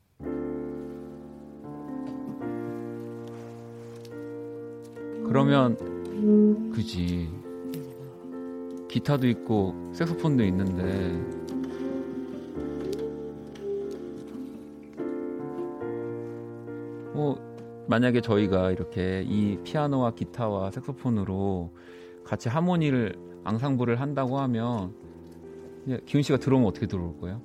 그러면 5.26 5.76
그지 6.72 7.30
기타도 8.88 9.28
있고 9.28 9.92
색소폰도 9.94 10.44
있는데 10.44 11.43
뭐 17.14 17.38
만약에 17.86 18.20
저희가 18.20 18.72
이렇게 18.72 19.22
이 19.26 19.58
피아노와 19.62 20.14
기타와 20.14 20.70
색소폰으로 20.72 21.72
같이 22.24 22.48
하모니를 22.48 23.16
앙상블을 23.44 24.00
한다고 24.00 24.38
하면 24.40 24.94
기훈 26.06 26.22
씨가 26.22 26.38
들어오면 26.38 26.68
어떻게 26.68 26.86
들어올 26.86 27.16
거예요? 27.18 27.40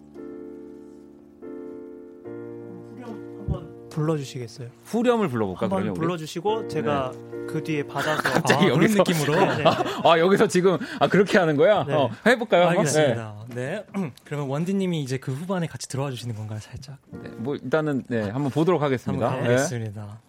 불러주시겠어요? 3.90 4.70
후렴을 4.86 5.28
불러볼까 5.30 5.62
한번 5.64 5.80
그러면? 5.82 5.94
불러주시고 5.96 6.68
제가 6.68 7.12
그 7.48 7.64
뒤에 7.64 7.84
받아서 7.88 8.22
갑자기 8.30 8.66
아, 8.66 8.70
여기서 8.70 8.98
느낌으로? 9.04 9.34
네, 9.36 9.58
네. 9.64 9.64
아 10.04 10.20
여기서 10.20 10.48
지금 10.48 10.78
아 11.00 11.08
그렇게 11.08 11.38
하는 11.38 11.56
거야? 11.58 11.84
네. 11.86 11.94
어, 11.94 12.10
해볼까요? 12.26 12.68
한번? 12.68 12.78
알겠습니다. 12.80 13.36
네. 13.56 13.84
그러면 14.26 14.48
원디님이 14.50 15.02
이제 15.02 15.18
그 15.18 15.32
후반에 15.34 15.68
같이 15.68 15.88
들어와 15.88 16.12
주시는 16.12 16.36
건가요, 16.36 16.60
살짝? 16.60 16.98
네. 17.12 17.20
네, 17.24 17.30
뭐 17.38 17.56
일단은 17.56 18.04
네 18.08 18.30
한번 18.30 18.52
보도록 18.52 18.82
하겠습니다. 18.82 19.26
한번 19.28 19.44
네. 19.44 19.50
알겠습니다. 19.50 20.20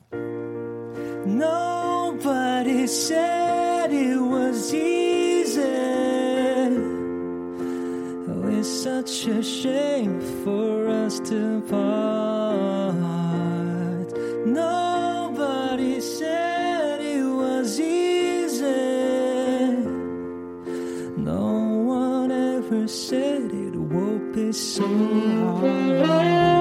Nobody 1.27 2.85
said 2.85 3.93
it 3.93 4.19
was 4.21 4.75
easy. 4.75 5.69
It's 8.61 8.69
such 8.69 9.27
a 9.29 9.43
shame 9.43 10.21
for 10.45 10.87
us 10.89 11.19
to 11.21 11.63
part. 11.71 13.20
Nobody 14.53 16.01
said 16.01 17.01
it 17.01 17.25
was 17.25 17.79
easy. 17.79 18.67
No 21.17 21.85
one 21.87 22.33
ever 22.33 22.89
said 22.89 23.53
it 23.53 23.77
would 23.77 24.33
be 24.33 24.51
so 24.53 24.89
hard. 26.05 26.60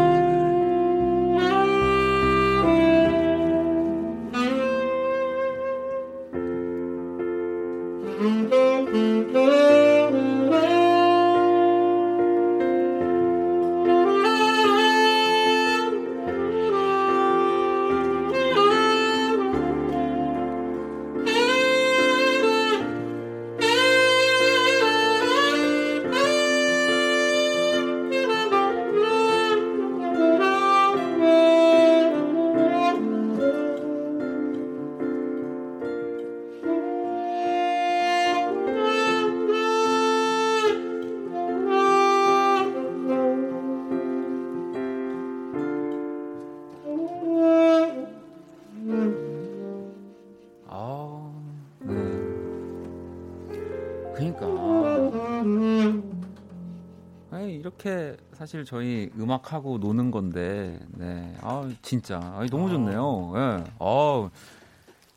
사실 58.49 58.65
저희 58.65 59.11
음악하고 59.15 59.77
노는 59.77 60.09
건데, 60.09 60.79
네. 60.95 61.37
아, 61.41 61.71
진짜. 61.83 62.17
아, 62.17 62.43
너무 62.49 62.67
좋네요. 62.67 63.33
예. 63.35 63.39
네. 63.63 63.71
아, 63.77 64.29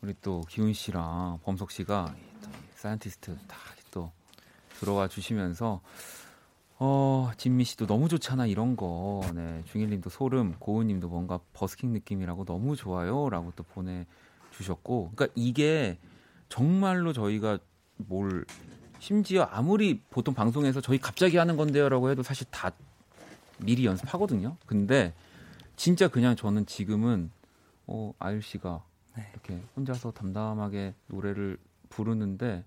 우리 0.01 0.13
또 0.21 0.41
기훈 0.47 0.71
씨랑 0.71 1.39
범석 1.43 1.71
씨가 1.71 2.13
또 2.43 2.49
Scientist 2.75 3.35
다 3.47 3.57
또 3.89 4.11
들어와 4.79 5.07
주시면서, 5.07 5.81
어, 6.77 7.31
진미 7.37 7.63
씨도 7.63 7.87
너무 7.87 8.07
좋잖아, 8.07 8.45
이런 8.45 8.75
거. 8.75 9.21
네. 9.33 9.63
중일 9.65 9.89
님도 9.89 10.11
소름, 10.11 10.53
고은 10.59 10.85
님도 10.85 11.07
뭔가 11.07 11.39
버스킹 11.53 11.91
느낌이라고 11.91 12.45
너무 12.45 12.75
좋아요. 12.75 13.29
라고 13.31 13.51
또 13.55 13.63
보내 13.63 14.05
주셨고. 14.51 15.13
그러니까 15.15 15.33
이게 15.35 15.97
정말로 16.49 17.13
저희가 17.13 17.57
뭘 17.97 18.45
심지어 18.99 19.47
아무리 19.51 20.01
보통 20.11 20.35
방송에서 20.35 20.81
저희 20.81 20.99
갑자기 20.99 21.37
하는 21.37 21.57
건데요라고 21.57 22.11
해도 22.11 22.21
사실 22.21 22.45
다 22.51 22.71
미리 23.63 23.85
연습하거든요. 23.85 24.57
근데 24.65 25.13
진짜 25.75 26.07
그냥 26.07 26.35
저는 26.35 26.65
지금은 26.65 27.31
어 27.87 28.13
아일 28.19 28.41
씨가 28.41 28.83
네. 29.17 29.29
이렇게 29.33 29.61
혼자서 29.75 30.11
담담하게 30.11 30.93
노래를 31.07 31.57
부르는데 31.89 32.63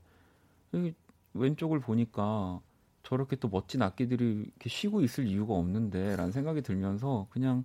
왼쪽을 1.34 1.80
보니까 1.80 2.61
저렇게 3.03 3.36
또 3.36 3.49
멋진 3.49 3.82
악기들이 3.82 4.44
이렇게 4.47 4.68
쉬고 4.68 5.01
있을 5.03 5.26
이유가 5.26 5.55
없는데라는 5.55 6.32
생각이 6.32 6.62
들면서 6.62 7.26
그냥 7.30 7.64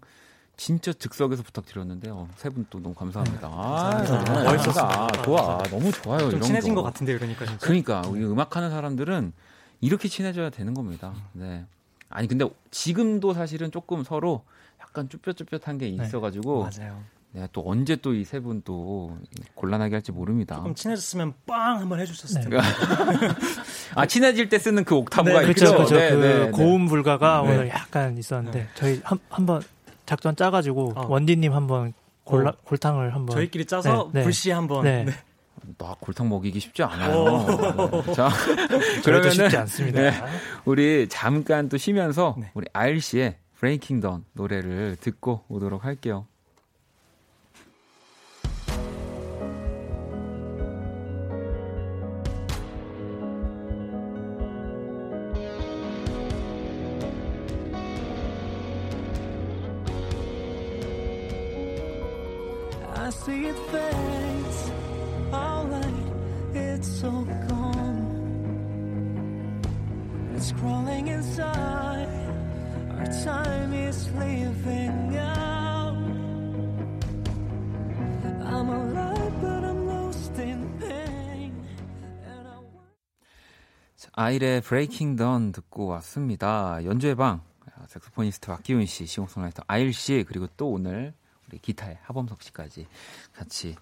진짜 0.55 0.93
즉석에서 0.93 1.41
부탁드렸는데 1.41 2.11
어, 2.11 2.27
세분 2.35 2.67
또 2.69 2.79
너무 2.79 2.93
감사합니다. 2.93 3.47
아, 3.47 3.89
감사합니다. 3.97 4.43
멋있었다. 4.43 5.07
좋아, 5.23 5.57
너무 5.63 5.91
좋아요. 5.91 6.29
좀 6.29 6.41
친해진 6.41 6.75
거. 6.75 6.81
것 6.81 6.87
같은데 6.87 7.17
그러니까 7.17 7.45
진짜. 7.45 7.65
그러니까 7.65 8.01
우리 8.07 8.23
음악하는 8.23 8.69
사람들은 8.69 9.33
이렇게 9.79 10.07
친해져야 10.07 10.51
되는 10.51 10.75
겁니다. 10.75 11.13
네. 11.33 11.65
아니 12.11 12.27
근데 12.27 12.45
지금도 12.71 13.33
사실은 13.33 13.71
조금 13.71 14.03
서로 14.03 14.43
약간 14.81 15.09
쭈뼛쭈뼛한 15.09 15.77
게 15.77 15.89
네, 15.89 16.03
있어가지고 16.05 16.63
맞아요. 16.77 17.01
내가 17.33 17.47
또 17.53 17.63
언제 17.65 17.95
또 17.95 18.11
이 18.13 18.23
세 18.25 18.39
분 18.41 18.61
또 18.65 19.17
곤란하게 19.55 19.95
할지 19.95 20.11
모릅니다. 20.11 20.57
조금 20.57 20.75
친해졌으면 20.75 21.33
빵 21.47 21.79
한번 21.79 21.99
해주셨을 22.01 22.41
네. 22.41 22.49
텐데. 22.49 22.57
아 23.95 24.05
친해질 24.05 24.49
때 24.49 24.59
쓰는 24.59 24.83
그 24.83 24.95
옥타브가 24.95 25.41
네, 25.41 25.49
있죠. 25.51 25.65
그렇죠, 25.75 25.75
그렇죠. 25.77 25.95
네, 25.95 26.09
그 26.11 26.15
네, 26.15 26.45
네. 26.45 26.51
고음 26.51 26.87
불가가 26.87 27.41
네. 27.43 27.49
오늘 27.53 27.69
약간 27.69 28.17
있었는데 28.17 28.59
네. 28.59 28.67
저희 28.75 28.99
한 29.03 29.19
한번 29.29 29.61
작전 30.05 30.35
짜가지고 30.35 30.93
어. 30.95 31.07
원디님 31.07 31.53
한번 31.53 31.93
골라, 32.25 32.49
어. 32.49 32.53
골탕을 32.65 33.13
한번 33.15 33.33
저희끼리 33.35 33.65
짜서 33.65 34.09
네, 34.11 34.19
네. 34.19 34.23
불시 34.23 34.51
한번. 34.51 34.83
네. 35.63 35.67
네. 35.67 35.73
나 35.77 35.95
골탕 35.99 36.29
먹이기 36.29 36.59
쉽지 36.59 36.83
않아요. 36.83 37.45
네. 38.05 38.13
자, 38.13 38.29
그러면은 39.03 39.31
쉽지 39.31 39.57
않습니다. 39.57 40.01
네. 40.01 40.11
우리 40.65 41.07
잠깐 41.09 41.69
또 41.69 41.77
쉬면서 41.77 42.35
네. 42.39 42.51
우리 42.53 42.67
아일 42.73 43.01
씨의 43.01 43.37
브레이킹 43.55 43.99
던 43.99 44.25
노래를 44.33 44.97
듣고 44.99 45.43
오도록 45.47 45.85
할게요. 45.85 46.25
I 62.93 63.13
see 63.13 63.45
it 63.45 63.55
it's 63.73 64.10
so 67.01 67.09
gone. 67.49 67.97
It's 70.35 70.51
crawling 70.51 71.07
inside, 71.07 72.07
our 72.91 73.07
time 73.25 73.73
is 73.73 74.07
leaving 74.13 75.17
out. 75.17 75.97
I'm 78.45 78.69
alive, 78.69 79.33
but 79.41 79.63
I'm 79.63 79.87
lost 79.87 80.37
in 80.37 80.77
pain. 80.77 81.53
And 82.23 82.47
I 82.47 82.61
자, 83.95 84.09
아일의 84.13 84.61
브레이킹 84.61 85.15
던 85.15 85.51
듣고 85.53 85.87
왔습니다. 85.87 86.85
연주의 86.85 87.15
방 87.15 87.41
아, 87.65 87.87
색소포니스트 87.87 88.45
박기훈 88.45 88.85
씨, 88.85 89.07
시공송라이터 89.07 89.63
아일 89.65 89.91
씨 89.91 90.23
그리고 90.27 90.45
또 90.55 90.69
오늘 90.69 91.15
우리 91.47 91.57
기타의 91.57 91.97
하범석 92.03 92.43
씨까지 92.43 92.85
같이 93.33 93.75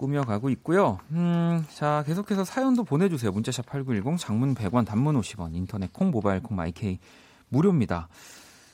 꾸며가고 0.00 0.48
있고요. 0.50 0.98
음, 1.10 1.64
자 1.74 2.02
계속해서 2.06 2.44
사연도 2.44 2.84
보내주세요. 2.84 3.30
문자샵 3.32 3.66
8910 3.66 4.18
장문 4.18 4.54
100원 4.54 4.86
단문 4.86 5.20
50원 5.20 5.54
인터넷 5.54 5.92
콩 5.92 6.10
모바일 6.10 6.42
콩 6.42 6.56
마이케이 6.56 6.98
무료입니다. 7.50 8.08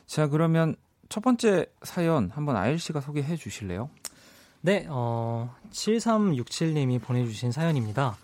자 0.06 0.28
그러면 0.28 0.76
첫 1.08 1.22
번째 1.22 1.66
사연 1.82 2.30
한번 2.30 2.56
아일 2.56 2.78
씨가 2.78 3.00
소개해 3.00 3.36
주실래요? 3.36 3.90
네, 4.60 4.86
어, 4.88 5.54
7367님이 5.72 7.00
보내주신 7.02 7.50
사연입니다. 7.50 8.16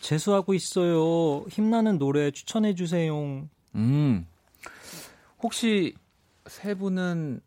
재수하고 0.00 0.54
있어요. 0.54 1.44
힘나는 1.48 1.98
노래 1.98 2.30
추천해 2.30 2.74
주세요. 2.74 3.46
음. 3.74 4.26
혹시 5.42 5.94
세 6.46 6.74
분은 6.74 7.40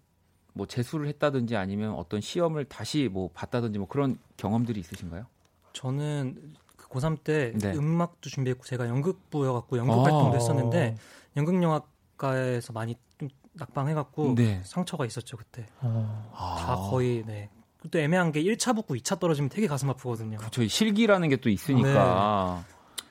뭐 0.54 0.66
재수를 0.68 1.08
했다든지 1.08 1.56
아니면 1.56 1.94
어떤 1.94 2.22
시험을 2.22 2.66
다시 2.66 3.10
뭐 3.12 3.30
봤다든지 3.34 3.80
뭐 3.80 3.88
그런 3.88 4.18
경험들이 4.38 4.80
있으신가요? 4.80 5.26
저는 5.74 6.54
그 6.76 6.88
고3 6.90 7.24
때 7.24 7.54
네. 7.58 7.74
음악도 7.74 8.30
준비했고 8.30 8.64
제가 8.66 8.88
연극부여갖고 8.88 9.78
연극 9.78 9.94
아. 10.00 10.04
활동도 10.04 10.36
했었는데 10.36 10.96
연극영화과에서 11.38 12.74
많이 12.74 12.96
좀 13.18 13.30
낙방해갖고 13.54 14.36
네. 14.36 14.62
상처가 14.66 15.06
있었죠 15.06 15.38
그때. 15.38 15.66
어, 15.82 16.32
다 16.36 16.76
거의 16.76 17.24
네. 17.26 17.50
또 17.90 17.98
애매한 18.00 18.32
게 18.32 18.44
1차 18.44 18.76
붙고 18.76 18.96
2차 18.96 19.20
떨어지면 19.20 19.50
되게 19.50 19.68
가슴 19.68 19.90
아프거든요. 19.90 20.38
저희 20.52 20.68
실기라는 20.68 21.30
게 21.30 21.38
또 21.38 21.50
있으니까. 21.50 22.64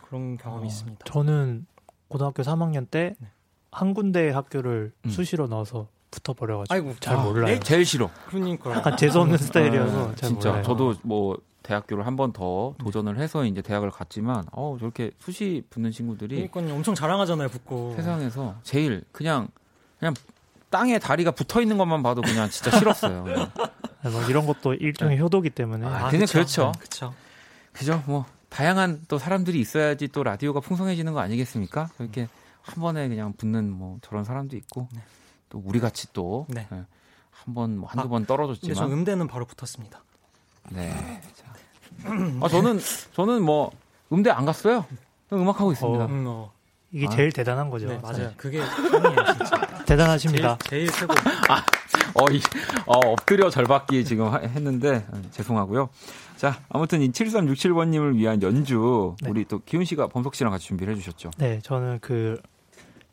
그런 0.07 0.37
경험이 0.37 0.69
있습니다. 0.69 1.05
저는 1.07 1.67
고등학교 2.09 2.43
3학년 2.43 2.89
때한 2.91 3.17
네. 3.19 3.93
군데 3.95 4.31
학교를 4.31 4.93
음. 5.07 5.11
수시로 5.11 5.47
넣어서 5.49 5.89
붙어버려가지고 6.11 6.75
아이고, 6.75 6.95
잘 7.01 7.17
아, 7.17 7.23
몰라요. 7.23 7.55
네? 7.55 7.61
제일 7.61 7.85
싫어. 7.85 8.11
그러니까 8.29 8.73
약간 8.73 8.97
재수 8.97 9.21
없는 9.21 9.39
스타일이어서 9.39 10.15
잘 10.17 10.29
진짜 10.29 10.49
몰라요. 10.51 10.65
저도 10.65 10.95
뭐 11.03 11.39
대학교를 11.63 12.07
한 12.07 12.17
번 12.17 12.33
더 12.33 12.75
도전을 12.79 13.19
해서 13.19 13.45
이제 13.45 13.63
대학을 13.63 13.91
갔지만 13.91 14.45
어 14.53 14.77
저렇게 14.81 15.11
수시 15.19 15.63
붙는 15.71 15.91
친구들이 15.93 16.49
그러니까 16.49 16.75
엄청 16.75 16.95
자랑하잖아요 16.95 17.49
붙고. 17.49 17.95
세상에서 17.97 18.57
제일 18.63 19.05
그냥 19.13 19.49
그냥 19.99 20.15
땅에 20.71 20.99
다리가 20.99 21.33
붙어 21.33 21.61
있는 21.61 21.79
것만 21.79 22.03
봐도 22.03 22.23
그냥 22.23 22.49
진짜 22.51 22.77
싫었어요. 22.79 23.25
네, 23.25 24.11
뭐 24.11 24.23
이런 24.29 24.47
것도 24.47 24.75
일종의 24.75 25.19
효도기 25.21 25.51
때문에 25.51 25.87
아, 25.87 26.09
그냥 26.09 26.27
그렇죠. 26.27 26.73
그렇죠. 26.79 27.15
그죠? 27.73 28.03
뭐 28.07 28.25
다양한 28.49 29.03
또 29.09 29.19
사람들이 29.19 29.61
있어야지 29.61 30.09
또 30.09 30.23
라디오가 30.25 30.61
풍성해지는 30.61 31.13
거 31.13 31.21
아니겠습니까? 31.21 31.91
이렇게 32.01 32.29
한 32.63 32.75
번에 32.81 33.09
그냥 33.09 33.33
붙는 33.37 33.71
뭐 33.71 33.99
저런 34.03 34.25
사람도 34.25 34.57
있고 34.57 34.89
네. 34.93 35.01
또 35.51 35.61
우리 35.65 35.79
같이 35.81 36.11
또 36.15 36.47
네. 36.49 36.67
한번뭐 37.31 37.89
한두 37.89 38.07
아, 38.07 38.09
번 38.09 38.11
근데 38.11 38.27
저 38.27 38.35
떨어졌지만 38.37 38.93
음대는 38.93 39.27
바로 39.29 39.45
붙었습니다. 39.45 40.03
네. 40.71 41.21
자. 41.35 41.53
아 42.41 42.49
저는 42.49 42.79
저는 43.13 43.43
뭐 43.43 43.71
음대 44.13 44.31
안 44.31 44.47
갔어요. 44.47 44.87
음악 45.33 45.61
하고 45.61 45.73
있습니다. 45.73 46.05
어. 46.05 46.07
음, 46.09 46.25
어. 46.27 46.53
이게 46.93 47.07
아. 47.07 47.11
제일 47.11 47.31
대단한 47.33 47.69
거죠. 47.71 47.89
네 47.89 47.99
맞아요. 47.99 48.31
그게 48.37 48.61
짱이에요 48.61 49.25
진짜. 49.37 49.85
대단하십니다. 49.87 50.59
제일, 50.69 50.87
제일 50.91 50.99
최고. 51.09 51.13
어, 52.15 52.25
이, 52.33 52.41
어, 52.87 52.99
엎드려 53.13 53.51
절받기 53.51 54.05
지금 54.05 54.33
하- 54.33 54.39
했는데 54.39 55.07
어, 55.13 55.23
죄송하고요. 55.31 55.89
자, 56.37 56.61
아무튼 56.69 57.03
이 57.03 57.11
7367번님을 57.13 58.17
위한 58.17 58.43
연주 58.43 59.15
네. 59.23 59.31
우리 59.31 59.45
또 59.45 59.61
기훈 59.65 59.85
씨가 59.85 60.09
범석 60.09 60.35
씨랑 60.35 60.51
같이 60.53 60.67
준비를 60.67 60.95
해주셨죠. 60.95 61.31
네, 61.39 61.61
저는 61.63 61.99
그 62.01 62.41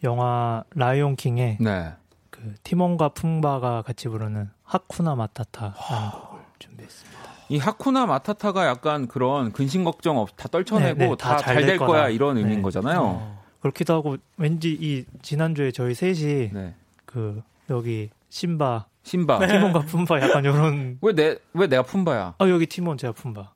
영화 0.04 0.64
라이온 0.74 1.16
킹의 1.16 1.58
네. 1.60 1.94
그 2.38 2.54
티몬과 2.64 3.10
푼바가 3.10 3.82
같이 3.82 4.08
부르는 4.08 4.50
하쿠나 4.64 5.16
마타타라는 5.16 5.76
곡을 6.12 6.42
준비했습니다. 6.60 7.18
이 7.50 7.58
하쿠나 7.58 8.06
마타타가 8.06 8.68
약간 8.68 9.08
그런 9.08 9.52
근심 9.52 9.84
걱정 9.84 10.18
없, 10.18 10.36
다 10.36 10.48
떨쳐내고 10.50 10.98
네, 11.00 11.08
네, 11.08 11.16
다 11.18 11.36
다잘 11.38 11.56
잘될될 11.56 11.78
거야. 11.80 12.10
이런 12.10 12.38
의미인 12.38 12.58
네. 12.58 12.62
거잖아요. 12.62 13.00
어. 13.02 13.44
그렇기도 13.62 13.94
하고 13.96 14.18
왠지 14.38 14.70
이 14.80 15.06
지난주에 15.22 15.72
저희 15.72 15.94
셋이 15.96 16.52
네. 16.54 16.76
그 17.06 17.42
여기 17.70 18.10
심바 18.30 18.86
신바. 19.04 19.40
티몬과 19.48 19.80
푼바 19.82 20.22
약간 20.22 20.44
이런 20.44 21.00
왜 21.02 21.14
내 21.14 21.38
왜 21.54 21.68
내가 21.68 21.82
푼바야? 21.84 22.36
아 22.38 22.50
여기 22.50 22.68
티몬 22.68 22.98
제가 22.98 23.14
푼바 23.14 23.52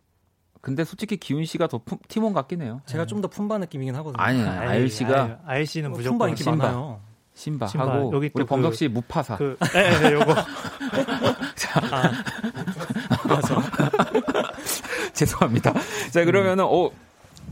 근데 0.62 0.84
솔직히 0.86 1.18
기훈 1.18 1.44
씨가 1.46 1.68
더 1.68 1.80
품- 1.80 1.98
티몬 2.08 2.34
같긴 2.34 2.62
해요. 2.62 2.82
제가 2.86 3.06
좀 3.06 3.22
더 3.22 3.28
품바 3.28 3.58
느낌이긴 3.60 3.96
하거든요. 3.96 4.22
아니, 4.24 4.42
아니 4.42 4.68
아일 4.70 4.90
씨가 4.90 5.40
아일 5.46 5.66
씨는 5.68 5.90
어, 5.90 5.94
무조건 5.94 6.18
품바 6.18 6.30
인기 6.30 6.44
신바. 6.44 6.58
많아요. 6.66 7.02
신바, 7.34 7.68
신바. 7.68 7.86
하고 7.90 8.12
여기 8.14 8.30
또 8.30 8.34
우리 8.36 8.46
범석 8.46 8.72
그- 8.72 8.78
씨 8.78 8.88
무파사. 8.88 9.38
그 9.38 9.58
네, 9.74 10.00
네, 10.00 10.12
요거 10.14 10.36
죄송합니다. 15.14 15.74
자 16.12 16.26
그러면은 16.26 16.66
어 16.68 16.90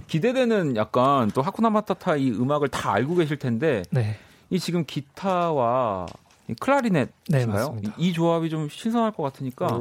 기대되는 0.08 0.76
약간 0.76 1.30
또 1.32 1.42
하쿠나 1.42 1.70
마타타 1.70 2.16
이 2.16 2.32
음악을 2.32 2.70
다 2.70 2.94
알고 2.94 3.16
계실 3.16 3.38
텐데 3.38 3.84
네. 3.92 4.18
이 4.50 4.60
지금 4.60 4.84
기타와 4.86 6.08
이 6.48 6.54
클라리넷인가요? 6.56 7.12
네, 7.28 7.46
맞습니다. 7.46 7.94
이, 7.98 8.10
이 8.10 8.14
조합이 8.14 8.50
좀 8.50 8.68
신선할 8.70 9.12
것 9.12 9.22
같으니까 9.24 9.80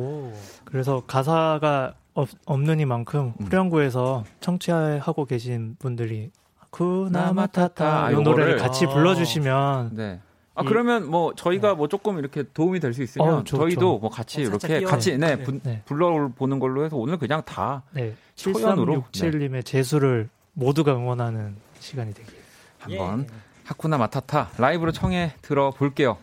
그래서 0.65 1.03
가사가 1.07 1.95
없, 2.15 2.29
없는 2.45 2.81
이만큼 2.81 3.33
음. 3.41 3.47
후렴구에서 3.47 4.25
청취하고 4.41 5.25
계신 5.25 5.77
분들이 5.79 6.31
쿠나마타타 6.71 8.11
이 8.11 8.15
요거를- 8.15 8.23
노래를 8.25 8.57
같이 8.59 8.87
아. 8.87 8.89
불러주시면 8.91 9.91
네. 9.95 10.21
아 10.55 10.63
이- 10.63 10.67
그러면 10.67 11.09
뭐 11.09 11.33
저희가 11.35 11.75
뭐 11.75 11.89
조금 11.89 12.19
이렇게 12.19 12.45
도움이 12.53 12.81
될 12.81 12.93
수 12.93 13.03
있으면 13.03 13.29
어. 13.29 13.45
저희도 13.45 13.99
뭐 13.99 14.11
같이 14.11 14.41
어, 14.41 14.49
이렇게 14.49 14.79
끼워- 14.81 14.91
같이 14.91 15.17
네, 15.17 15.37
네. 15.37 15.43
분- 15.45 15.61
네. 15.63 15.83
불러 15.87 16.29
보는 16.35 16.59
걸로 16.59 16.85
해서 16.85 16.97
오늘 16.97 17.17
그냥 17.19 17.43
다 17.45 17.83
네, 17.93 18.15
초연으로? 18.35 19.05
7367님의 19.13 19.65
재수를 19.65 20.29
모두가 20.55 20.93
응원하는 20.95 21.55
시간이 21.79 22.13
되길. 22.15 22.35
한번 22.79 23.21
예. 23.23 23.27
하쿠나 23.65 23.99
마타타 23.99 24.51
라이브로 24.59 24.93
청해 24.93 25.35
들어볼게요. 25.43 26.17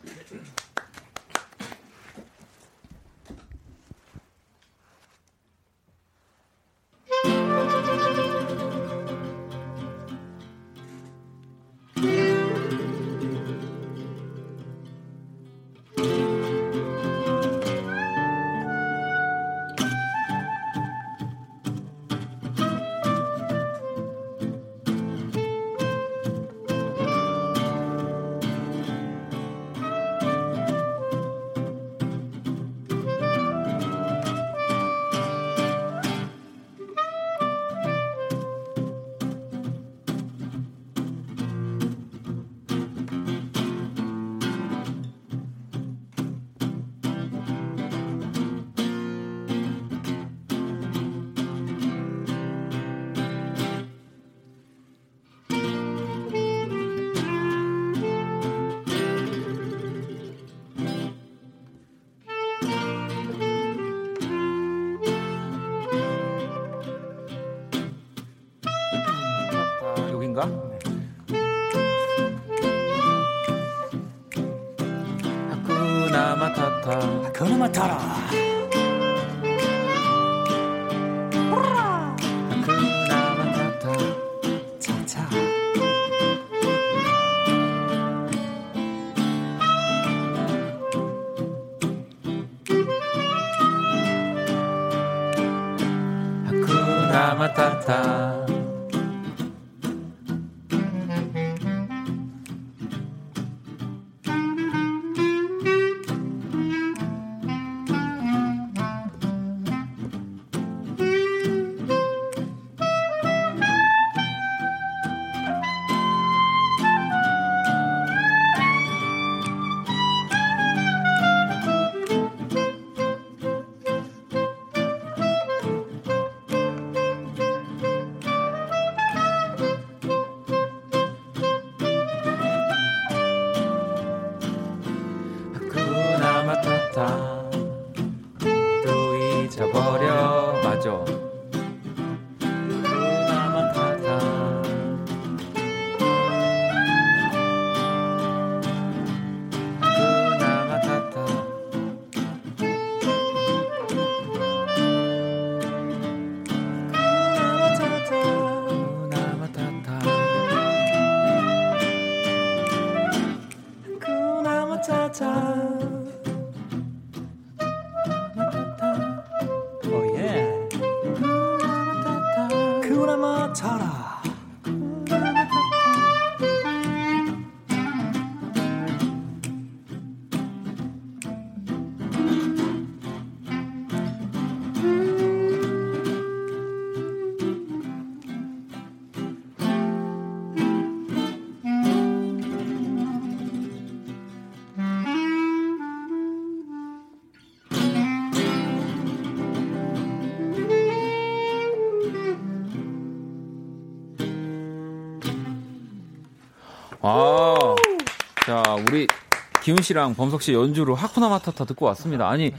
기훈 209.76 209.84
씨랑 209.84 210.16
범석 210.16 210.42
씨 210.42 210.54
연주로 210.54 210.96
하쿠나 210.96 211.28
마타타 211.28 211.66
듣고 211.66 211.86
왔습니다. 211.88 212.30
아니, 212.30 212.54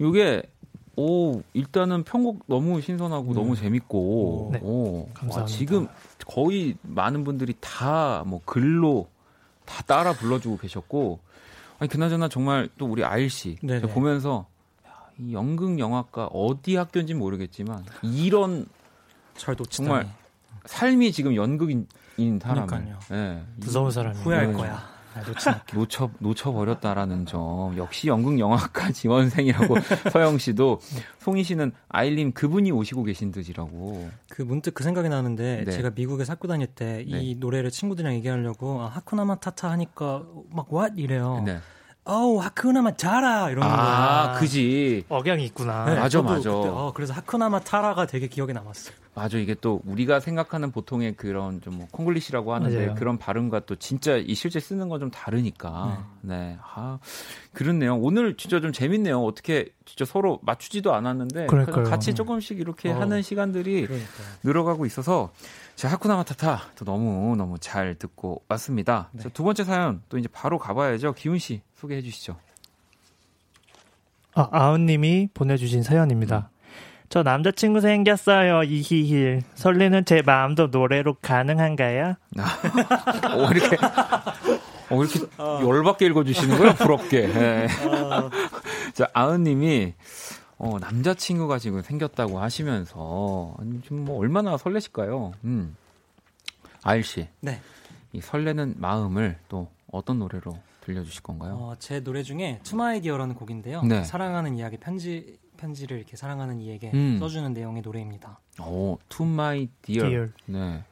이게 0.00 0.42
오, 0.96 1.40
일단은 1.54 2.02
편곡 2.02 2.44
너무 2.48 2.80
신선하고 2.80 3.32
너무 3.32 3.54
재밌고, 3.56 4.50
네. 4.52 4.60
오, 4.62 5.08
감사합니다. 5.14 5.40
와, 5.40 5.46
지금 5.46 5.88
거의 6.26 6.74
많은 6.82 7.22
분들이 7.24 7.54
다 7.60 8.24
뭐 8.26 8.40
글로 8.44 9.08
다 9.64 9.82
따라 9.84 10.12
불러주고 10.12 10.58
계셨고, 10.58 11.20
아니, 11.78 11.88
그나저나 11.88 12.28
정말 12.28 12.68
또 12.76 12.86
우리 12.86 13.04
아일 13.04 13.30
씨 13.30 13.56
네네. 13.62 13.80
제가 13.82 13.94
보면서 13.94 14.46
야, 14.86 14.90
이 15.18 15.32
연극 15.32 15.78
영화과 15.78 16.26
어디 16.26 16.74
학교인지 16.76 17.14
모르겠지만 17.14 17.84
이런. 18.02 18.66
정말 19.70 20.08
삶이 20.66 21.10
지금 21.12 21.34
연극인 21.34 21.86
사람을. 22.40 22.96
예, 23.12 23.42
무서운 23.56 23.90
사람이 23.90 24.18
후회할 24.18 24.48
네. 24.48 24.52
거야. 24.52 24.91
아, 25.14 25.50
않게. 25.50 25.76
놓쳐 25.76 26.10
놓쳐 26.18 26.52
버렸다라는 26.52 27.26
점 27.26 27.76
역시 27.76 28.08
연극 28.08 28.38
영화과 28.38 28.90
지원생이라고 28.92 29.76
서영 30.12 30.38
씨도 30.38 30.80
송희 31.18 31.44
씨는 31.44 31.72
아일님 31.88 32.32
그분이 32.32 32.70
오시고 32.72 33.04
계신 33.04 33.30
듯이라고 33.30 34.10
그 34.28 34.42
문득 34.42 34.74
그 34.74 34.84
생각이 34.84 35.08
나는데 35.08 35.64
네. 35.64 35.70
제가 35.70 35.90
미국에 35.94 36.24
학교 36.26 36.48
다닐 36.48 36.66
때이 36.66 37.34
네. 37.34 37.34
노래를 37.38 37.70
친구들이랑 37.70 38.14
얘기하려고 38.14 38.82
아, 38.82 38.86
하쿠나마 38.88 39.36
타타 39.36 39.70
하니까 39.70 40.24
막 40.50 40.72
what 40.72 40.94
이래요. 41.00 41.42
네. 41.44 41.58
어우 42.04 42.38
하쿠나마 42.40 42.90
타라 42.96 43.50
이런 43.50 43.62
아, 43.62 44.32
거야. 44.32 44.40
그지. 44.40 45.04
억양이 45.08 45.44
있구나. 45.44 45.84
네, 45.84 45.94
맞아, 46.00 46.20
맞아. 46.20 46.50
그때, 46.50 46.68
어, 46.68 46.92
그래서 46.92 47.12
하쿠나마 47.12 47.60
타라가 47.60 48.06
되게 48.06 48.26
기억에 48.26 48.52
남았어요. 48.52 48.92
맞아. 49.14 49.38
이게 49.38 49.54
또 49.54 49.80
우리가 49.84 50.18
생각하는 50.18 50.72
보통의 50.72 51.14
그런 51.16 51.60
좀뭐 51.60 51.86
콩글리시라고 51.92 52.54
하는데 52.54 52.76
맞아요. 52.76 52.94
그런 52.96 53.18
발음과 53.18 53.60
또 53.66 53.76
진짜 53.76 54.16
이 54.16 54.34
실제 54.34 54.58
쓰는 54.58 54.88
건 54.88 54.98
좀 55.02 55.10
다르니까. 55.12 56.04
네. 56.22 56.56
아, 56.74 56.98
그렇네요. 57.52 57.96
오늘 57.96 58.36
진짜 58.36 58.60
좀 58.60 58.72
재밌네요. 58.72 59.22
어떻게 59.22 59.68
진짜 59.84 60.04
서로 60.04 60.40
맞추지도 60.42 60.92
않았는데 60.94 61.46
그러니까요. 61.46 61.84
같이 61.84 62.14
조금씩 62.14 62.58
이렇게 62.58 62.90
어. 62.90 63.00
하는 63.00 63.22
시간들이 63.22 63.86
그러니까요. 63.86 64.26
늘어가고 64.42 64.86
있어서 64.86 65.30
자 65.76 65.88
하쿠나 65.88 66.16
마타타 66.16 66.62
또 66.76 66.84
너무 66.84 67.34
너무 67.36 67.58
잘 67.58 67.94
듣고 67.96 68.42
왔습니다. 68.48 69.08
네. 69.12 69.22
자, 69.24 69.28
두 69.28 69.42
번째 69.44 69.62
사연 69.64 70.02
또 70.08 70.18
이제 70.18 70.28
바로 70.32 70.58
가봐야죠. 70.58 71.12
기훈 71.14 71.38
씨 71.38 71.62
소개해 71.82 72.00
주시죠. 72.02 72.36
아, 74.34 74.48
아은님이 74.50 75.28
보내주신 75.34 75.82
사연입니다. 75.82 76.48
저 77.08 77.22
남자친구 77.22 77.80
생겼어요. 77.80 78.62
이히힐. 78.62 79.42
설레는 79.54 80.04
제 80.04 80.22
마음도 80.22 80.68
노래로 80.68 81.14
가능한가요? 81.20 82.14
어, 82.38 83.50
이렇게 83.52 83.76
어, 84.90 85.02
이렇게 85.02 85.20
열받게 85.38 86.06
읽어주시는 86.06 86.56
거예요? 86.56 86.74
부럽게. 86.74 87.26
네. 87.26 87.68
자 88.94 89.08
아은님이 89.12 89.94
어, 90.58 90.78
남자친구가 90.78 91.58
지금 91.58 91.82
생겼다고 91.82 92.38
하시면서 92.38 93.56
지금 93.82 94.04
뭐 94.04 94.18
얼마나 94.20 94.56
설레실까요? 94.56 95.32
음. 95.44 95.76
아일 96.84 97.02
씨, 97.02 97.28
네. 97.40 97.60
이 98.12 98.20
설레는 98.20 98.76
마음을 98.78 99.38
또 99.48 99.68
어떤 99.90 100.18
노래로 100.18 100.56
들려주실 100.82 101.22
건가요? 101.22 101.54
어, 101.54 101.74
제 101.78 102.00
노래 102.00 102.22
중에 102.22 102.60
To 102.64 102.74
My 102.74 102.84
Dear라는 102.84 103.34
곡인데요. 103.34 103.82
네. 103.82 104.04
사랑하는 104.04 104.56
이야기 104.56 104.76
편지 104.76 105.38
편지를 105.56 105.98
이렇게 105.98 106.16
사랑하는 106.16 106.60
이에게 106.60 106.90
음. 106.92 107.18
써주는 107.20 107.52
내용의 107.52 107.82
노래입니다. 107.82 108.40
오, 108.60 108.98
To 109.08 109.24
My 109.24 109.68
Dear. 109.82 110.08
Dear. 110.08 110.32
네. 110.46 110.84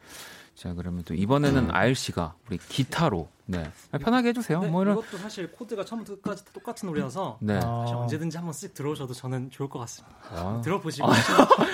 자, 0.60 0.74
그러면 0.74 1.02
또 1.04 1.14
이번에는 1.14 1.70
아일 1.70 1.94
씨가 1.94 2.34
우리 2.46 2.58
기타로 2.58 3.30
네. 3.46 3.72
아, 3.92 3.96
편하게 3.96 4.28
해주세요. 4.28 4.60
네, 4.60 4.68
뭐 4.68 4.82
이런. 4.82 4.98
이것도 4.98 5.16
사실 5.16 5.50
코드가 5.50 5.86
처음부터 5.86 6.16
끝까지 6.16 6.44
다 6.44 6.50
똑같은 6.52 6.86
노래여서 6.86 7.38
네. 7.40 7.58
아, 7.62 7.86
언제든지 7.86 8.36
한번 8.36 8.52
쓱 8.52 8.74
들어오셔도 8.74 9.14
저는 9.14 9.50
좋을 9.50 9.70
것 9.70 9.78
같습니다. 9.78 10.14
아. 10.28 10.60
들어보시고 10.62 11.08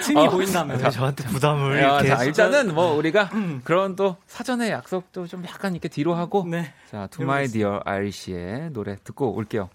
틈이 0.05 0.29
보인다면 0.29 0.81
왜 0.81 0.89
저한테 0.89 1.25
부담을 1.25 1.83
야, 1.83 2.01
이렇게. 2.01 2.09
자, 2.15 2.23
일단은 2.23 2.77
뭐 2.77 2.95
우리가 2.95 3.29
그런 3.65 3.97
또 3.97 4.19
사전의 4.29 4.71
약속도 4.71 5.27
좀 5.27 5.45
약간 5.47 5.73
이렇게 5.73 5.89
뒤로 5.89 6.15
하고 6.15 6.47
네. 6.49 6.73
자, 6.89 7.09
To 7.09 7.25
My 7.25 7.49
Dear 7.49 7.81
아일 7.85 8.13
씨의 8.13 8.71
노래 8.71 8.95
듣고 9.03 9.35
올게요. 9.35 9.69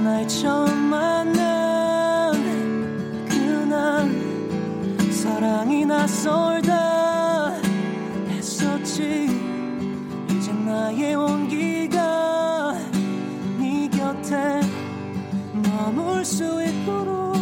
날 0.00 0.28
처음 0.28 0.76
만난 0.90 2.32
그날 3.28 4.10
사랑이 5.10 5.86
낯설다 5.86 7.52
했었지. 8.28 9.26
이제 10.30 10.52
나의 10.52 11.14
온기가 11.14 12.74
네 13.58 13.88
곁에 13.88 14.60
머물 15.54 16.24
수 16.24 16.62
있도록 16.62 17.36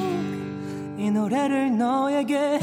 이 0.97 1.11
노래를 1.11 1.77
너에게 1.77 2.61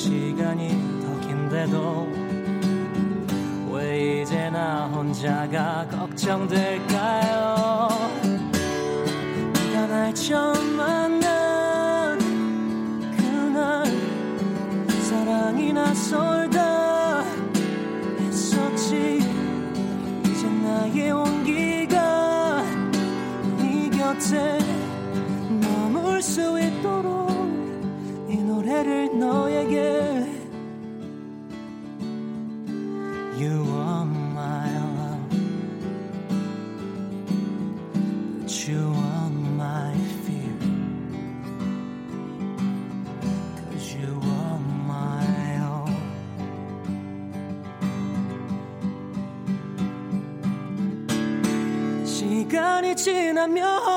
시간이 0.00 0.70
더 1.02 1.20
긴데도 1.28 2.08
왜 3.70 4.22
이제 4.22 4.48
나 4.48 4.86
혼자가 4.86 5.86
걱정될까요? 5.90 7.88
네가 9.52 9.86
날 9.88 10.14
처음 10.14 10.74
만난 10.74 12.18
그날 13.14 13.84
사랑이 15.02 15.74
낯설다 15.74 17.22
했었지. 18.20 19.18
이제 20.24 20.48
나의 20.48 21.10
온기가 21.10 22.64
네 23.58 23.90
곁에 23.90 24.59
지나면 53.00 53.89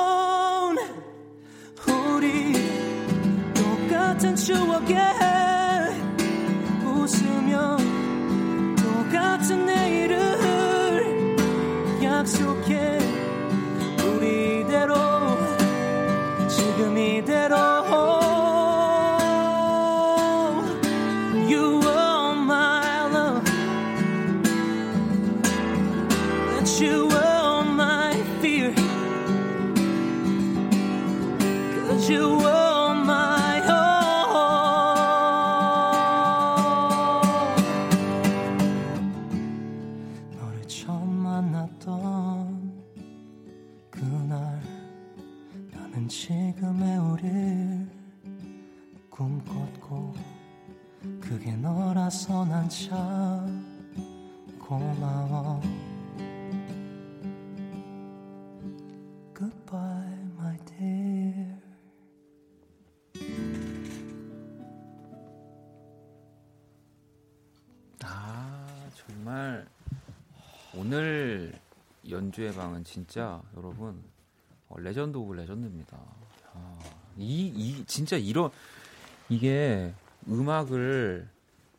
그게 51.33 51.55
너라서 51.55 52.45
난 52.45 52.69
참 52.69 53.65
고마워 54.59 55.59
Goodbye, 59.33 60.13
my 60.37 60.57
dear. 60.67 61.57
아 68.03 68.89
정말 68.93 69.65
오늘 70.75 71.59
연주의 72.07 72.53
방은 72.53 72.83
진짜 72.83 73.41
여러분 73.57 74.03
어, 74.69 74.79
레전드 74.79 75.17
오브 75.17 75.33
레전드입니다. 75.33 75.97
아, 76.53 76.79
이, 77.17 77.47
이 77.47 77.83
진짜 77.85 78.17
이런 78.17 78.51
이게 79.29 79.93
음악을 80.29 81.27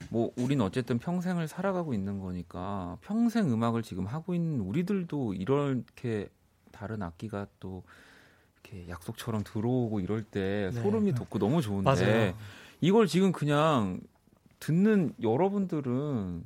뭐 0.09 0.33
우린 0.37 0.61
어쨌든 0.61 0.99
평생을 0.99 1.49
살아가고 1.49 1.95
있는 1.95 2.21
거니까 2.21 2.99
평생 3.01 3.53
음악을 3.53 3.83
지금 3.83 4.07
하고 4.07 4.35
있는 4.35 4.61
우리들도 4.61 5.35
이렇게 5.35 6.29
다른 6.73 7.03
악기가 7.03 7.47
또 7.61 7.83
이렇게 8.63 8.89
약속처럼 8.89 9.45
들어오고 9.45 10.01
이럴 10.01 10.23
때 10.23 10.71
네. 10.73 10.83
소름이 10.83 11.15
돋고 11.15 11.39
너무 11.39 11.63
좋은데 11.63 11.91
맞아요. 11.91 12.35
이걸 12.81 13.07
지금 13.07 13.33
그냥 13.33 14.01
듣는 14.61 15.15
여러분들은 15.23 16.43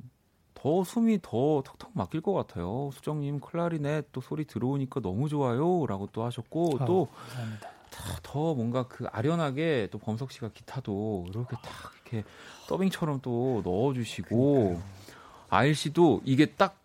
더 0.53 0.83
숨이 0.83 1.19
더 1.21 1.63
턱턱 1.65 1.91
막힐 1.93 2.21
것 2.21 2.33
같아요. 2.33 2.89
수정님 2.93 3.39
클라리넷 3.39 4.11
또 4.11 4.19
소리 4.19 4.45
들어오니까 4.45 4.99
너무 4.99 5.29
좋아요라고 5.29 6.09
또 6.11 6.23
하셨고 6.23 6.79
아, 6.81 6.85
또 6.85 7.07
감사합니다. 7.11 7.78
더 8.23 8.53
뭔가 8.53 8.83
그 8.87 9.05
아련하게 9.11 9.89
또 9.91 9.97
범석 9.97 10.31
씨가 10.31 10.49
기타도 10.53 11.27
이렇게 11.29 11.55
딱 11.61 11.91
이렇게 12.03 12.23
더빙처럼 12.67 13.19
또 13.21 13.61
넣어주시고 13.65 14.81
아일 15.49 15.75
씨도 15.75 16.21
이게 16.25 16.45
딱 16.45 16.77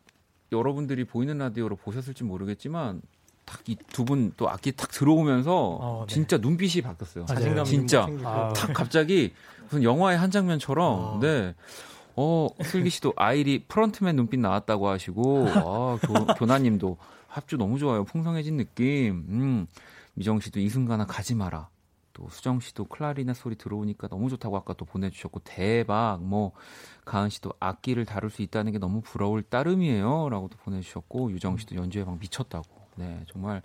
여러분들이 0.52 1.04
보이는 1.04 1.36
라디오로 1.38 1.76
보셨을지 1.76 2.24
모르겠지만 2.24 3.02
딱 3.44 3.60
이 3.68 3.76
두 3.92 4.04
분 4.06 4.32
또 4.38 4.48
악기 4.48 4.72
딱 4.72 4.90
들어오면서 4.90 5.52
어, 5.80 6.04
네. 6.08 6.14
진짜 6.14 6.38
눈빛이 6.38 6.80
바뀌었어요. 6.82 7.26
자신감이 7.26 7.68
진짜 7.68 8.00
좀 8.00 8.08
생기고. 8.10 8.28
아, 8.28 8.52
딱 8.54 8.72
갑자기 8.72 9.34
무슨 9.64 9.82
영화의 9.82 10.16
한 10.18 10.30
장면처럼 10.30 11.16
아. 11.16 11.20
네. 11.20 11.54
어, 12.16 12.48
슬기 12.62 12.88
씨도 12.90 13.12
아일이 13.16 13.64
프런트맨 13.68 14.16
눈빛 14.16 14.38
나왔다고 14.40 14.88
하시고 14.88 15.48
아, 15.48 15.98
교, 16.00 16.24
교나님도 16.34 16.96
합주 17.28 17.56
너무 17.58 17.78
좋아요. 17.78 18.04
풍성해진 18.04 18.56
느낌. 18.56 19.24
음. 19.28 19.66
미정 20.14 20.40
씨도 20.40 20.60
이승가나 20.60 21.06
가지 21.06 21.34
마라. 21.34 21.68
또 22.12 22.28
수정 22.30 22.60
씨도 22.60 22.84
클라리넷 22.84 23.34
소리 23.36 23.56
들어오니까 23.56 24.06
너무 24.08 24.30
좋다고 24.30 24.56
아까 24.56 24.72
또 24.74 24.84
보내주셨고 24.84 25.40
대박. 25.40 26.18
뭐 26.22 26.52
가은 27.04 27.28
씨도 27.28 27.52
악기를 27.58 28.04
다룰 28.06 28.30
수 28.30 28.42
있다는 28.42 28.72
게 28.72 28.78
너무 28.78 29.00
부러울 29.00 29.42
따름이에요.라고 29.42 30.48
또 30.48 30.56
보내주셨고 30.58 31.32
유정 31.32 31.58
씨도 31.58 31.74
연주의 31.74 32.04
방 32.04 32.18
미쳤다고. 32.20 32.84
네 32.96 33.24
정말 33.26 33.62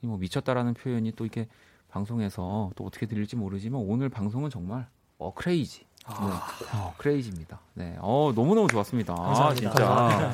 이뭐 0.00 0.16
미쳤다라는 0.16 0.72
표현이 0.74 1.12
또 1.12 1.26
이게 1.26 1.46
방송에서 1.90 2.70
또 2.74 2.84
어떻게 2.86 3.04
들릴지 3.04 3.36
모르지만 3.36 3.82
오늘 3.84 4.08
방송은 4.08 4.48
정말 4.48 4.88
어 5.18 5.34
크레이지. 5.34 5.80
네. 5.80 6.14
어, 6.74 6.94
크레이지입니다. 6.96 7.60
네. 7.74 7.96
어 8.00 8.32
너무 8.34 8.54
너무 8.54 8.66
좋았습니다. 8.68 9.12
아, 9.12 9.16
감사합니다. 9.16 9.70
진짜. 9.70 10.32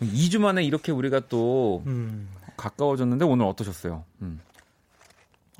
2주 0.00 0.38
만에 0.38 0.62
이렇게 0.62 0.92
우리가 0.92 1.20
또 1.28 1.82
음, 1.86 2.30
가까워졌는데 2.56 3.24
오늘 3.24 3.44
어떠셨어요? 3.46 4.04
음. 4.22 4.40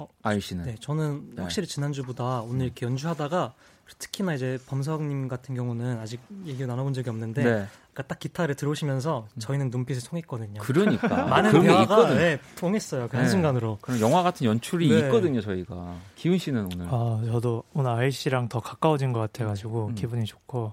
어, 0.00 0.08
아일 0.22 0.40
씨는 0.40 0.64
네, 0.64 0.74
저는 0.80 1.34
네. 1.36 1.42
확실히 1.42 1.66
지난주보다 1.68 2.40
오늘 2.42 2.66
이렇게 2.66 2.86
연주하다가 2.86 3.54
특히나 3.98 4.34
이제 4.34 4.56
범석님 4.68 5.26
같은 5.26 5.54
경우는 5.56 5.98
아직 5.98 6.20
얘기 6.46 6.64
나눠본 6.64 6.94
적이 6.94 7.10
없는데 7.10 7.42
네. 7.42 7.66
아까 7.92 8.04
딱 8.04 8.20
기타를 8.20 8.54
들어오시면서 8.54 9.26
저희는 9.40 9.70
눈빛을 9.70 10.08
통했거든요. 10.08 10.60
그러니까 10.60 11.08
많은 11.26 11.60
대화가. 11.62 12.14
네, 12.14 12.38
통했어요. 12.56 13.08
그 13.08 13.16
네. 13.16 13.22
한순간으로. 13.22 13.78
그런 13.80 14.00
영화 14.00 14.22
같은 14.22 14.46
연출이 14.46 14.88
네. 14.88 15.00
있거든요, 15.00 15.40
저희가. 15.40 15.96
기훈 16.14 16.38
씨는 16.38 16.68
오늘 16.72 16.86
아, 16.88 17.20
저도 17.26 17.64
오늘 17.74 17.90
아이 17.90 18.12
씨랑 18.12 18.48
더 18.48 18.60
가까워진 18.60 19.12
것 19.12 19.18
같아가지고 19.18 19.88
음. 19.88 19.94
기분이 19.96 20.24
좋고 20.24 20.72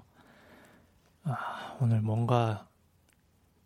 아, 1.23 1.75
오늘 1.81 2.01
뭔가 2.01 2.67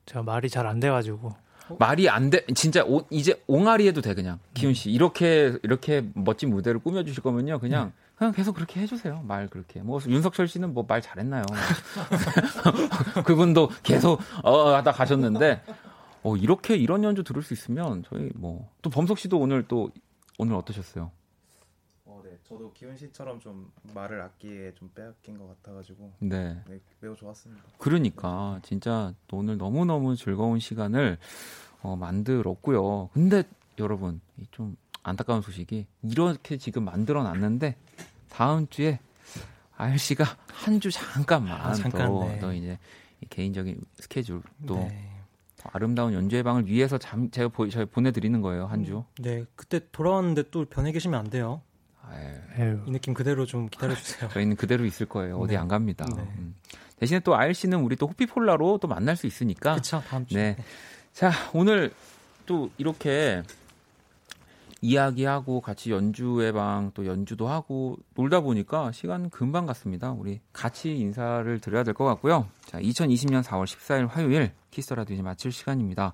제가 0.05 0.23
말이 0.23 0.49
잘 0.49 0.65
안 0.65 0.79
돼가지고 0.79 1.33
말이 1.80 2.10
안 2.10 2.30
돼. 2.30 2.45
진짜 2.56 2.84
오- 2.85 3.06
이제 3.10 3.41
옹알이 3.48 3.88
해도 3.88 4.02
돼 4.02 4.14
그냥. 4.14 4.39
기훈 4.53 4.73
씨 4.73 4.89
이렇게 4.91 5.57
이렇게 5.64 6.03
멋진 6.14 6.49
무대를 6.49 6.80
꾸며 6.80 7.03
주실 7.03 7.22
거면요. 7.23 7.60
그냥 7.60 7.91
그냥 8.15 8.34
계속 8.34 8.53
그렇게 8.53 8.80
해 8.81 8.85
주세요. 8.85 9.22
말 9.27 9.48
그렇게. 9.48 9.81
뭐 9.81 9.99
윤석철 10.06 10.48
씨는 10.48 10.73
뭐 10.73 10.85
말 10.88 11.02
잘했나요? 11.02 11.43
그분도 13.26 13.69
계속 13.84 14.19
어 14.43 14.76
하다 14.76 14.91
가셨는데 14.91 15.61
어 16.23 16.35
이렇게 16.38 16.76
이런 16.76 17.03
연주 17.03 17.23
들을 17.23 17.41
수 17.41 17.53
있으면 17.53 18.03
저희 18.10 18.30
뭐 18.35 18.69
또 18.81 18.89
범석 18.89 19.18
씨도 19.19 19.38
오늘 19.39 19.64
또 19.68 19.89
오늘 20.38 20.56
어떠셨어요? 20.56 21.11
저도 22.52 22.73
기훈 22.73 22.98
씨처럼 22.98 23.40
좀 23.40 23.72
말을 23.94 24.19
악기에 24.22 24.73
좀 24.76 24.90
빼앗긴 24.94 25.38
것 25.38 25.48
같아가지고 25.48 26.11
네. 26.19 26.61
네, 26.68 26.80
매우 26.99 27.15
좋았습니다. 27.15 27.64
그러니까 27.78 28.60
진짜 28.61 29.14
또 29.28 29.38
오늘 29.38 29.57
너무 29.57 29.86
너무 29.86 30.18
즐거운 30.18 30.60
시간을 30.60 31.18
어, 31.82 31.95
만들었고요. 31.95 33.10
근데 33.14 33.44
여러분 33.80 34.19
이좀 34.38 34.76
안타까운 35.02 35.41
소식이 35.41 35.88
이렇게 36.03 36.57
지금 36.57 36.84
만들어 36.84 37.23
놨는데 37.23 37.78
다음 38.30 38.68
주에 38.68 38.99
아일 39.78 39.98
씨가 39.98 40.26
한 40.49 40.80
주 40.82 40.91
잠깐만 40.91 41.60
아, 41.60 41.73
잠깐, 41.73 42.07
또, 42.07 42.28
네. 42.28 42.40
또 42.40 42.53
이제 42.53 42.78
이 43.22 43.26
개인적인 43.30 43.80
스케줄 43.95 44.41
또 44.68 44.76
네. 44.76 45.07
더 45.57 45.69
아름다운 45.73 46.11
연주회 46.14 46.44
방을 46.44 46.65
위해서 46.68 46.98
잠 46.98 47.30
제가 47.32 47.48
보, 47.49 47.69
저희 47.69 47.86
보내드리는 47.86 48.41
거예요 48.41 48.65
한 48.65 48.84
주. 48.84 49.03
네, 49.19 49.45
그때 49.56 49.80
돌아왔는데 49.91 50.49
또 50.52 50.65
변해 50.65 50.91
계시면 50.91 51.18
안 51.19 51.30
돼요. 51.30 51.61
에휴, 52.57 52.79
이 52.88 52.91
느낌 52.91 53.13
그대로 53.13 53.45
좀 53.45 53.67
기다려 53.69 53.95
주세요. 53.95 54.29
저희는 54.33 54.55
그대로 54.55 54.85
있을 54.85 55.05
거예요. 55.07 55.38
어디 55.38 55.53
네. 55.53 55.57
안 55.57 55.67
갑니다. 55.67 56.05
네. 56.15 56.21
음. 56.38 56.55
대신에 56.99 57.19
또 57.21 57.35
아일 57.35 57.53
씨는 57.53 57.79
우리 57.79 57.95
또 57.95 58.07
호피폴라로 58.07 58.77
또 58.79 58.88
만날 58.88 59.15
수 59.15 59.25
있으니까 59.27 59.71
그렇죠. 59.73 60.03
다음 60.07 60.25
주에. 60.25 60.55
네. 60.55 60.63
자, 61.13 61.31
오늘 61.53 61.91
또 62.45 62.69
이렇게 62.77 63.41
이야기하고 64.83 65.61
같이 65.61 65.91
연주회 65.91 66.51
방또 66.51 67.05
연주도 67.05 67.47
하고 67.47 67.97
놀다 68.15 68.39
보니까 68.41 68.91
시간 68.91 69.29
금방 69.29 69.65
갔습니다. 69.67 70.11
우리 70.11 70.39
같이 70.53 70.95
인사를 70.97 71.59
드려야 71.59 71.83
될 71.83 71.93
것 71.93 72.03
같고요. 72.05 72.47
자, 72.65 72.79
2020년 72.79 73.43
4월 73.43 73.65
14일 73.65 74.07
화요일 74.09 74.51
키스 74.71 74.93
라디오 74.93 75.13
이제 75.13 75.21
마칠 75.21 75.51
시간입니다. 75.51 76.13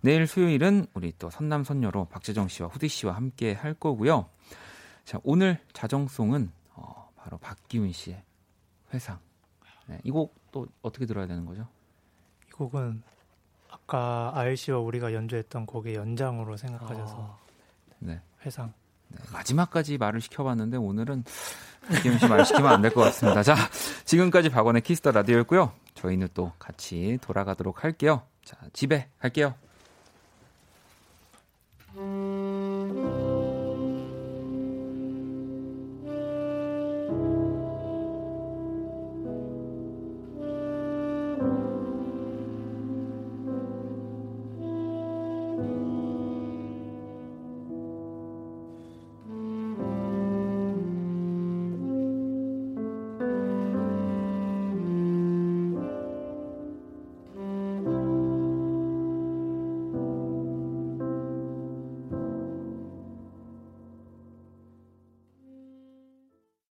내일 0.00 0.26
수요일은 0.26 0.86
우리 0.94 1.12
또 1.18 1.30
선남 1.30 1.62
선녀로 1.62 2.06
박재정 2.06 2.48
씨와 2.48 2.68
후디 2.70 2.88
씨와 2.88 3.14
함께 3.14 3.52
할 3.52 3.74
거고요. 3.74 4.26
자, 5.04 5.18
오늘 5.24 5.58
자정송은 5.72 6.50
어, 6.74 7.10
바로 7.16 7.38
박기훈 7.38 7.92
씨의 7.92 8.22
회상. 8.94 9.18
네, 9.86 9.98
이곡 10.04 10.34
또 10.52 10.66
어떻게 10.82 11.06
들어야 11.06 11.26
되는 11.26 11.44
거죠? 11.44 11.66
이 12.48 12.50
곡은 12.52 13.02
아까 13.70 14.30
아일 14.34 14.56
씨와 14.56 14.78
우리가 14.78 15.12
연주했던 15.12 15.66
곡의 15.66 15.94
연장으로 15.94 16.56
생각하셔서 16.56 17.38
네. 17.98 18.20
회상 18.44 18.72
네, 19.08 19.18
마지막까지 19.32 19.98
말을 19.98 20.20
시켜봤는데 20.20 20.76
오늘은 20.76 21.24
박기훈 21.88 22.18
씨 22.18 22.26
말 22.28 22.44
시키면 22.46 22.70
안 22.72 22.80
될 22.82 22.94
것 22.94 23.00
같습니다. 23.02 23.42
자, 23.42 23.56
지금까지 24.04 24.50
박원의 24.50 24.82
키스 24.82 25.00
더 25.00 25.10
라디오였고요. 25.10 25.72
저희는 25.94 26.28
또 26.34 26.52
같이 26.58 27.18
돌아가도록 27.22 27.82
할게요. 27.84 28.22
자, 28.44 28.56
집에 28.72 29.08
갈게요. 29.18 29.54